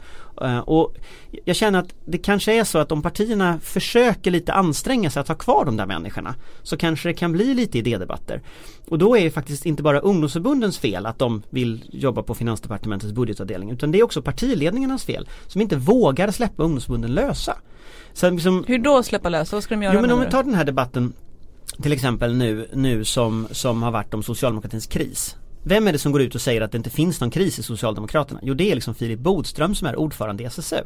Eh, 0.43 0.59
och 0.59 0.95
jag 1.45 1.57
känner 1.57 1.79
att 1.79 1.95
det 2.05 2.19
kanske 2.19 2.53
är 2.53 2.65
så 2.65 2.79
att 2.79 2.93
om 2.93 3.03
partierna 3.03 3.59
försöker 3.61 4.31
lite 4.31 4.53
anstränga 4.53 5.11
sig 5.11 5.21
att 5.21 5.29
ha 5.29 5.35
kvar 5.35 5.65
de 5.65 5.77
där 5.77 5.87
människorna 5.87 6.35
så 6.63 6.77
kanske 6.77 7.09
det 7.09 7.15
kan 7.15 7.33
bli 7.33 7.55
lite 7.55 7.79
idédebatter. 7.79 8.43
Och 8.89 8.99
då 8.99 9.17
är 9.17 9.25
det 9.25 9.31
faktiskt 9.31 9.67
inte 9.67 9.83
bara 9.83 10.01
ungdomsförbundens 10.01 10.79
fel 10.79 11.07
att 11.07 11.19
de 11.19 11.43
vill 11.51 11.85
jobba 11.93 12.23
på 12.23 12.35
Finansdepartementets 12.35 13.13
budgetavdelning 13.13 13.71
utan 13.71 13.93
det 13.93 13.99
är 13.99 14.03
också 14.03 14.23
partiledningarnas 14.23 15.05
fel 15.05 15.29
som 15.47 15.61
inte 15.61 15.77
vågar 15.77 16.31
släppa 16.31 16.63
ungdomsförbunden 16.63 17.15
lösa. 17.15 17.59
Så 18.13 18.31
liksom, 18.31 18.65
Hur 18.67 18.79
då 18.79 19.03
släppa 19.03 19.29
lös? 19.29 19.53
Vad 19.53 19.63
ska 19.63 19.75
de 19.75 19.83
göra 19.83 19.95
Jo 19.95 20.01
men 20.01 20.11
om 20.11 20.21
vi 20.21 20.27
tar 20.27 20.43
den 20.43 20.55
här 20.55 20.65
debatten 20.65 21.13
till 21.83 21.93
exempel 21.93 22.37
nu, 22.37 22.69
nu 22.73 23.05
som, 23.05 23.49
som 23.51 23.83
har 23.83 23.91
varit 23.91 24.15
om 24.15 24.23
socialdemokratins 24.23 24.87
kris. 24.87 25.37
Vem 25.63 25.89
är 25.89 25.93
det 25.93 25.99
som 25.99 26.13
går 26.13 26.23
ut 26.23 26.35
och 26.35 26.41
säger 26.41 26.61
att 26.61 26.73
det 26.73 26.79
inte 26.79 26.91
finns 26.91 27.21
någon 27.21 27.31
kris 27.31 27.59
i 27.59 27.63
Socialdemokraterna? 27.63 28.41
Jo 28.43 28.55
det 28.55 28.71
är 28.71 28.75
liksom 28.75 28.95
Filip 28.95 29.21
Bodström 29.21 29.75
som 29.75 29.89
är 29.89 29.97
ordförande 29.97 30.43
i 30.43 30.47
SSU. 30.47 30.83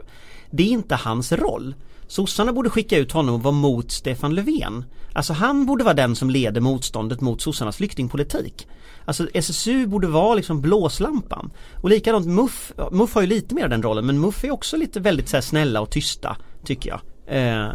Det 0.51 0.63
är 0.63 0.69
inte 0.69 0.95
hans 0.95 1.33
roll. 1.33 1.75
Sossarna 2.09 2.53
borde 2.53 2.71
skicka 2.71 2.99
ut 2.99 3.13
honom 3.13 3.35
och 3.35 3.43
vara 3.43 3.55
mot 3.55 3.91
Stefan 3.93 4.35
Löfven. 4.35 4.85
Alltså 5.13 5.33
han 5.33 5.67
borde 5.67 5.85
vara 5.85 5.95
den 5.95 6.17
som 6.17 6.31
leder 6.31 6.61
motståndet 6.61 7.21
mot 7.21 7.41
sossarnas 7.41 7.77
flyktingpolitik. 7.77 8.69
Alltså 9.05 9.29
SSU 9.35 9.87
borde 9.87 10.07
vara 10.07 10.35
liksom 10.35 10.61
blåslampan. 10.61 11.51
Och 11.83 11.91
likadant 11.91 12.27
MUF, 12.27 12.73
MUF 12.93 13.15
har 13.15 13.21
ju 13.21 13.27
lite 13.27 13.55
mer 13.55 13.69
den 13.69 13.83
rollen 13.83 14.07
men 14.07 14.21
MUF 14.21 14.45
är 14.45 14.51
också 14.51 14.77
lite 14.77 15.01
väldigt 15.01 15.29
så 15.29 15.43
snälla 15.43 15.81
och 15.81 15.91
tysta 15.91 16.37
tycker 16.65 16.91
jag. 16.91 17.01
Eh, 17.27 17.69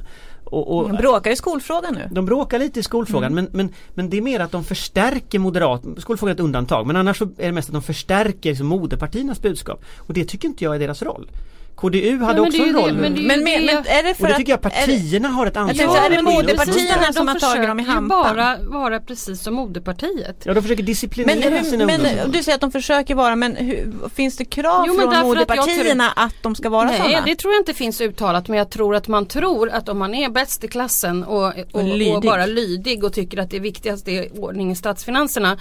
och, 0.44 0.78
och, 0.78 0.90
De 0.90 0.98
bråkar 0.98 1.32
i 1.32 1.36
skolfrågan 1.36 1.94
nu. 1.94 2.08
de 2.12 2.26
bråkar 2.26 2.60
lite 2.60 2.80
i 2.80 2.84
skolfrågan 2.84 3.34
men, 3.34 3.48
men, 3.52 3.74
men 3.94 4.10
det 4.10 4.18
är 4.18 4.22
mer 4.22 4.40
att 4.40 4.52
de 4.52 4.64
förstärker 4.64 5.40
moderat, 5.40 5.84
skolfrågan 5.98 6.32
är 6.32 6.34
ett 6.34 6.40
undantag 6.46 6.88
men 6.88 6.96
annars 6.96 7.18
så 7.18 7.26
är 7.26 7.46
det 7.46 7.52
mest 7.52 7.70
att 7.70 7.74
de 7.74 7.82
förstärker 7.82 8.50
liksom 8.50 8.68
moderpartiernas 8.68 9.42
budskap 9.42 9.86
och 9.98 10.14
det 10.14 10.26
tycker 10.26 10.48
inte 10.48 10.64
jag 10.64 10.76
är 10.76 10.80
deras 10.80 11.02
roll. 11.02 11.30
KDU 11.76 12.20
hade 12.20 12.34
men 12.42 12.48
också 12.50 12.62
en 12.64 12.74
roll 12.76 12.88
det- 12.88 13.02
men 13.02 13.14
det 13.16 13.20
är 13.20 13.22
ju 13.22 13.28
Men, 13.28 13.44
men, 13.44 13.66
men 13.66 13.78
är 13.78 14.04
det 14.04 14.14
för 14.16 14.24
och 14.24 14.28
det 14.28 14.34
att... 14.34 14.38
tycker 14.38 14.52
jag 14.52 14.60
det- 14.60 14.70
partierna 14.70 15.28
har 15.30 15.46
ett 15.46 15.58
ansvar 15.58 15.86
tänkte, 15.86 16.00
är 16.00 16.10
det 16.10 16.18
och 16.18 16.24
moderpartierna 16.24 17.14
som 17.14 17.28
har 17.28 17.40
tagit 17.40 17.68
dem 17.68 17.80
i 17.80 17.84
hampan? 17.84 18.08
bara 18.10 18.58
vara 18.62 19.00
precis 19.00 19.42
som 19.42 19.54
moderpartiet. 19.54 20.42
Ja 20.46 20.54
de 20.54 20.62
försöker 20.62 20.84
disciplinera 20.84 21.50
Men, 21.50 21.66
sina 21.66 21.86
men 21.86 22.32
du 22.32 22.44
säger 22.44 22.56
att 22.56 22.62
de 22.62 22.72
försöker 22.72 23.16
vara 23.16 23.36
men 23.36 23.56
hur, 23.56 23.94
finns 24.16 24.38
det 24.38 24.46
krav 24.46 24.84
Jo, 24.88 24.94
men 24.94 25.02
från 25.02 25.14
därför 25.14 25.18
att 25.18 25.38
jag 25.40 25.48
moderpartierna 25.48 26.12
att 26.16 26.36
de 26.42 26.56
ska 26.56 26.70
vara 26.70 26.86
Nej 26.88 26.98
sådana? 26.98 27.22
det 27.26 27.36
tror 27.36 27.54
jag 27.54 27.62
inte 27.62 27.74
finns 27.74 28.02
uttalat 28.02 28.48
men 28.48 28.58
jag 28.58 28.70
tror 28.70 28.96
att 28.96 29.08
man 29.08 29.26
tror 29.26 29.70
att 29.70 29.90
om 29.90 30.00
man 30.00 30.14
är 30.16 30.30
bäst 30.30 30.64
i 30.64 30.68
klassen 30.68 31.24
och, 31.24 31.46
och, 31.46 31.54
och, 31.72 31.84
lydig. 31.84 32.22
bara 32.22 32.46
lydig 32.46 33.04
och 33.04 33.14
tycker 33.14 33.38
att 33.38 33.50
det 33.50 33.60
viktigaste 33.60 34.12
är 34.12 34.40
ordning 34.40 34.72
i 34.72 34.76
statsfinanserna 34.76 35.58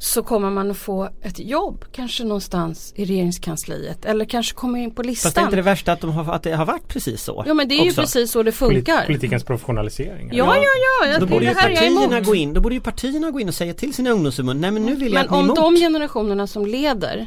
så 0.00 0.22
kommer 0.22 0.50
man 0.50 0.70
att 0.70 0.76
få 0.76 1.08
ett 1.22 1.38
jobb 1.38 1.84
kanske 1.92 2.24
någonstans 2.24 2.92
i 2.96 3.04
regeringskansliet 3.04 4.04
eller 4.04 4.24
kanske 4.24 4.54
kommer 4.54 4.78
in 4.78 4.90
på 4.90 5.02
Fast 5.02 5.06
är 5.06 5.10
listan. 5.10 5.44
inte 5.44 5.56
det 5.56 5.62
värsta 5.62 5.92
att, 5.92 6.00
de 6.00 6.10
har, 6.10 6.34
att 6.34 6.42
det 6.42 6.52
har 6.52 6.66
varit 6.66 6.88
precis 6.88 7.22
så? 7.22 7.44
Ja 7.46 7.54
men 7.54 7.68
det 7.68 7.74
är 7.74 7.82
ju 7.84 7.90
också? 7.90 8.00
precis 8.00 8.30
så 8.30 8.42
det 8.42 8.52
funkar. 8.52 9.06
politikens 9.06 9.44
professionalisering. 9.44 10.30
Ja 10.32 10.56
ja 10.56 10.62
ja, 11.06 11.12
Då 11.18 11.24
det 11.26 11.30
borde 11.32 11.44
är 11.46 11.48
ju 11.48 11.54
det 11.54 11.60
är 11.60 11.74
partierna 11.74 12.20
gå 12.20 12.34
in, 12.34 12.52
då 12.54 12.60
borde 12.60 12.74
ju 12.74 12.80
partierna 12.80 13.30
gå 13.30 13.40
in 13.40 13.48
och 13.48 13.54
säga 13.54 13.74
till 13.74 13.94
sina 13.94 14.10
ungdomsförbund, 14.10 14.60
nej 14.60 14.70
men 14.70 14.82
nu 14.86 14.94
vill 14.94 15.12
jag 15.12 15.22
Men 15.24 15.34
är 15.34 15.38
om 15.38 15.44
emot. 15.44 15.56
de 15.56 15.76
generationerna 15.76 16.46
som 16.46 16.66
leder 16.66 17.26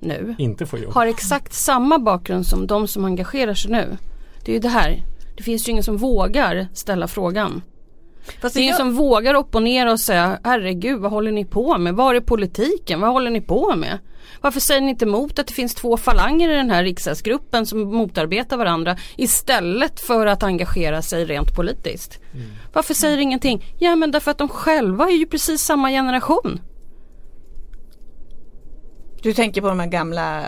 nu 0.00 0.34
Inte 0.38 0.66
få 0.66 0.78
jobb. 0.78 0.94
har 0.94 1.06
exakt 1.06 1.52
samma 1.54 1.98
bakgrund 1.98 2.46
som 2.46 2.66
de 2.66 2.88
som 2.88 3.04
engagerar 3.04 3.54
sig 3.54 3.70
nu. 3.70 3.96
Det 4.44 4.52
är 4.52 4.54
ju 4.54 4.60
det 4.60 4.68
här. 4.68 5.02
Det 5.36 5.42
finns 5.42 5.68
ju 5.68 5.70
ingen 5.72 5.84
som 5.84 5.96
vågar 5.96 6.68
ställa 6.74 7.08
frågan. 7.08 7.62
Fast 8.40 8.54
Det 8.54 8.60
är 8.60 8.62
ingen 8.62 8.76
som 8.76 8.94
vågar 8.94 9.34
opponera 9.34 9.92
och 9.92 10.00
säga 10.00 10.38
herregud 10.44 11.00
vad 11.00 11.10
håller 11.10 11.32
ni 11.32 11.44
på 11.44 11.78
med? 11.78 11.94
Var 11.94 12.14
är 12.14 12.20
politiken? 12.20 13.00
Vad 13.00 13.10
håller 13.10 13.30
ni 13.30 13.40
på 13.40 13.76
med? 13.76 13.98
Varför 14.40 14.60
säger 14.60 14.80
ni 14.80 14.90
inte 14.90 15.04
emot 15.04 15.38
att 15.38 15.46
det 15.46 15.52
finns 15.52 15.74
två 15.74 15.96
falanger 15.96 16.48
i 16.48 16.54
den 16.54 16.70
här 16.70 16.84
riksdagsgruppen 16.84 17.66
som 17.66 17.80
motarbetar 17.80 18.56
varandra 18.56 18.96
istället 19.16 20.00
för 20.00 20.26
att 20.26 20.42
engagera 20.42 21.02
sig 21.02 21.24
rent 21.24 21.54
politiskt? 21.54 22.20
Varför 22.72 22.94
säger 22.94 23.18
ingenting? 23.18 23.64
Ja 23.78 23.96
men 23.96 24.10
därför 24.10 24.30
att 24.30 24.38
de 24.38 24.48
själva 24.48 25.04
är 25.08 25.16
ju 25.16 25.26
precis 25.26 25.62
samma 25.62 25.90
generation. 25.90 26.60
Du 29.22 29.34
tänker 29.34 29.60
på 29.60 29.68
de 29.68 29.80
här 29.80 29.86
gamla 29.86 30.42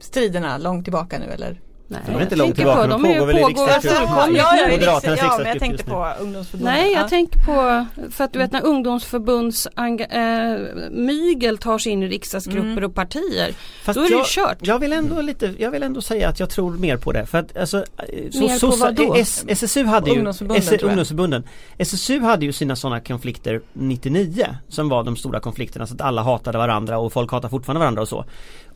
striderna 0.00 0.58
långt 0.58 0.84
tillbaka 0.84 1.18
nu 1.18 1.24
eller? 1.24 1.60
Nej, 1.92 2.00
De 2.06 2.14
är 2.16 2.22
inte 2.22 2.32
jag 2.34 2.38
långt 2.38 2.56
tillbaka, 2.56 2.82
på, 2.82 2.86
de 2.86 3.02
de 3.02 3.14
pågår 3.14 3.26
väl 3.26 3.38
i 3.38 3.42
riksdagsgruppen. 3.42 3.98
fullkomligt 3.98 4.38
Ja, 4.42 4.56
ja, 4.56 4.66
nu. 4.66 4.72
i 4.72 4.76
Moderaternas 4.76 5.18
ja, 5.22 5.34
men 5.38 5.46
jag 5.46 5.58
tänkte 5.58 5.84
på 5.84 6.12
ungdomsförbundet. 6.20 6.74
Nej 6.74 6.92
jag 6.92 7.02
Ja. 7.02 7.08
tänker 7.08 7.38
på, 7.40 7.86
för 8.10 8.24
att 8.24 8.32
du 8.32 8.38
vet 8.38 8.52
när 8.52 8.64
ungdomsförbunds 8.64 9.66
äh, 9.66 10.90
mygel 10.90 11.58
tar 11.58 11.78
sig 11.78 11.92
in 11.92 12.02
i 12.02 12.08
riksdagsgrupper 12.08 12.68
Mm. 12.70 12.84
och 12.84 12.94
partier. 12.94 13.50
Fast 13.82 13.94
Då 13.98 14.00
är 14.04 14.08
det 14.08 14.12
ju 14.12 14.18
jag, 14.18 14.26
kört. 14.26 14.56
Jag 14.60 14.78
vill 14.78 14.92
ändå 14.92 15.20
lite, 15.20 15.54
jag 15.58 15.70
vill 15.70 15.82
ändå 15.82 16.00
säga 16.02 16.28
att 16.28 16.40
jag 16.40 16.50
tror 16.50 16.72
mer 16.72 16.96
på 16.96 17.12
det 17.12 17.26
för 17.26 17.38
att 17.38 17.56
alltså 17.56 17.84
så, 18.32 18.40
Mer 18.40 18.48
på 18.60 18.66
sossa- 18.66 18.80
vad 18.80 18.94
då? 18.94 19.14
S, 19.14 19.44
SSU 19.48 19.84
hade 19.84 20.10
ju 20.10 20.16
Ungdomsförbunden, 20.16 20.62
S, 20.62 20.72
jag. 20.72 20.82
ungdomsförbunden 20.82 21.42
SSU 21.78 22.20
hade 22.20 22.44
ju 22.46 22.52
sina 22.52 22.76
sådana 22.76 23.00
konflikter 23.00 23.60
99 23.72 24.46
som 24.68 24.88
var 24.88 25.04
de 25.04 25.16
stora 25.16 25.40
konflikterna 25.40 25.86
så 25.86 25.94
att 25.94 26.00
alla 26.00 26.22
hatade 26.22 26.58
varandra 26.58 26.98
och 26.98 27.12
folk 27.12 27.30
hatar 27.32 27.48
fortfarande 27.48 27.78
varandra 27.80 28.02
och 28.02 28.08
så. 28.08 28.24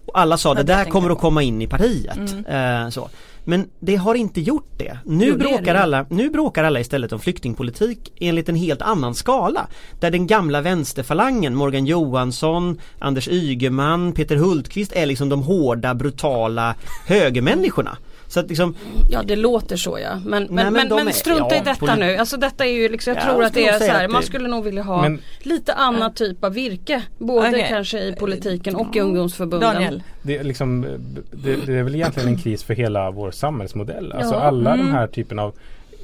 Och 0.07 0.19
alla 0.19 0.39
sa 0.39 0.55
det 0.55 0.63
det 0.63 0.73
där 0.73 0.85
kommer 0.85 1.11
att 1.11 1.19
komma 1.19 1.43
in 1.43 1.63
i 1.63 1.67
partiet. 1.67 2.19
Eh, 2.49 2.89
så. 2.89 3.09
Men 3.49 3.69
det 3.81 3.97
har 3.97 4.15
inte 4.15 4.41
gjort 4.41 4.71
det. 4.77 4.99
Nu 5.05 5.27
Jo, 5.27 5.33
det 5.33 5.39
bråkar 5.39 5.75
det. 5.75 5.81
alla, 5.81 6.07
nu 6.11 6.31
bråkar 6.31 6.65
alla 6.65 6.81
istället 6.81 7.13
om 7.13 7.21
flyktingpolitik 7.21 8.13
enligt 8.21 8.49
en 8.49 8.57
helt 8.57 8.83
annan 8.83 9.15
skala. 9.15 9.67
Där 10.01 10.11
den 10.11 10.27
gamla 10.27 10.61
vänsterfalangen, 10.61 11.55
Morgan 11.55 11.87
Johansson, 11.87 12.81
Anders 12.99 13.29
Ygeman, 13.29 14.13
Peter 14.13 14.37
Hultqvist 14.37 14.93
är 14.93 15.07
liksom 15.07 15.29
de 15.29 15.43
hårda, 15.43 15.95
brutala 15.95 16.75
högermänniskorna. 17.07 17.97
Så 18.29 18.41
att 18.41 18.49
liksom, 18.49 18.75
Ja 19.11 19.23
det 19.23 19.37
låter 19.37 19.77
så 19.77 19.99
ja. 19.99 20.15
Men, 20.25 20.43
men, 20.45 20.55
men 20.55 20.73
men, 20.73 20.89
de 20.89 20.95
men, 20.95 21.09
är- 21.09 21.13
strunta 21.13 21.55
ja, 21.55 21.61
i 21.61 21.65
detta 21.65 21.95
nu. 21.97 22.17
Alltså 22.17 22.37
detta 22.37 22.67
är 22.67 22.71
ju 22.73 22.89
liksom, 22.89 23.15
jag 23.15 23.23
Ja, 23.23 23.27
tror 23.27 23.43
jag 23.43 23.47
att 23.47 23.55
det 23.55 23.69
är 23.69 23.79
så 23.79 23.85
här, 23.85 24.09
man 24.09 24.23
skulle 24.23 24.49
nog 24.49 24.65
vilja 24.65 24.83
ha 24.83 25.03
Men- 25.03 25.21
lite 25.43 25.73
annan 25.73 26.15
typ 26.15 26.45
av 26.45 26.53
virke. 26.53 27.03
Både 27.19 27.49
Okej. 27.49 27.67
kanske 27.69 27.99
i 27.99 28.13
politiken 28.13 28.77
och 28.77 28.97
i 28.97 29.01
ungdomsförbunden. 29.01 29.75
Daniel. 29.75 30.03
Det 30.23 30.37
är, 30.37 30.45
liksom, 30.45 30.87
det, 31.33 31.57
det 31.67 31.79
är 31.79 31.83
väl 31.83 31.95
egentligen 31.95 32.29
en 32.29 32.39
kris 32.39 32.63
för 32.65 32.75
hela 32.75 33.11
vår 33.11 33.31
samhällsmodell. 33.31 34.13
Alltså 34.13 34.35
Ja, 34.35 34.41
alla 34.41 34.75
mm. 34.75 34.87
de 34.87 34.93
här 34.93 35.07
typen 35.07 35.39
av 35.39 35.55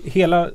Hela 0.05 0.49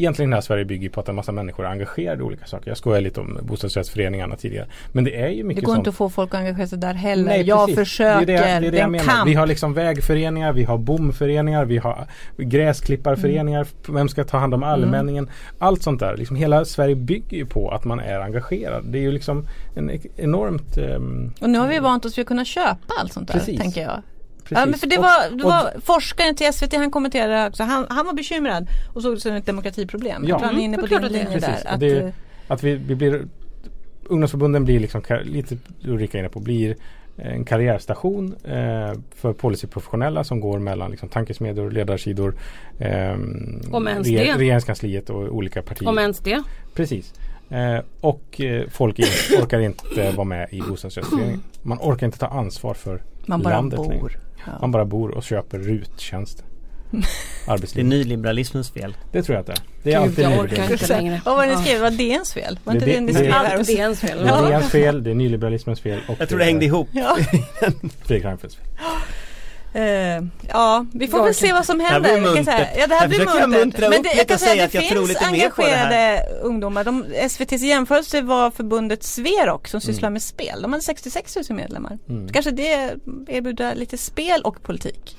Egentligen 0.00 0.32
hela 0.32 0.42
Sverige 0.42 0.64
bygger 0.64 0.88
på 0.88 1.00
att 1.00 1.08
en 1.08 1.14
massa 1.14 1.32
människor 1.32 1.66
är 1.66 1.70
engagerade 1.70 2.20
i 2.20 2.22
olika 2.22 2.46
saker. 2.46 2.70
Jag 2.70 2.76
skojade 2.78 3.00
lite 3.04 3.20
om 3.20 3.38
bostadsrättsföreningarna 3.42 4.36
tidigare. 4.36 4.66
Men 4.92 5.04
det 5.04 5.20
är 5.20 5.28
ju 5.28 5.36
Det 5.36 5.44
mycket 5.44 5.64
går 5.64 5.72
sånt. 5.72 5.78
inte 5.78 5.90
att 5.90 5.96
få 5.96 6.08
folk 6.10 6.34
att 6.34 6.40
engagera 6.40 6.66
sig 6.66 6.78
där 6.78 6.94
heller. 6.94 7.24
Nej, 7.24 7.42
jag 7.42 7.66
precis. 7.66 7.78
försöker, 7.78 8.26
det 8.26 8.32
är 8.34 8.36
det, 8.38 8.44
det, 8.44 8.50
är 8.50 8.60
det 8.60 8.70
det 8.70 8.76
jag 8.76 8.84
en 8.84 8.90
menar. 8.90 9.04
kamp. 9.04 9.28
Vi 9.28 9.34
har 9.34 9.46
liksom 9.46 9.74
vägföreningar, 9.74 10.52
vi 10.52 10.64
har 10.64 10.78
bomföreningar, 10.78 11.64
vi 11.64 11.78
har 11.78 12.06
gräsklipparföreningar. 12.36 13.60
Mm. 13.60 13.94
Vem 13.96 14.08
ska 14.08 14.24
ta 14.24 14.38
hand 14.38 14.54
om 14.54 14.62
allmänningen? 14.62 15.30
Allt 15.58 15.82
sånt 15.82 16.00
där. 16.00 16.16
Liksom 16.16 16.36
hela 16.36 16.64
Sverige 16.64 16.94
bygger 16.94 17.36
ju 17.36 17.46
på 17.46 17.70
att 17.70 17.84
man 17.84 18.00
är 18.00 18.20
engagerad. 18.20 18.84
Det 18.84 18.98
är 18.98 19.02
ju 19.02 19.12
liksom 19.12 19.46
en 19.76 19.90
enormt 20.16 20.76
ehm, 20.76 21.32
Och 21.40 21.50
nu 21.50 21.58
har 21.58 21.68
vi 21.68 21.78
vant 21.78 22.04
oss 22.04 22.18
vid 22.18 22.22
att 22.22 22.28
kunna 22.28 22.44
köpa 22.44 22.94
allt 23.00 23.12
sånt 23.12 23.28
där, 23.28 23.38
Precis. 23.38 23.60
tänker 23.60 23.82
jag. 23.82 24.02
Precis. 24.48 24.58
Ja, 24.58 24.66
men 24.66 24.78
för 24.78 24.86
det 24.86 24.96
Och- 24.98 25.02
var, 25.04 25.36
det 25.36 25.44
och- 25.44 25.50
var 25.50 25.72
forskaren 25.84 26.34
till 26.34 26.52
SVT, 26.52 26.72
han 26.76 26.90
kommenterade 26.90 27.48
också, 27.48 27.62
han, 27.62 27.86
han 27.90 28.06
var 28.06 28.12
bekymrad 28.12 28.68
och 28.94 29.02
såg 29.02 29.14
det 29.14 29.20
som 29.20 29.32
ett 29.32 29.46
demokratiproblem. 29.46 30.22
Ja. 30.24 30.28
Jag 30.28 30.38
tror 30.38 30.46
han 30.46 30.56
är 30.56 30.64
Mm, 30.64 30.74
inne 30.74 30.78
på 30.78 30.86
det 30.86 30.94
är 30.94 31.00
din 31.00 31.12
linje 31.12 31.26
Precis. 31.40 31.40
där. 31.42 31.64
Och 31.66 31.72
Att, 31.72 31.80
det- 31.80 31.98
eh, 32.00 32.10
Att 32.48 32.62
vi, 32.62 32.74
vi 32.74 32.94
blir 32.94 33.22
Ungdomsförbunden 34.10 34.64
blir 34.64 34.80
liksom 34.80 35.02
lite 35.24 35.56
Ulrika 35.84 36.18
inne 36.18 36.28
på 36.28 36.40
blir 36.40 36.76
en 37.16 37.44
karriärstation 37.44 38.34
eh, 38.44 38.92
för 39.14 39.32
policyprofessionella 39.32 40.24
som 40.24 40.40
går 40.40 40.58
mellan 40.58 40.90
liksom, 40.90 41.08
tankesmedjor, 41.08 41.70
ledarsidor 41.70 42.34
ehm, 42.78 43.60
Om 43.72 43.88
ens 43.88 44.08
det. 44.08 44.34
regeringskansliet 44.34 45.10
och 45.10 45.20
olika 45.36 45.62
partier. 45.62 45.88
Om 45.88 45.98
ens 45.98 46.18
det. 46.18 46.42
Precis. 46.74 47.12
Eh, 47.50 47.78
och 48.00 48.40
eh, 48.40 48.68
folk 48.70 48.98
in, 48.98 49.06
orkar 49.42 49.60
inte 49.60 50.10
vara 50.10 50.24
med 50.24 50.48
i 50.52 50.60
bostadsrättsföreningen. 50.60 51.42
Man 51.62 51.78
orkar 51.78 52.06
inte 52.06 52.18
ta 52.18 52.26
ansvar 52.26 52.74
för 52.74 53.02
man 53.28 53.42
bara 53.42 53.54
landet 53.54 53.80
längre. 53.80 54.00
bor. 54.00 54.18
Ja. 54.46 54.52
Man 54.60 54.70
bara 54.72 54.84
bor 54.84 55.10
och 55.10 55.22
köper 55.22 55.58
ruttjänster. 55.58 56.44
Det 57.74 57.80
är 57.80 57.84
nyliberalismens 57.84 58.70
fel. 58.70 58.96
Det 59.12 59.22
tror 59.22 59.34
jag 59.36 59.40
att 59.40 59.46
det 59.46 59.52
är. 59.52 59.58
Det 59.82 59.92
är 59.92 60.00
Gud, 60.00 60.08
alltid 60.08 60.24
jag 60.24 60.38
orkar 60.44 60.72
inte 60.72 60.86
längre. 60.86 61.20
Vad 61.24 61.36
var 61.36 61.46
det 61.46 61.56
ni 61.56 61.62
skrev? 61.64 61.80
Var 61.80 61.90
det 61.90 62.02
ens 62.02 62.32
fel? 62.34 62.58
Var 62.64 62.72
Det- 62.72 62.76
inte 62.76 63.12
det, 63.12 63.12
det- 63.12 63.28
det-? 63.28 63.32
Allt 63.32 63.68
ens 63.70 64.00
fel. 64.00 64.18
Det 64.24 64.28
är 64.30 64.50
DNs 64.50 64.70
fel, 64.70 65.02
det 65.04 65.10
är 65.10 65.14
nyliberalismens 65.14 65.80
fel 65.80 66.00
och 66.08 66.16
Jag 66.18 66.28
tror 66.28 66.38
det 66.38 66.44
hängde 66.44 66.64
ihop. 66.64 66.88
Ja. 66.92 67.16
Fredrik 68.04 68.24
Reinfeldts 68.24 68.56
fel. 68.56 68.66
Eh, 69.78 70.22
ja, 70.48 70.86
vi 70.92 71.08
får 71.08 71.18
Jag 71.20 71.24
väl 71.24 71.34
se 71.34 71.52
vad 71.52 71.66
som 71.66 71.80
här 71.80 71.90
händer. 71.92 72.12
blir 72.14 72.24
Jag 72.26 72.34
kan 72.36 72.44
säga- 72.44 72.56
muntert. 72.58 72.76
Ja, 72.78 72.86
det 72.86 72.94
här 72.94 73.00
Här 73.00 73.08
blir 73.08 73.18
muntert. 73.18 73.48
muntra 73.48 73.88
Men 73.88 74.02
det, 74.02 74.12
jag 74.16 74.28
kan 74.28 74.38
säga 74.38 74.64
att 74.64 74.72
det 74.72 74.78
att 74.78 74.84
jag 74.84 74.92
tror 74.92 75.06
finns 75.06 75.08
lite 75.20 75.32
mer 75.32 75.50
på 75.50 75.62
det 75.62 75.68
här. 75.68 75.86
engagerade 75.86 76.40
ungdomar. 76.42 76.84
De, 76.84 77.04
SVTs 77.14 77.62
jämförelse 77.62 78.20
var 78.22 78.50
förbundet 78.50 79.02
Sverok 79.02 79.68
som 79.68 79.80
sysslar 79.80 80.10
med 80.10 80.22
spel. 80.22 80.62
De 80.62 80.72
hade 80.72 80.84
66 80.84 81.36
000 81.50 81.56
medlemmar. 81.56 81.98
Mm. 82.08 82.28
Kanske 82.32 82.50
det 82.50 82.94
erbjuder 83.28 83.74
lite 83.74 83.98
spel 83.98 84.40
och 84.44 84.62
politik. 84.62 85.16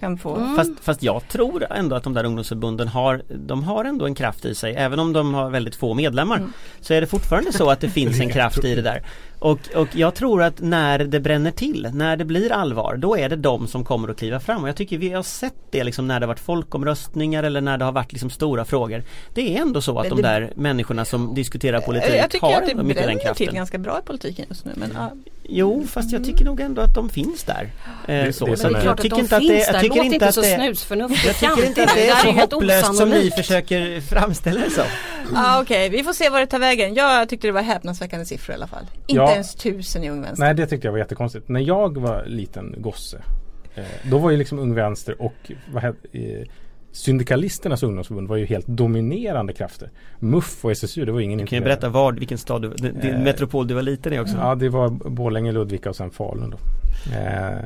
Kan 0.00 0.18
få. 0.18 0.54
Fast, 0.56 0.70
fast 0.82 1.02
jag 1.02 1.28
tror 1.28 1.66
ändå 1.72 1.96
att 1.96 2.04
de 2.04 2.14
där 2.14 2.24
ungdomsförbunden 2.24 2.88
har, 2.88 3.22
de 3.46 3.64
har 3.64 3.84
ändå 3.84 4.06
en 4.06 4.14
kraft 4.14 4.44
i 4.44 4.54
sig. 4.54 4.74
Även 4.74 4.98
om 4.98 5.12
de 5.12 5.34
har 5.34 5.50
väldigt 5.50 5.76
få 5.76 5.94
medlemmar. 5.94 6.42
Så 6.80 6.94
är 6.94 7.00
det 7.00 7.06
fortfarande 7.06 7.52
så 7.52 7.70
att 7.70 7.80
det 7.80 7.88
finns 8.00 8.20
en 8.20 8.30
kraft 8.32 8.64
i 8.64 8.74
det 8.74 8.82
där. 8.82 9.02
Och, 9.38 9.58
och 9.74 9.88
jag 9.92 10.14
tror 10.14 10.42
att 10.42 10.60
när 10.60 10.98
det 10.98 11.20
bränner 11.20 11.50
till, 11.50 11.90
när 11.94 12.16
det 12.16 12.24
blir 12.24 12.52
allvar, 12.52 12.96
då 12.96 13.16
är 13.18 13.28
det 13.28 13.36
de 13.36 13.68
som 13.68 13.84
kommer 13.84 14.08
att 14.08 14.18
kliva 14.18 14.40
fram. 14.40 14.62
Och 14.62 14.68
jag 14.68 14.76
tycker 14.76 14.98
vi 14.98 15.10
har 15.12 15.22
sett 15.22 15.54
det 15.70 15.84
liksom 15.84 16.08
när 16.08 16.20
det 16.20 16.26
har 16.26 16.28
varit 16.28 16.40
folkomröstningar 16.40 17.42
eller 17.42 17.60
när 17.60 17.78
det 17.78 17.84
har 17.84 17.92
varit 17.92 18.12
liksom 18.12 18.30
stora 18.30 18.64
frågor. 18.64 19.02
Det 19.34 19.56
är 19.56 19.60
ändå 19.62 19.80
så 19.82 19.98
att 19.98 20.08
Men 20.08 20.16
de 20.16 20.22
det- 20.22 20.28
där 20.28 20.52
människorna 20.56 21.04
som 21.04 21.34
diskuterar 21.34 21.80
politik 21.80 22.10
jag 22.16 22.30
tycker 22.30 22.46
har 22.46 22.52
att 22.54 22.66
det 22.68 22.74
mycket 22.74 22.78
den 22.78 22.86
bränner 23.06 23.14
till 23.14 23.26
kraften. 23.46 23.54
ganska 23.54 23.78
bra 23.78 23.98
i 23.98 24.06
politiken 24.06 24.46
just 24.48 24.64
nu. 24.64 24.72
Men, 24.76 24.92
ja. 24.94 25.10
Jo, 25.48 25.84
fast 25.88 26.12
jag 26.12 26.24
tycker 26.24 26.44
nog 26.44 26.60
ändå 26.60 26.82
att 26.82 26.94
de 26.94 27.08
finns 27.08 27.44
där. 27.44 27.70
Eh, 28.08 28.24
Det- 28.24 28.32
så. 28.32 28.46
det 28.46 28.56
så 28.56 28.68
Det 28.68 28.72
jag 28.74 28.82
klart 28.82 28.94
att 28.98 29.02
tycker 29.02 29.16
de 29.16 29.22
inte 29.22 29.36
att 29.36 29.42
det, 29.42 29.48
finns 29.48 29.66
jag 29.66 29.74
där. 29.74 29.80
tycker 29.80 29.96
Låt 29.96 30.04
inte 30.12 30.28
att 30.28 30.34
så 30.34 30.40
det 30.40 30.54
snusförnuftigt. 30.56 31.42
jag 31.42 31.54
tycker 31.56 31.68
inte 31.68 31.82
att 31.84 31.94
det 31.94 32.08
är 32.08 32.16
så 32.16 32.30
hopplöst 32.30 32.94
som 32.96 33.08
ni 33.10 33.30
försöker 33.30 34.00
framställa 34.00 34.60
det 34.60 34.70
som. 34.70 34.84
Ah, 35.34 35.60
Okej, 35.60 35.88
vi 35.88 36.02
får 36.04 36.12
se 36.12 36.28
vad 36.28 36.40
det 36.42 36.46
tar 36.46 36.58
vägen. 36.58 36.94
Jag 36.94 37.28
tyckte 37.28 37.46
det 37.48 37.52
var 37.52 37.62
häpnadsväckande 37.62 38.26
siffror 38.26 38.52
i 38.52 38.56
alla 38.56 38.66
fall. 38.66 38.84
Inte 39.06 39.22
Ja. 39.26 39.32
ens 39.32 39.54
tusen 39.54 40.04
i 40.04 40.10
Ung 40.10 40.22
Vänster. 40.22 40.44
Nej 40.44 40.54
det 40.54 40.66
tyckte 40.66 40.86
jag 40.86 40.92
var 40.92 40.98
jättekonstigt. 40.98 41.48
När 41.48 41.60
jag 41.60 41.98
var 41.98 42.24
liten 42.26 42.74
gosse 42.78 43.22
eh, 43.74 43.84
Då 44.10 44.18
var 44.18 44.30
ju 44.30 44.36
liksom 44.36 44.58
Ung 44.58 44.74
Vänster 44.74 45.22
och 45.22 45.52
vad 45.72 45.82
hette, 45.82 46.08
eh, 46.12 46.46
Syndikalisternas 46.92 47.82
ungdomsförbund 47.82 48.28
var 48.28 48.36
ju 48.36 48.46
helt 48.46 48.66
dominerande 48.66 49.52
krafter. 49.52 49.90
MUF 50.18 50.64
och 50.64 50.70
SSU 50.72 51.04
det 51.04 51.12
var 51.12 51.20
ingen 51.20 51.38
Du 51.38 51.46
kan 51.46 51.58
ju 51.58 51.64
berätta 51.64 51.88
var, 51.88 52.12
vilken 52.12 52.38
stad 52.38 52.62
du, 52.62 52.68
din 52.90 53.14
Eh, 53.14 53.20
metropol 53.20 53.66
du 53.66 53.74
var 53.74 53.82
liten 53.82 54.12
i 54.12 54.18
också. 54.18 54.36
Ja 54.36 54.54
det 54.54 54.68
var 54.68 54.88
Borlänge, 54.88 55.52
Ludvika 55.52 55.90
och 55.90 55.96
sen 55.96 56.10
Falun 56.10 56.50
då. 56.50 56.58
Eh, 57.16 57.64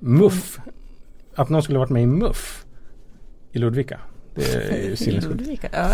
MUF 0.00 0.58
Att 1.34 1.48
någon 1.48 1.62
skulle 1.62 1.78
varit 1.78 1.90
med 1.90 2.02
i 2.02 2.06
MUF 2.06 2.64
I 3.52 3.58
Ludvika 3.58 4.00
Det 4.34 4.54
är 4.54 4.88
ju 4.88 4.96
sinnessjukt. 4.96 5.64
Ja, 5.72 5.88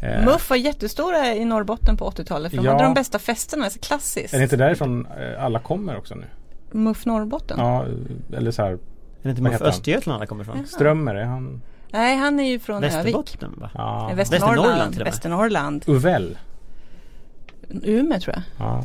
Eh, 0.00 0.24
MUF 0.24 0.50
var 0.50 0.56
jättestora 0.56 1.34
i 1.34 1.44
Norrbotten 1.44 1.96
på 1.96 2.10
80-talet 2.10 2.50
för 2.50 2.56
de 2.56 2.64
Ja. 2.64 2.72
hade 2.72 2.84
de 2.84 2.94
bästa 2.94 3.18
festerna, 3.18 3.70
så 3.70 3.78
klassiskt. 3.78 4.34
Är 4.34 4.38
det 4.38 4.42
inte 4.44 4.56
därifrån 4.56 5.06
eh, 5.06 5.44
alla 5.44 5.58
kommer 5.58 5.96
också 5.96 6.14
nu? 6.14 6.24
MUF 6.72 7.06
Norrbotten? 7.06 7.58
Ja, 7.60 7.84
eller 8.36 8.50
så 8.50 8.62
här 8.62 8.70
Är 8.72 8.78
det 9.22 9.30
inte 9.30 9.42
vad 9.42 9.50
MUF 9.50 9.52
heter 9.52 9.64
han? 9.64 9.70
Östergötland 9.74 10.16
alla 10.16 10.26
kommer 10.26 10.42
ifrån? 10.42 10.66
Strömmer, 10.66 11.14
är 11.14 11.24
han? 11.24 11.62
Nej, 11.90 12.16
han 12.16 12.40
är 12.40 12.44
ju 12.50 12.58
från 12.58 12.84
Övik. 12.84 12.94
Västerbotten 12.96 13.54
va? 13.56 13.70
Ja. 13.74 14.10
Västernorrland. 14.14 14.98
Västernorrland. 14.98 15.84
Uvell. 15.86 16.38
Umeå 17.82 18.20
tror 18.20 18.34
jag. 18.34 18.42
Ja. 18.66 18.84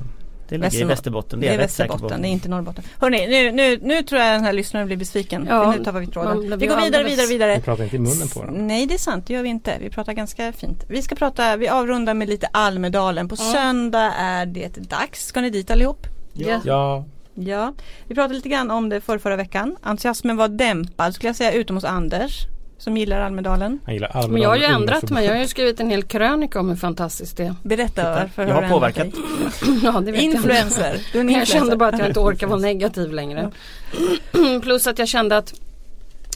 Det 0.52 0.58
ligger 0.58 0.68
i 0.68 0.70
Västernor- 0.84 0.88
Västerbotten, 0.88 1.40
det 1.40 1.46
Det 1.46 1.50
är 1.50 1.54
är 1.54 1.58
jag 1.58 1.64
rätt 1.64 1.72
säker 1.72 1.88
på. 1.88 1.94
Västerbotten, 1.94 2.22
det 2.22 2.28
är 2.28 2.30
inte 2.30 2.50
Norrbotten. 2.50 2.84
Hörrni, 3.00 3.28
nu, 3.28 3.52
nu, 3.52 3.80
nu 3.82 4.04
tror 4.04 4.22
jag 4.22 4.34
den 4.36 4.44
här 4.44 4.54
lyssnaren 4.54 4.88
blir 4.88 4.98
besviken. 4.98 5.46
Ja, 5.50 5.74
nu 5.78 5.84
tappar 5.84 6.00
vi 6.00 6.08
tråden. 6.08 6.40
Vi 6.42 6.48
går 6.50 6.58
vidare, 6.60 6.82
alldeles- 6.82 7.12
vidare, 7.12 7.28
Vi 7.28 7.34
vidare. 7.34 7.60
pratar 7.62 7.84
inte 7.84 7.96
i 7.96 8.00
munnen 8.00 8.28
på 8.28 8.44
dem. 8.44 8.68
Nej 8.68 8.86
det 8.86 8.94
är 8.94 8.98
sant, 8.98 9.28
det 9.28 9.34
gör 9.34 9.44
vi 9.44 9.50
inte. 9.50 9.78
Vi 9.82 9.90
pratar 9.90 10.14
ganska 10.14 10.54
fint. 10.54 10.86
Vi 10.88 11.02
ska 11.02 11.16
prata, 11.16 11.56
vi 11.58 11.68
avrundar 11.70 12.14
med 12.14 12.30
lite 12.30 12.48
Almedalen. 12.52 13.28
På 13.28 13.36
söndag 13.36 14.14
är 14.18 14.46
det 14.46 14.90
dags. 14.90 15.26
Ska 15.26 15.42
ni 15.42 15.50
dit 15.50 15.72
allihop? 15.72 16.08
Ja. 16.34 16.60
Ja, 16.66 17.06
Ja, 17.36 17.74
vi 18.08 18.16
pratade 18.16 18.34
lite 18.34 18.50
grann 18.50 18.72
om 18.72 18.90
det 18.90 19.02
för 19.02 19.18
förra 19.18 19.36
veckan. 19.36 19.76
Entusiasmen 19.82 20.38
var 20.38 20.48
dämpad 20.48 21.14
skulle 21.16 21.30
jag 21.30 21.36
säga, 21.36 21.52
utom 21.52 21.76
hos 21.76 21.84
Anders. 21.86 22.46
Som 22.82 22.98
gillar 22.98 23.20
Almedalen. 23.22 23.80
han 23.86 23.94
gillar 23.94 24.08
Almedalen 24.08 24.34
Men 24.34 24.42
jag 24.42 24.50
har 24.50 24.58
ju 24.58 24.64
ändrat 24.64 25.10
mig. 25.10 25.26
Jag 25.26 25.34
har 25.34 25.42
ju 25.42 25.48
skrivit 25.48 25.80
en 25.80 25.90
hel 25.90 26.04
krönika 26.04 26.60
om 26.60 26.70
hur 26.70 26.76
fantastiskt 26.76 27.38
det 27.38 27.44
är. 27.44 27.56
Berätta 27.64 28.04
varför 28.16 28.48
jag 28.48 28.56
har 28.56 28.70
påverkat. 28.70 29.08
Ja, 29.84 29.92
det 29.92 30.12
vet 30.12 30.24
jag. 30.24 30.34
Influencer. 30.34 31.00
Du 31.12 31.18
är 31.18 31.22
en 31.22 31.30
Jag 31.30 31.42
influencer. 31.42 31.54
kände 31.54 31.76
bara 31.76 31.90
att 31.90 32.00
jag 32.00 32.08
inte 32.08 32.20
orkar 32.20 32.48
vara 32.48 32.60
negativ 32.60 33.12
längre. 33.14 33.52
Plus 34.62 34.88
att 34.88 35.00
jag 35.00 35.08
kände 35.08 35.38
att 35.38 35.54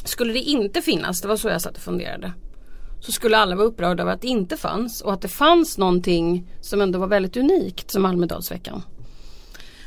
skulle 0.03 0.33
det 0.33 0.39
inte 0.39 0.81
finnas, 0.81 1.21
det 1.21 1.27
var 1.27 1.37
så 1.37 1.49
jag 1.49 1.61
satt 1.61 1.77
och 1.77 1.83
funderade. 1.83 2.31
Så 2.99 3.11
skulle 3.11 3.37
alla 3.37 3.55
vara 3.55 3.67
upprörda 3.67 4.03
över 4.03 4.13
att 4.13 4.21
det 4.21 4.27
inte 4.27 4.57
fanns 4.57 5.01
och 5.01 5.13
att 5.13 5.21
det 5.21 5.27
fanns 5.27 5.77
någonting 5.77 6.47
som 6.61 6.81
ändå 6.81 6.99
var 6.99 7.07
väldigt 7.07 7.37
unikt 7.37 7.91
som 7.91 8.05
Almedalsveckan. 8.05 8.81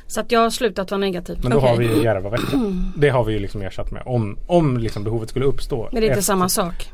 Så 0.09 0.20
att 0.20 0.32
jag 0.32 0.40
har 0.40 0.50
slutat 0.50 0.90
vara 0.90 0.98
negativ. 1.00 1.38
Men 1.42 1.50
då 1.50 1.56
Okej. 1.56 1.70
har 1.70 1.76
vi 1.76 1.86
ju 1.96 2.02
Järvaveckan. 2.02 2.92
Det 2.96 3.09
har 3.09 3.24
vi 3.24 3.32
ju 3.32 3.38
liksom 3.38 3.62
ersatt 3.62 3.90
med. 3.90 4.02
Om, 4.06 4.38
om 4.46 4.78
liksom 4.78 5.04
behovet 5.04 5.28
skulle 5.28 5.44
uppstå. 5.44 5.88
Men 5.92 6.00
det 6.00 6.06
är 6.06 6.11
inte 6.11 6.22
samma 6.22 6.48
sak. 6.48 6.90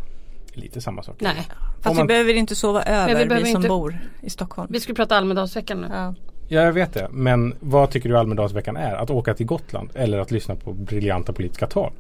Lite 0.53 0.81
samma 0.81 1.03
sak. 1.03 1.17
Nej, 1.19 1.49
Fast 1.83 1.97
man- 1.97 2.07
vi 2.07 2.09
behöver 2.09 2.35
inte 2.35 2.55
sova 2.55 2.83
över, 2.83 3.15
Men 3.27 3.29
vi 3.29 3.35
vi, 3.45 3.53
som 3.53 3.57
inte- 3.57 3.69
bor 3.69 3.99
i 4.23 4.31
Stockholm. 4.31 4.69
vi 4.73 4.81
skulle 4.81 4.95
prata 4.95 5.17
Almedalsveckan 5.17 5.81
nu. 5.81 5.87
Ja. 5.93 6.15
Ja, 6.49 6.61
jag 6.63 6.73
vet 6.73 6.93
det. 6.95 7.09
Men 7.11 7.55
vad 7.61 7.91
tycker 7.91 8.09
du 8.09 8.19
Almedalsveckan 8.19 8.77
är? 8.77 8.95
Att 8.95 9.11
åka 9.11 9.35
till 9.35 9.47
Gotland 9.47 9.91
eller 9.95 10.19
att 10.19 10.31
lyssna 10.31 10.57
på 10.57 10.73
briljanta 10.73 11.33
politiska 11.33 11.67
tal? 11.67 11.93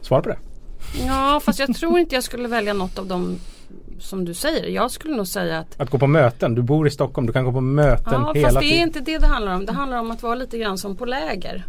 Svara 0.00 0.22
på 0.22 0.28
det. 0.28 0.38
Ja, 1.06 1.40
fast 1.44 1.58
jag 1.58 1.74
tror 1.76 1.98
inte 1.98 2.14
jag 2.14 2.24
skulle 2.24 2.48
välja 2.48 2.72
något 2.72 2.98
av 2.98 3.06
dem 3.06 3.38
som 3.98 4.24
du 4.24 4.34
säger. 4.34 4.66
Jag 4.68 4.90
skulle 4.90 5.16
nog 5.16 5.26
säga 5.26 5.58
att 5.58 5.80
Att 5.80 5.90
gå 5.90 5.98
på 5.98 6.06
möten. 6.06 6.54
Du 6.54 6.62
bor 6.62 6.86
i 6.86 6.90
Stockholm. 6.90 7.26
Du 7.26 7.32
kan 7.32 7.44
gå 7.44 7.52
på 7.52 7.60
möten 7.60 8.12
Ja, 8.12 8.32
hela 8.34 8.48
fast 8.48 8.60
det 8.60 8.66
är 8.66 8.70
tiden. 8.70 8.86
inte 8.88 9.00
det 9.00 9.18
det 9.18 9.26
handlar 9.26 9.54
om. 9.54 9.66
Det 9.66 9.72
handlar 9.72 9.98
om 9.98 10.10
att 10.10 10.22
vara 10.22 10.34
lite 10.34 10.58
grann 10.58 10.78
som 10.78 10.96
på 10.96 11.04
läger. 11.04 11.66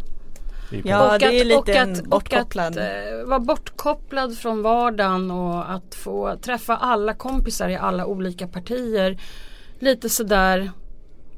Ja, 0.84 1.12
och 1.12 1.18
det 1.18 1.26
är 1.26 1.40
att, 1.40 1.46
lite 1.46 1.58
och 1.58 1.68
att, 1.68 1.98
och 1.98 2.04
bortkopplad. 2.04 2.66
att 2.66 2.76
eh, 2.76 3.26
vara 3.26 3.38
bortkopplad 3.40 4.38
från 4.38 4.62
vardagen 4.62 5.30
och 5.30 5.70
att 5.72 5.94
få 5.94 6.36
träffa 6.42 6.76
alla 6.76 7.14
kompisar 7.14 7.68
i 7.68 7.76
alla 7.76 8.06
olika 8.06 8.48
partier. 8.48 9.20
Lite 9.78 10.08
sådär 10.08 10.70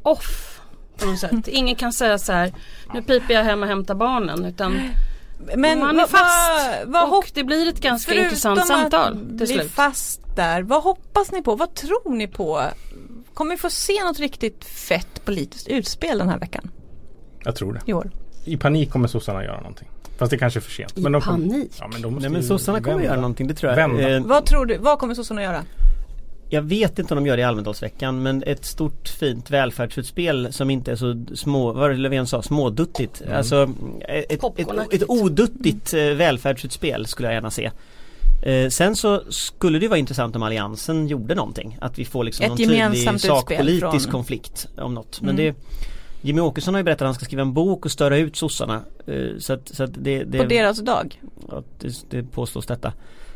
off 0.02 0.60
på 0.98 1.06
något 1.06 1.18
sätt. 1.18 1.32
Ingen 1.48 1.76
kan 1.76 1.92
säga 1.92 2.18
så 2.18 2.32
här 2.32 2.52
nu 2.94 3.02
piper 3.02 3.34
jag 3.34 3.44
hem 3.44 3.62
och 3.62 3.68
hämtar 3.68 3.94
barnen 3.94 4.44
utan 4.44 4.72
Men 5.56 5.78
man 5.78 6.00
är 6.00 6.06
fast 6.06 6.84
vad, 6.86 7.02
vad 7.10 7.18
och 7.18 7.30
det 7.34 7.44
blir 7.44 7.68
ett 7.68 7.80
ganska 7.80 8.14
intressant 8.14 8.66
samtal 8.66 9.12
till 9.18 9.36
bli 9.36 9.46
slut. 9.46 9.70
fast 9.70 10.20
där, 10.36 10.62
vad 10.62 10.82
hoppas 10.82 11.32
ni 11.32 11.42
på? 11.42 11.54
Vad 11.56 11.74
tror 11.74 12.10
ni 12.14 12.28
på? 12.28 12.62
Kommer 13.34 13.50
vi 13.50 13.56
få 13.56 13.70
se 13.70 14.04
något 14.04 14.18
riktigt 14.18 14.64
fett 14.64 15.24
politiskt 15.24 15.68
utspel 15.68 16.18
den 16.18 16.28
här 16.28 16.38
veckan 16.38 16.70
Jag 17.44 17.56
tror 17.56 17.72
det. 17.72 17.80
i 17.86 17.92
år? 17.92 18.10
I 18.44 18.56
panik 18.56 18.90
kommer 18.90 19.08
sossarna 19.08 19.44
göra 19.44 19.56
någonting. 19.60 19.88
Fast 20.18 20.30
det 20.30 20.38
kanske 20.38 20.58
är 20.58 20.60
för 20.60 20.70
sent. 20.70 20.98
I 20.98 21.00
men 21.00 21.12
de 21.12 21.20
kommer- 21.22 21.48
panik? 21.48 21.72
Ja, 21.80 21.88
men 21.92 22.02
de 22.02 22.14
Nej 22.14 22.30
men 22.30 22.42
sossarna 22.42 22.78
kommer 22.78 22.90
vända. 22.90 23.04
göra 23.04 23.16
någonting, 23.16 23.46
det 23.46 23.54
tror 23.54 23.70
jag. 23.72 23.76
Vända. 23.76 24.10
Eh, 24.16 24.22
Vad 24.24 24.46
tror 24.46 24.66
du, 24.66 24.78
vad 24.78 24.98
kommer 24.98 25.14
sossarna 25.14 25.42
göra? 25.42 25.64
Jag 26.54 26.62
vet 26.62 26.98
inte 26.98 27.14
om 27.14 27.24
de 27.24 27.28
gör 27.28 27.36
det 27.36 27.40
i 27.40 27.44
Almedalsveckan 27.44 28.22
men 28.22 28.42
ett 28.46 28.64
stort 28.64 29.08
fint 29.08 29.50
välfärdsutspel 29.50 30.52
som 30.52 30.70
inte 30.70 30.92
är 30.92 30.96
så 30.96 31.24
små, 31.34 31.66
vad 31.66 31.74
var 31.76 31.90
det 31.90 31.96
Löfven 31.96 32.26
sa, 32.26 32.42
småduttigt. 32.42 33.20
Mm. 33.20 33.36
Alltså 33.36 33.70
ett, 34.08 34.32
ett, 34.32 34.40
Popcornaktigt. 34.40 35.02
ett 35.02 35.10
oduttigt 35.10 35.94
eh, 35.94 36.00
välfärdsutspel 36.04 37.06
skulle 37.06 37.28
jag 37.28 37.34
gärna 37.34 37.50
se. 37.50 37.70
Eh, 38.42 38.68
sen 38.68 38.96
så 38.96 39.22
skulle 39.28 39.78
det 39.78 39.88
vara 39.88 39.98
intressant 39.98 40.36
om 40.36 40.42
Alliansen 40.42 41.08
gjorde 41.08 41.34
någonting. 41.34 41.78
Att 41.80 41.98
vi 41.98 42.04
får 42.04 42.24
liksom 42.24 42.44
Ett 42.44 42.48
någon 42.50 42.58
tydlig 42.58 43.20
sakpolitisk 43.20 44.02
från- 44.04 44.12
konflikt 44.12 44.68
om 44.78 44.94
något. 44.94 45.20
Men 45.20 45.30
Mm. 45.38 45.54
det 45.54 45.78
Jimmy 46.24 46.40
Åkesson 46.40 46.74
har 46.74 46.78
ju 46.78 46.84
berättat 46.84 47.02
att 47.02 47.06
han 47.06 47.14
ska 47.14 47.24
skriva 47.24 47.42
en 47.42 47.52
bok 47.52 47.84
och 47.84 47.90
störa 47.90 48.16
ut 48.16 48.36
sossarna. 48.36 48.80
Eh, 49.06 49.14
så 49.38 49.52
att, 49.52 49.68
så 49.68 49.84
att 49.84 49.90
det, 49.94 50.24
det, 50.24 50.38
På 50.38 50.44
deras 50.44 50.78
dag? 50.78 51.20
ja, 51.50 51.62
det, 51.78 52.04
det 52.10 52.22
påstås 52.22 52.66
detta. 52.66 52.92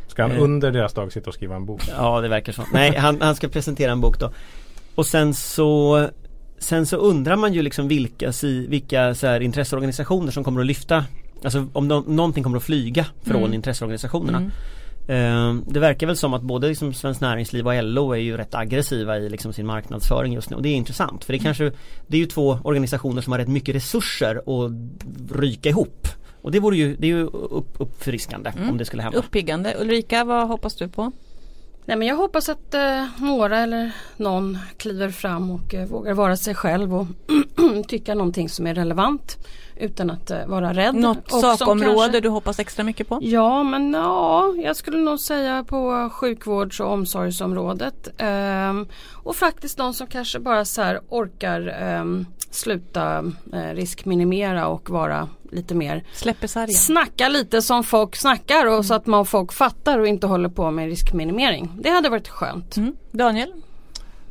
Ska 0.07 0.22
han 0.22 0.30
Eh. 0.32 0.42
under 0.42 0.70
deras 0.70 0.92
dag 0.94 1.12
sitta 1.12 1.30
och 1.30 1.34
skriva 1.34 1.57
en 1.57 1.66
bok? 1.66 1.82
Ja 1.98 2.20
det 2.20 2.28
verkar 2.28 2.52
så. 2.52 2.62
Nej 2.72 2.96
han, 2.96 3.20
han 3.20 3.34
ska 3.36 3.48
presentera 3.48 3.92
en 3.92 4.00
bok 4.00 4.20
då. 4.20 4.30
Och 4.94 5.07
sen 5.07 5.34
så 5.34 6.09
Sen 6.59 6.86
så 6.86 6.96
undrar 6.96 7.36
man 7.36 7.52
ju 7.54 7.62
liksom 7.62 7.88
vilka, 7.88 8.32
vilka 8.68 9.14
så 9.14 9.26
här 9.26 9.40
intresseorganisationer 9.40 10.32
som 10.32 10.44
kommer 10.44 10.61
att 10.61 10.66
lyfta 10.66 11.04
Alltså 11.44 11.66
om 11.72 11.88
nå- 11.88 12.04
någonting 12.07 12.44
kommer 12.44 12.57
att 12.57 12.62
flyga 12.62 13.07
från 13.22 13.36
Mm. 13.36 13.54
intresseorganisationerna. 13.54 14.38
Mm. 14.38 14.50
Eh, 15.09 15.62
det 15.72 15.80
verkar 15.80 16.07
väl 16.07 16.16
som 16.16 16.34
att 16.34 16.42
både 16.42 16.68
liksom 16.68 16.94
Svenskt 16.94 17.20
Näringsliv 17.20 17.66
och 17.66 17.82
LO 17.84 18.12
är 18.12 18.16
ju 18.18 18.36
rätt 18.36 18.54
aggressiva 18.54 19.18
i 19.18 19.28
liksom 19.28 19.52
sin 19.52 19.66
marknadsföring 19.66 20.32
just 20.32 20.50
nu 20.50 20.57
och 20.57 20.62
det 20.62 20.68
är 20.68 20.74
intressant 20.74 21.24
för 21.24 21.32
det 21.32 21.36
är 21.38 21.42
kanske 21.42 21.72
Det 22.07 22.16
är 22.16 22.20
ju 22.20 22.26
två 22.26 22.59
organisationer 22.64 23.22
som 23.22 23.32
har 23.32 23.38
rätt 23.38 23.48
mycket 23.48 23.74
resurser 23.74 24.36
att 24.36 24.72
ryka 25.40 25.68
ihop. 25.68 26.09
Och 26.47 26.53
det 26.53 26.61
vore 26.61 26.76
ju, 26.76 26.97
det 26.97 27.07
är 27.07 27.09
ju 27.09 27.22
upp, 27.26 27.68
uppfriskande 27.78 28.53
Mm. 28.57 28.70
om 28.70 28.78
det 28.78 28.84
skulle 28.84 29.03
hända. 29.03 29.18
Uppiggande. 29.18 29.74
Ulrika, 29.80 30.24
vad 30.24 30.49
hoppas 30.49 30.74
du 30.74 30.88
på? 30.88 31.12
Nej 31.84 31.97
men 31.97 32.09
jag 32.09 32.16
hoppas 32.16 32.49
att 32.49 32.74
eh, 32.74 33.05
några 33.18 33.59
eller 33.59 33.90
någon 34.16 34.59
kliver 34.76 35.09
fram 35.11 35.51
och 35.51 35.74
eh, 35.74 35.86
vågar 35.88 36.14
vara 36.14 36.36
sig 36.36 36.55
själv 36.55 36.94
och 36.94 37.07
tycka 37.88 38.14
någonting 38.14 38.49
som 38.49 38.66
är 38.66 38.74
relevant 38.74 39.36
utan 39.76 40.11
att 40.11 40.30
eh, 40.30 40.47
vara 40.47 40.72
rädd. 40.72 40.94
Något 40.94 41.32
Och 41.32 41.40
sakområde 41.40 41.94
kanske- 42.03 42.20
du 42.20 42.28
hoppas 42.28 42.59
extra 42.59 42.84
mycket 42.84 43.09
på? 43.09 43.18
Ja 43.22 43.62
men 43.62 43.92
ja, 43.92 44.55
jag 44.62 44.76
skulle 44.76 44.99
nog 44.99 45.20
säga 45.20 45.64
på 45.68 46.11
sjukvårds 46.12 46.80
och 46.80 46.92
omsorgsområdet. 46.92 48.09
Ehm, 48.18 48.86
och 49.22 49.36
faktiskt 49.36 49.78
de 49.78 49.94
som 49.94 50.07
kanske 50.07 50.38
bara 50.38 50.64
så 50.64 50.82
här 50.82 51.01
orkar 51.09 51.76
ehm, 51.80 52.26
sluta 52.57 53.18
eh, 53.52 53.74
riskminimera 53.74 54.66
och 54.68 54.90
vara 54.90 55.28
lite 55.52 55.74
mer? 55.74 56.02
Snacka 56.72 57.28
lite 57.28 57.62
som 57.62 57.84
folk 57.84 58.16
snackar 58.16 58.66
och 58.78 58.84
så 58.84 58.94
att 58.94 59.07
man 59.07 59.26
folk 59.26 59.52
fattar 59.52 59.98
och 59.98 60.07
inte 60.07 60.26
håller 60.26 60.48
på 60.48 60.70
med 60.70 60.86
riskminimering. 60.88 61.70
Det 61.80 61.90
hade 61.90 62.09
varit 62.09 62.28
skönt. 62.28 62.76
Mm. 62.76 62.96
Daniel? 63.12 63.52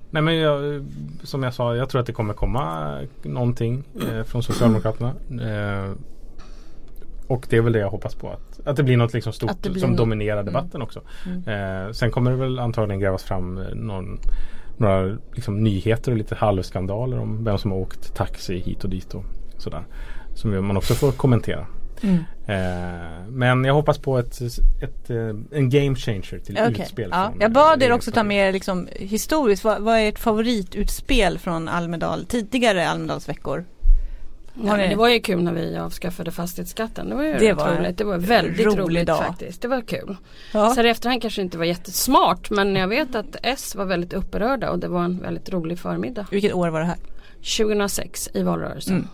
Nej 0.10 0.22
men 0.22 0.36
jag, 0.36 0.86
som 1.24 1.44
jag 1.44 1.54
sa, 1.54 1.76
jag 1.76 1.90
tror 1.90 2.02
att 2.02 2.08
det 2.08 2.14
kommer 2.14 2.34
komma 2.34 2.98
någonting 3.24 3.84
eh, 4.12 4.24
från 4.24 4.44
Socialdemokraterna. 4.44 5.10
Eh, 5.30 5.92
och 7.28 7.46
det 7.50 7.58
är 7.58 7.62
väl 7.62 7.74
det 7.74 7.80
jag 7.80 7.90
hoppas 7.90 8.16
på. 8.16 8.30
Att, 8.30 8.68
att 8.68 8.76
det 8.76 8.84
blir 8.84 8.98
något 8.98 9.14
liksom 9.14 9.34
stort 9.34 9.52
som 9.80 9.90
något- 9.90 9.98
dominerar 9.98 10.44
debatten 10.44 10.82
också. 10.82 11.02
Eh, 11.48 11.92
sen 11.92 12.12
kommer 12.12 12.32
det 12.32 12.38
väl 12.38 12.60
antagligen 12.60 13.00
grävas 13.00 13.24
fram 13.24 13.58
eh, 13.58 13.76
någon, 13.76 14.20
några 14.78 15.18
liksom 15.34 15.64
nyheter 15.64 16.12
och 16.12 16.18
lite 16.18 16.36
halvskandaler 16.36 17.20
om 17.20 17.44
vem 17.44 17.58
som 17.58 17.72
har 17.72 17.78
åkt 17.78 18.16
taxi 18.16 18.58
hit 18.58 18.84
och 18.84 18.90
dit 18.90 19.14
och 19.14 19.24
sådär. 19.58 19.84
Som 20.36 20.68
man 20.68 20.78
också 20.78 20.94
får 20.94 21.12
kommentera. 21.12 21.68
Mm. 22.02 22.18
Eh, 22.48 23.30
men 23.30 23.64
jag 23.64 23.74
hoppas 23.74 23.98
på 23.98 24.18
ett, 24.18 24.42
ett, 24.82 25.10
eh, 25.10 25.18
en 25.52 25.70
game 25.70 25.96
changer 25.96 26.40
till 26.40 26.58
Okej. 26.62 26.82
utspel. 26.82 27.10
Ja. 27.12 27.34
Jag 27.40 27.52
bad 27.52 27.84
er 27.84 27.92
också 27.92 28.12
ta 28.12 28.24
med 28.24 28.54
liksom, 28.54 28.88
historiskt, 28.92 29.64
vad, 29.64 29.82
vad 29.82 29.98
är 29.98 30.10
ert 30.10 30.20
favoritutspel 30.20 31.40
från 31.40 31.68
Almedal, 31.68 32.26
tidigare 32.26 32.90
Almedalsveckor? 32.90 33.66
Ja, 34.64 34.78
det 34.78 34.96
var 34.96 35.10
ju 35.10 35.20
kul 35.20 35.44
när 35.44 35.54
vi 35.54 35.78
avskaffade 35.78 36.32
fastighetsskatten. 36.32 37.10
Det 37.10 37.16
var 37.16 37.24
ju 37.24 37.38
Det 37.38 37.54
var 37.54 37.76
roligt. 37.76 37.98
Det 37.98 38.04
var 38.04 38.18
väldigt 38.18 38.66
rolig 38.66 38.80
roligt 38.80 39.08
dag. 39.08 39.26
faktiskt. 39.26 39.62
Det 39.62 39.68
var 39.68 39.82
kul. 39.82 40.18
Ja. 40.54 40.70
Så 40.70 40.76
här 40.76 40.86
i 40.86 40.90
efterhand 40.90 41.22
kanske 41.22 41.42
inte 41.42 41.58
var 41.58 41.66
jättesmart 41.66 42.50
men 42.50 42.76
jag 42.76 42.88
vet 42.88 43.16
att 43.16 43.36
S 43.44 43.76
var 43.76 43.86
väldigt 43.86 44.14
upprörda 44.14 44.72
och 44.72 44.80
det 44.80 44.88
var 44.88 45.04
en 45.04 45.20
väldigt 45.20 45.50
rolig 45.50 45.80
förmiddag. 45.80 46.26
Vilket 46.32 46.54
år 46.54 46.70
var 46.70 46.80
det 46.80 46.86
här? 46.86 46.98
2006 47.58 48.30
i 48.34 48.44
valrörelsen. 48.44 48.94
Mm. 48.96 49.08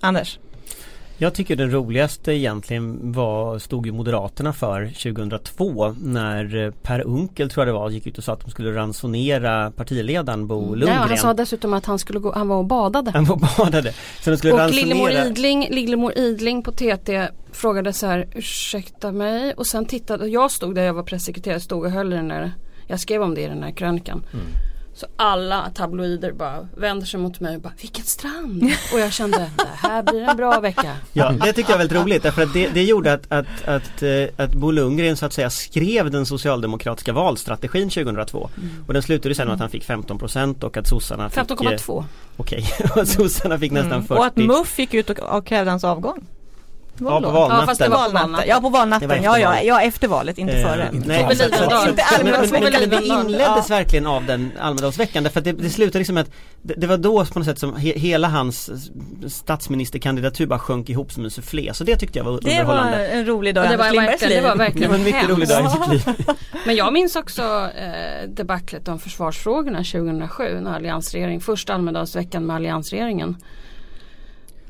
Anders? 0.00 0.38
Jag 1.22 1.34
tycker 1.34 1.56
den 1.56 1.70
roligaste 1.72 2.32
egentligen 2.32 3.12
var, 3.12 3.58
stod 3.58 3.86
ju 3.86 3.92
Moderaterna 3.92 4.52
för 4.52 4.86
2002 4.86 5.94
när 6.02 6.64
eh, 6.64 6.70
Per 6.82 7.00
Unkel 7.00 7.50
tror 7.50 7.66
jag 7.66 7.74
det 7.74 7.78
var 7.78 7.90
gick 7.90 8.06
ut 8.06 8.18
och 8.18 8.24
sa 8.24 8.32
att 8.32 8.40
de 8.40 8.50
skulle 8.50 8.74
ransonera 8.74 9.70
partiledaren 9.70 10.46
Bo 10.46 10.62
Ja, 10.62 10.68
Lundgren. 10.74 10.96
han 10.98 11.16
sa 11.18 11.34
dessutom 11.34 11.72
att 11.72 11.86
han 11.86 11.98
skulle 11.98 12.18
gå, 12.18 12.32
han 12.32 12.48
var 12.48 12.56
och 12.56 12.64
badade. 12.64 13.10
Han 13.10 13.24
var 13.24 13.34
och 13.34 13.42
badade. 13.58 13.92
Så 14.20 14.30
de 14.30 14.36
skulle 14.36 14.52
Och 14.64 14.70
Lillemor. 14.70 15.10
Idling, 15.10 15.66
Lillemor 15.70 16.12
Idling 16.18 16.62
på 16.62 16.72
TT 16.72 17.28
frågade 17.52 17.92
så 17.92 18.06
här 18.06 18.26
ursäkta 18.34 19.12
mig 19.12 19.54
och 19.54 19.66
sen 19.66 19.84
tittade, 19.86 20.26
jag 20.28 20.50
stod 20.50 20.74
där 20.74 20.82
jag 20.82 20.94
var 20.94 21.02
pressekreterare, 21.02 21.60
stod 21.60 21.84
och 21.84 21.90
höll 21.90 22.12
i 22.12 22.16
den 22.16 22.28
där, 22.28 22.52
jag 22.86 23.00
skrev 23.00 23.22
om 23.22 23.34
det 23.34 23.40
i 23.40 23.46
den 23.48 23.62
här 23.62 23.70
krönikan. 23.70 24.22
Så 25.00 25.06
alla 25.16 25.70
tabloider 25.74 26.32
bara 26.32 26.68
vänder 26.76 27.06
sig 27.06 27.20
mot 27.20 27.40
mig 27.40 27.56
och 27.56 27.62
bara 27.62 27.72
vilken 27.80 28.04
strand! 28.04 28.62
Och 28.92 29.00
jag 29.00 29.12
kände 29.12 29.50
det 29.56 29.88
här 29.88 30.02
blir 30.02 30.20
en 30.20 30.36
bra 30.36 30.60
vecka. 30.60 30.96
Ja, 31.12 31.32
det 31.32 31.52
tyckte 31.52 31.72
jag 31.72 31.78
var 31.78 31.84
väldigt 31.84 31.98
roligt 31.98 32.22
därför 32.22 32.42
att 32.42 32.52
det, 32.52 32.68
det 32.68 32.82
gjorde 32.82 33.12
att, 33.12 33.32
att, 33.32 33.64
att, 33.64 34.02
eh, 34.02 34.44
att 34.44 34.54
Bo 34.54 34.70
Lundgren 34.70 35.16
så 35.16 35.26
att 35.26 35.32
säga 35.32 35.50
skrev 35.50 36.10
den 36.10 36.26
socialdemokratiska 36.26 37.12
valstrategin 37.12 37.90
2002. 37.90 38.50
Och 38.86 38.92
den 38.92 39.02
slutade 39.02 39.34
sen 39.34 39.46
med 39.46 39.54
att 39.54 39.60
han 39.60 39.70
fick 39.70 39.84
15% 39.84 40.64
och 40.64 40.76
att 40.76 40.86
sossarna 40.86 41.30
fick 41.30 41.38
eh, 41.38 41.56
15,2. 41.56 42.04
Okej, 42.36 42.64
och 42.96 43.08
sossarna 43.08 43.58
fick 43.58 43.72
nästan 43.72 44.02
40 44.02 44.18
Och 44.18 44.26
att 44.26 44.36
MUF 44.36 44.78
gick 44.78 44.94
ut 44.94 45.10
och, 45.10 45.18
och 45.18 45.46
krävde 45.46 45.70
hans 45.70 45.84
avgång. 45.84 46.26
Ja, 47.00 47.20
på 47.20 47.30
valnatten. 47.30 47.56
Ja, 47.60 47.66
fast 47.66 47.80
det 47.80 47.88
var 47.88 48.06
på 48.06 48.12
Valnatten. 48.12 48.48
Ja 48.48 48.60
på 48.60 48.68
valnatten, 48.68 49.08
Det 49.08 49.14
var 49.16 49.24
ja 49.24 49.30
efter 49.32 49.42
ja, 49.42 49.48
valet. 49.50 49.64
ja 49.66 49.80
efter 49.82 50.08
valet, 50.08 50.38
inte 50.38 50.52
Eh, 50.52 50.62
före. 50.66 50.90
Nej, 50.92 51.24
Två 51.28 51.34
så- 51.34 51.44
Inte 51.44 51.58
men- 51.60 51.68
men- 51.68 52.34
Almedalsveckan. 52.34 52.72
men- 52.80 52.88
men 52.90 53.00
Det 53.00 53.06
Ja. 53.06 53.20
inleddes 53.20 53.70
verkligen 53.70 54.06
av 54.06 54.26
den 54.26 54.52
Almedalsveckan 54.60 55.22
därför 55.22 55.38
att 55.40 55.44
det, 55.44 55.52
det 55.52 55.70
slutade 55.70 55.98
liksom 55.98 56.14
med 56.14 56.22
att 56.22 56.30
det, 56.62 56.74
det 56.76 56.86
var 56.86 56.96
då 56.96 57.24
på 57.24 57.38
något 57.38 57.46
sätt 57.48 57.58
som 57.58 57.76
he, 57.76 57.92
hela 57.98 58.28
hans 58.28 58.70
statsministerkandidatur 59.28 60.46
bara 60.46 60.58
sjönk 60.58 60.88
ihop 60.88 61.12
som 61.12 61.24
en 61.24 61.30
soufflé 61.30 61.74
så 61.74 61.84
det 61.84 61.96
tyckte 61.96 62.18
jag 62.18 62.24
var 62.24 62.32
Det 62.40 62.46
var 62.46 62.52
underhållande. 62.74 63.06
en 63.06 63.26
rolig 63.26 63.54
dag 63.54 63.64
i 63.64 63.68
det 63.68 63.74
Anders 63.74 63.92
Lindbergs 63.92 64.22
verkligen, 64.22 64.42
det 64.42 64.48
var 64.48 64.54
liv. 64.54 64.58
Det 64.58 64.64
verkligen 64.64 64.90
var 64.90 64.98
en 64.98 65.04
mycket 65.04 65.28
rolig 65.30 65.48
dag 65.48 65.66
i 65.66 65.68
sitt 65.68 65.88
liv. 66.16 66.26
Men 66.66 66.76
jag 66.76 66.92
minns 66.92 67.16
också 67.16 67.42
eh, 67.78 68.28
debaclet 68.28 68.88
om 68.88 68.98
försvarsfrågorna 68.98 69.78
2007 69.78 70.60
när 70.60 70.74
alliansregeringen, 70.74 71.40
första 71.40 71.74
Almedalsveckan 71.74 72.46
med 72.46 72.56
alliansregeringen. 72.56 73.36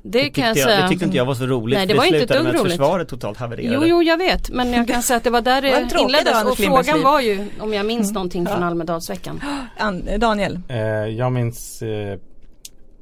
Det, 0.02 0.22
Det 0.22 0.28
kan 0.30 0.44
jag 0.48 0.56
jag, 0.56 0.64
säga. 0.68 0.82
det 0.82 0.88
tyckte 0.88 1.04
inte 1.04 1.16
jag 1.16 1.24
var 1.24 1.34
så 1.34 1.46
roligt 1.46 1.78
Nej, 1.78 1.86
det 1.86 1.92
för 1.94 1.98
var 1.98 2.04
inte 2.04 2.18
ett 2.18 2.28
med 2.30 2.38
att 2.38 2.46
roligt. 2.60 2.62
försvaret 2.72 3.08
totalt 3.08 3.38
havererade. 3.38 3.74
Jo, 3.74 3.82
jo, 3.86 4.02
jag 4.02 4.16
vet. 4.16 4.50
Men 4.50 4.72
jag 4.72 4.88
kan 4.88 5.02
säga 5.02 5.16
att 5.16 5.24
det 5.24 5.30
var 5.30 5.40
där 5.40 5.62
Det 5.62 5.68
det 5.68 6.00
inleddes. 6.00 6.44
Och 6.44 6.56
frågan 6.58 6.96
liv. 6.96 7.04
var 7.04 7.20
ju, 7.20 7.46
om 7.60 7.74
jag 7.74 7.86
minns 7.86 8.12
någonting 8.12 8.46
från 8.46 8.62
Almedalsveckan. 8.62 9.40
An- 9.78 10.08
Daniel, 10.18 10.58
Eh, 10.68 10.78
jag 11.06 11.32
minns 11.32 11.82
eh, 11.82 12.18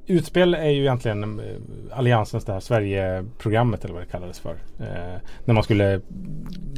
Utspel 0.08 0.54
är 0.54 0.68
ju 0.70 0.80
egentligen 0.80 1.40
eh, 1.40 1.44
Alliansens 1.98 2.44
det 2.44 2.52
här 2.52 2.60
Sverige-programmet 2.60 3.84
eller 3.84 3.94
vad 3.94 4.02
det 4.02 4.06
kallades 4.06 4.40
för. 4.40 4.50
Eh, 4.80 4.86
när 5.44 5.54
man 5.54 5.62
skulle 5.62 6.00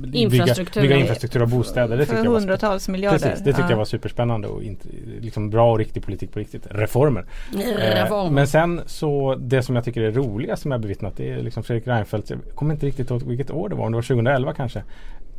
bygga, 0.03 0.19
Infrastruktur. 0.19 0.81
bygga 0.83 0.97
infrastruktur 0.97 1.43
och 1.43 1.49
bostäder. 1.49 1.97
Det 1.97 2.07
för 2.07 2.13
tyckte 2.13 2.25
jag 2.27 2.33
var 2.33 2.39
hundratals 2.41 2.89
miljarder. 2.89 3.19
Precis, 3.19 3.39
det 3.39 3.45
tyckte 3.45 3.63
Ja. 3.63 3.71
jag 3.71 3.77
var 3.77 3.85
superspännande 3.85 4.49
och 4.49 4.63
inte, 4.63 4.89
liksom 5.21 5.51
bra 5.51 5.73
och 5.73 5.79
riktig 5.79 6.03
politik 6.05 6.33
på 6.33 6.39
riktigt. 6.39 6.67
Reformer. 6.71 7.25
Eh, 7.55 8.03
Reform. 8.03 8.35
men 8.35 8.47
sen 8.47 8.81
så 8.87 9.35
det 9.35 9.63
som 9.63 9.75
jag 9.77 9.85
tycker 9.85 10.01
är 10.03 10.13
roligast 10.13 10.63
som 10.63 10.71
jag 10.71 10.81
bevittnat 10.81 11.17
det 11.17 11.31
är 11.31 11.43
liksom 11.43 11.63
Fredrik 11.63 11.87
Reinfeldt. 11.87 12.31
Jag 12.31 12.39
kommer 12.55 12.75
inte 12.75 12.87
riktigt 12.87 13.11
ihåg 13.11 13.23
vilket 13.23 13.51
år 13.51 13.69
det 13.69 13.75
var. 13.75 13.85
Om 13.87 13.93
det 13.93 13.97
var 13.97 14.03
2011 14.03 14.55
kanske. 14.55 14.83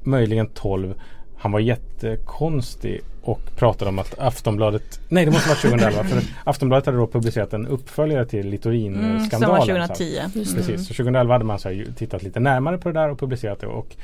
Möjligen 0.04 0.48
12. 0.48 0.94
Han 1.38 1.52
var 1.52 1.60
jättekonstig 1.60 3.02
och 3.22 3.56
pratade 3.56 3.90
om 3.90 4.00
att 4.00 4.20
Aftonbladet 4.20 5.00
Nej 5.10 5.26
det 5.26 5.32
måste 5.32 5.50
varit 5.50 5.62
2011 5.62 6.04
för 6.04 6.22
Aftonbladet 6.44 6.86
hade 6.86 6.98
då 6.98 7.08
publicerat 7.08 7.54
en 7.54 7.68
uppföljare 7.68 8.26
till 8.26 8.40
Mm, 8.40 8.52
som 8.52 8.72
var 8.72 8.72
Littorin-skandalen. 8.76 9.88
2010. 9.88 10.20
Precis, 10.56 10.88
så 10.88 10.94
2011 10.94 11.34
hade 11.34 11.46
man 11.46 11.60
så 11.60 11.84
tittat 11.98 12.24
lite 12.24 12.40
närmare 12.40 12.78
på 12.78 12.90
det 12.90 13.00
där 13.00 13.10
och 13.10 13.20
publicerat 13.20 13.60
det 13.60 13.68
och 13.68 13.96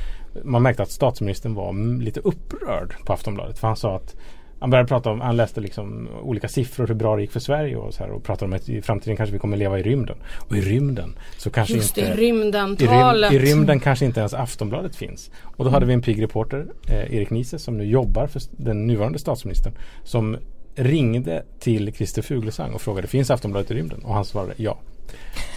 man 0.44 0.64
märkte 0.64 0.84
att 0.84 0.92
statsministern 0.92 1.54
var 1.54 2.00
lite 2.02 2.20
upprörd 2.20 2.96
på 3.06 3.14
Aftonbladet 3.14 3.60
för 3.60 3.68
han 3.68 3.78
sa 3.78 3.96
att 3.96 4.16
han 4.60 4.70
började 4.70 4.88
prata 4.88 5.10
om, 5.10 5.22
han 5.22 5.38
läste 5.38 5.62
liksom 5.62 6.10
olika 6.22 6.48
siffror 6.48 6.88
hur 6.88 6.96
bra 6.96 7.16
det 7.16 7.22
gick 7.22 7.32
för 7.32 7.40
Sverige 7.40 7.76
och 7.76 7.94
så 7.94 8.04
här 8.04 8.12
och 8.12 8.24
pratade 8.24 8.46
om 8.46 8.54
att 8.54 8.70
i 8.70 8.82
framtiden 8.82 9.18
kanske 9.18 9.34
vi 9.34 9.40
kommer 9.40 9.58
leva 9.58 9.80
i 9.80 9.84
rymden. 9.84 10.18
Och 10.38 10.58
i 10.58 10.62
rymden 10.62 11.16
så 11.38 11.50
kanske 11.50 11.74
Just 11.74 11.98
inte 11.98 12.16
det, 12.16 12.22
i, 12.22 12.32
rym. 12.88 13.34
I 13.34 13.40
rymden 13.40 13.80
kanske 13.80 14.06
inte 14.06 14.20
ens 14.20 14.34
Aftonbladet 14.34 14.96
finns. 14.96 15.32
Och 15.44 15.66
då 15.66 15.72
hade 15.72 15.86
vi 15.86 15.94
en 15.94 16.02
pigg 16.02 16.24
reporter, 16.24 16.66
eh, 16.88 17.16
Erik 17.16 17.30
Niese, 17.30 17.60
som 17.60 17.78
nu 17.78 17.86
jobbar 17.86 18.28
för 18.28 18.42
den 18.52 18.88
nuvarande 18.88 19.20
statsministern. 19.20 19.74
Som 20.04 20.38
ringde 20.76 21.44
till 21.60 21.94
Christer 21.94 22.22
Fuglesang 22.22 22.74
och 22.74 22.82
frågade 22.82 23.08
finns 23.08 23.32
Aftonbladet 23.32 23.72
i 23.72 23.74
rymden? 23.74 24.00
Och 24.04 24.14
han 24.14 24.26
svarade 24.26 24.54
ja. 24.58 24.80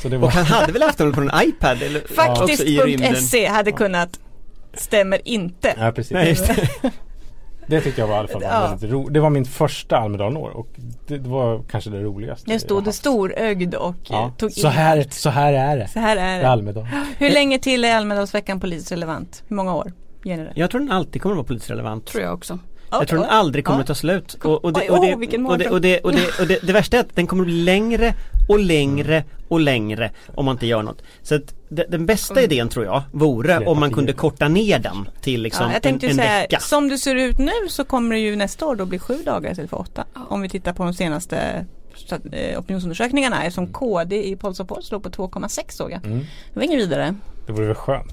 Så 0.02 0.08
det 0.08 0.18
var 0.18 0.28
Och 0.28 0.32
han 0.32 0.44
hade 0.44 0.72
väl 0.72 0.82
Aftonbladet 0.82 1.30
på 1.30 1.36
en 1.36 1.48
iPad? 1.48 1.82
Eller, 1.82 2.02
också 2.42 2.64
i 2.64 2.78
rymden? 2.78 3.08
Faktiskt.se 3.08 3.46
hade 3.46 3.72
kunnat 3.72 4.20
Stämmer 4.74 5.20
inte. 5.24 5.74
Ja 5.78 5.92
precis. 5.92 6.12
Nej, 6.12 6.36
det. 7.70 7.80
Tyckte 7.80 8.00
jag 8.00 8.08
var 8.08 8.14
i 8.14 8.18
alla 8.18 8.28
fall 8.28 8.42
Ja. 8.42 8.68
väldigt 8.70 8.90
ro- 8.90 9.08
Det 9.08 9.20
var 9.20 9.30
min 9.30 9.44
första 9.44 9.96
Almedalen-år 9.96 10.50
och 10.50 10.68
det, 11.06 11.18
det 11.18 11.28
var 11.28 11.62
kanske 11.70 11.90
det 11.90 12.00
roligaste. 12.02 12.50
Jag 12.50 12.60
stod 12.60 12.86
jag 12.86 12.94
storögd 12.94 13.74
och 13.74 13.94
Ja. 14.08 14.24
eh, 14.26 14.32
tog 14.34 14.52
Så, 14.52 14.66
in 14.66 14.72
här, 14.72 14.98
allt. 14.98 15.12
så 15.12 15.30
här 15.30 15.52
är 15.52 15.76
det. 15.76 15.88
Så 15.88 16.00
här 16.00 16.16
är 16.16 16.40
det. 16.42 16.48
Almedalen. 16.48 16.90
Hur 17.18 17.30
länge 17.30 17.58
till 17.58 17.84
är 17.84 17.96
Almedalsveckan 17.96 18.60
politiskt 18.60 18.92
relevant? 18.92 19.42
Hur 19.48 19.56
många 19.56 19.74
år? 19.74 19.92
Det? 20.22 20.52
Jag 20.54 20.70
tror 20.70 20.80
den 20.80 20.92
alltid 20.92 21.22
kommer 21.22 21.32
att 21.32 21.36
vara 21.36 21.46
politiskt 21.46 21.70
relevant. 21.70 22.06
Tror 22.06 22.22
jag 22.24 22.34
också. 22.34 22.58
Jag 22.92 23.08
tror 23.08 23.18
den 23.20 23.28
aldrig 23.28 23.64
kommer 23.64 23.80
att 23.80 23.86
ta 23.86 23.94
slut. 23.94 24.34
Och, 24.44 24.64
och, 24.64 24.72
det, 24.72 26.72
värsta 26.72 26.96
är 26.96 27.00
att 27.00 27.16
den 27.16 27.26
kommer 27.26 27.42
att 27.42 27.46
bli 27.46 27.62
längre 27.62 28.14
och 28.48 28.58
längre 28.58 29.24
och 29.48 29.60
längre 29.60 30.10
om 30.34 30.44
man 30.44 30.54
inte 30.54 30.66
gör 30.66 30.82
något. 30.82 31.02
Så 31.22 31.34
att 31.34 31.54
den 31.70 32.06
bästa 32.06 32.42
idén 32.42 32.68
tror 32.68 32.84
jag 32.84 33.02
vore 33.12 33.66
om 33.66 33.80
man 33.80 33.92
kunde 33.92 34.12
korta 34.12 34.48
ner 34.48 34.78
den 34.78 35.08
till 35.20 35.42
liksom 35.42 35.66
Ja, 35.66 35.72
jag 35.72 35.82
tänkte 35.82 36.06
en, 36.06 36.10
en 36.10 36.16
säga, 36.16 36.40
vecka. 36.40 36.60
som 36.60 36.88
det 36.88 36.98
ser 36.98 37.14
ut 37.14 37.38
nu 37.38 37.68
så 37.68 37.84
kommer 37.84 38.14
det 38.14 38.20
ju 38.20 38.36
nästa 38.36 38.66
år 38.66 38.76
då 38.76 38.86
bli 38.86 38.98
sju 38.98 39.14
dagar 39.24 39.50
istället 39.50 39.70
för 39.70 39.80
åtta. 39.80 40.04
Om 40.28 40.40
vi 40.40 40.48
tittar 40.48 40.72
på 40.72 40.84
de 40.84 40.94
senaste 40.94 41.66
eh, 42.32 42.58
opinionsundersökningarna 42.58 43.44
eftersom 43.44 43.72
KD 43.72 44.28
i 44.28 44.36
Polls 44.36 44.58
låg 44.90 45.02
på 45.02 45.10
2,6 45.10 45.64
såg 45.68 45.92
jag. 45.92 46.06
Mm. 46.06 46.18
Det 46.18 46.54
var 46.54 46.62
inget 46.62 46.80
vidare. 46.80 47.14
Det 47.50 47.56
vore 47.56 47.66
väl 47.66 47.74
skönt. 47.74 48.12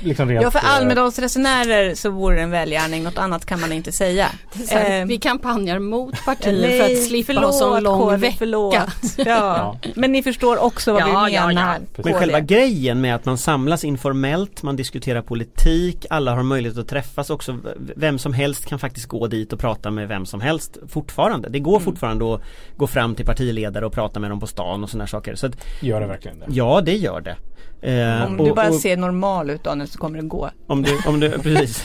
Liksom 0.00 0.28
rent, 0.28 0.42
Ja 0.42 0.50
för 0.50 0.58
eh, 0.58 0.76
Almedalsresenärer 0.76 1.94
så 1.94 2.10
vore 2.10 2.36
det 2.36 2.42
en 2.42 2.50
välgärning, 2.50 3.02
något 3.02 3.18
annat 3.18 3.46
kan 3.46 3.60
man 3.60 3.72
inte 3.72 3.92
säga. 3.92 4.28
Eh, 4.70 5.06
vi 5.06 5.18
kampanjar 5.18 5.78
mot 5.78 6.24
partier 6.24 6.60
Nej, 6.68 6.78
för 6.80 6.92
att 6.92 7.02
slippa 7.06 7.32
ha 7.32 7.52
så 7.52 7.58
förlåt, 7.58 7.82
lång 7.82 7.98
Kåre, 8.00 8.16
vecka. 8.16 8.34
Förlåt. 8.38 8.76
Ja. 9.26 9.76
Men 9.94 10.12
ni 10.12 10.22
förstår 10.22 10.58
också 10.62 10.92
vad 10.92 11.02
Ja, 11.02 11.24
vi 11.28 11.34
ja, 11.34 11.46
menar. 11.46 11.78
ja. 11.96 12.02
Men 12.04 12.14
själva 12.14 12.40
grejen 12.40 13.00
med 13.00 13.14
att 13.14 13.24
man 13.24 13.38
samlas 13.38 13.84
informellt, 13.84 14.62
man 14.62 14.76
diskuterar 14.76 15.22
politik, 15.22 16.06
alla 16.10 16.34
har 16.34 16.42
möjlighet 16.42 16.78
att 16.78 16.88
träffas 16.88 17.30
också. 17.30 17.58
Vem 17.96 18.18
som 18.18 18.32
helst 18.32 18.66
kan 18.66 18.78
faktiskt 18.78 19.06
gå 19.06 19.26
dit 19.26 19.52
och 19.52 19.58
prata 19.58 19.90
med 19.90 20.08
vem 20.08 20.26
som 20.26 20.40
helst 20.40 20.78
fortfarande. 20.88 21.48
Det 21.48 21.58
går 21.58 21.80
fortfarande 21.80 22.34
att 22.34 22.40
gå 22.76 22.86
fram 22.86 23.14
till 23.14 23.26
partiledare 23.26 23.86
och 23.86 23.92
prata 23.92 24.20
med 24.20 24.30
dem 24.30 24.40
på 24.40 24.46
stan 24.46 24.82
och 24.84 24.90
sådana 24.90 25.06
saker. 25.06 25.34
Så 25.34 25.46
att, 25.46 25.64
Gör 25.80 26.00
det 26.00 26.06
verkligen 26.06 26.38
det? 26.38 26.46
ja, 26.48 26.80
det 26.80 26.96
gör 26.96 27.20
det. 27.20 27.36
Eh, 27.84 28.24
Om 28.24 28.51
du 28.54 28.62
bara 28.62 28.72
ser 28.72 28.96
normal 28.96 29.50
ut 29.50 29.64
Daniel 29.64 29.88
så 29.88 29.98
kommer 29.98 30.18
det 30.22 30.26
gå. 30.26 30.50
om 30.66 30.82
du, 30.82 30.98
om 31.06 31.20
du, 31.20 31.30
precis. 31.42 31.84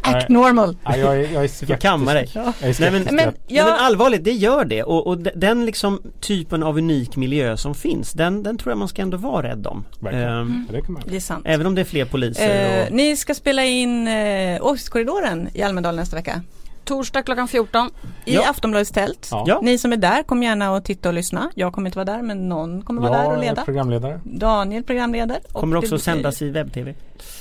Act 0.00 0.28
normal. 0.28 0.76
Ja, 0.84 0.96
jag, 0.96 1.14
är, 1.16 1.32
jag 1.32 1.44
är 1.44 1.48
skeptisk. 1.48 1.66
får 1.66 1.76
kamma 1.76 2.14
dig. 2.14 2.30
Jag 2.34 2.44
är 2.46 2.80
Nej 2.80 2.90
men, 2.90 3.02
Men 3.02 3.16
Nej, 3.16 3.34
men 3.48 3.72
allvarligt, 3.72 4.24
det 4.24 4.32
gör 4.32 4.64
det 4.64 4.82
och, 4.82 5.06
och 5.06 5.18
de- 5.18 5.30
den 5.34 5.66
liksom 5.66 6.02
typen 6.20 6.62
av 6.62 6.78
unik 6.78 7.16
miljö 7.16 7.56
som 7.56 7.74
finns 7.74 8.12
den, 8.12 8.42
den 8.42 8.58
tror 8.58 8.70
jag 8.70 8.78
man 8.78 8.88
ska 8.88 9.02
ändå 9.02 9.16
vara 9.16 9.48
rädd 9.48 9.66
om. 9.66 9.84
Verkligen. 10.00 10.28
Ehm, 10.28 10.66
det 11.06 11.16
är 11.16 11.20
sant. 11.20 11.42
även 11.48 11.66
om 11.66 11.74
det 11.74 11.80
är 11.80 11.84
fler 11.84 12.04
poliser 12.04 12.46
Eh, 12.46 12.86
och, 12.86 12.92
ni 12.92 13.16
ska 13.16 13.34
spela 13.34 13.64
in 13.64 14.08
eh, 14.08 14.66
Åsiktskorridoren 14.66 15.48
i 15.54 15.62
Almedalen 15.62 15.96
nästa 15.96 16.16
vecka. 16.16 16.42
Torsdag 16.86 17.22
klockan 17.22 17.48
14. 17.48 17.90
I 18.24 18.34
Ja. 18.34 18.50
Aftonbladets 18.50 18.90
tält. 18.90 19.28
Ja. 19.30 19.44
Ja. 19.46 19.60
Ni 19.62 19.78
som 19.78 19.92
är 19.92 19.96
där, 19.96 20.22
kom 20.22 20.42
gärna 20.42 20.72
och 20.72 20.84
titta 20.84 21.08
och 21.08 21.14
lyssna. 21.14 21.50
Jag 21.54 21.72
kommer 21.72 21.88
inte 21.88 21.98
vara 21.98 22.04
där 22.16 22.22
men 22.22 22.48
någon 22.48 22.82
kommer 22.82 23.02
vara 23.02 23.12
där 23.12 23.26
och 23.26 23.32
Jag 23.32 23.38
är 23.44 23.48
leda. 23.48 23.64
programledare. 23.64 24.20
Daniel 24.24 24.82
programleder. 24.82 25.38
och 25.52 25.60
kommer 25.60 25.74
det 25.74 25.78
också 25.78 25.90
blir- 25.94 25.98
sändas 25.98 26.42
i 26.42 26.50
webb-tv. 26.50 26.94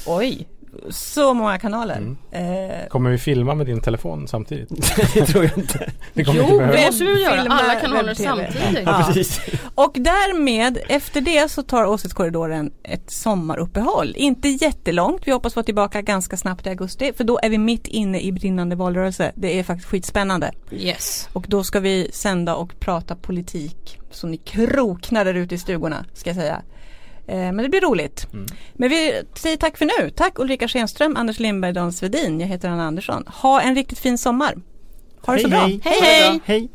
Oj, 0.07 0.47
så 0.89 1.33
många 1.33 1.59
kanaler. 1.59 1.97
Mm. 1.97 2.17
Eh, 2.31 2.87
Kommer 2.87 3.09
vi 3.09 3.17
filma 3.17 3.55
med 3.55 3.65
din 3.65 3.81
telefon 3.81 4.27
samtidigt? 4.27 4.69
det 5.13 5.25
tror 5.25 5.43
jag 5.43 5.57
inte. 5.57 5.91
Det 6.13 6.23
kommer 6.23 6.39
Jo, 6.39 6.61
inte 6.61 6.65
det 6.77 6.85
måste 6.85 7.03
vi 7.03 7.23
göra. 7.23 7.41
Filma, 7.41 7.55
Alla 7.55 7.75
kanaler 7.79 8.13
samtidigt. 8.13 8.55
Ja, 8.73 8.81
Ja. 8.99 9.03
precis. 9.07 9.39
och 9.75 9.91
därmed, 9.95 10.77
efter 10.89 11.21
det 11.21 11.51
så 11.51 11.63
tar 11.63 11.85
Åsiktskorridoren 11.85 12.71
ett 12.83 13.11
sommaruppehåll. 13.11 14.13
Inte 14.17 14.47
jättelångt, 14.49 15.21
vi 15.25 15.31
hoppas 15.31 15.55
vara 15.55 15.63
tillbaka 15.63 16.01
ganska 16.01 16.37
snabbt 16.37 16.65
i 16.65 16.69
augusti. 16.69 17.13
För 17.17 17.23
då 17.23 17.39
är 17.43 17.49
vi 17.49 17.57
mitt 17.57 17.87
inne 17.87 18.19
i 18.21 18.31
brinnande 18.31 18.75
valrörelse. 18.75 19.31
Det 19.35 19.59
är 19.59 19.63
faktiskt 19.63 19.89
skitspännande. 19.89 20.51
Yes. 20.71 21.29
Och 21.33 21.45
då 21.47 21.63
ska 21.63 21.79
vi 21.79 22.09
sända 22.13 22.55
och 22.55 22.79
prata 22.79 23.15
politik. 23.15 23.99
Så 24.11 24.27
ni 24.27 24.37
kroknar 24.37 25.25
där 25.25 25.33
ute 25.33 25.55
i 25.55 25.57
stugorna, 25.57 26.05
ska 26.13 26.29
jag 26.29 26.37
säga. 26.37 26.61
Eh, 27.27 27.35
men 27.35 27.57
det 27.57 27.69
blir 27.69 27.81
roligt. 27.81 28.27
Mm. 28.33 28.45
Men 28.73 28.89
vi 28.89 29.23
säger 29.35 29.57
tack 29.57 29.77
för 29.77 29.85
nu. 29.85 30.09
Tack 30.09 30.39
Ulrika 30.39 30.67
Schenström, 30.67 31.15
Anders 31.15 31.39
Lindberg, 31.39 31.73
Dan 31.73 31.93
Svedin. 31.93 32.39
Jag 32.39 32.47
heter 32.47 32.69
Anna 32.69 32.87
Andersson. 32.87 33.23
Ha 33.27 33.61
en 33.61 33.75
riktigt 33.75 33.99
fin 33.99 34.17
sommar. 34.17 34.55
Ha 35.21 35.33
det 35.33 35.39
så 35.39 35.47
bra. 35.47 35.59
hej. 35.59 35.79
hej! 35.83 36.01
hej. 36.01 36.41
hej. 36.45 36.69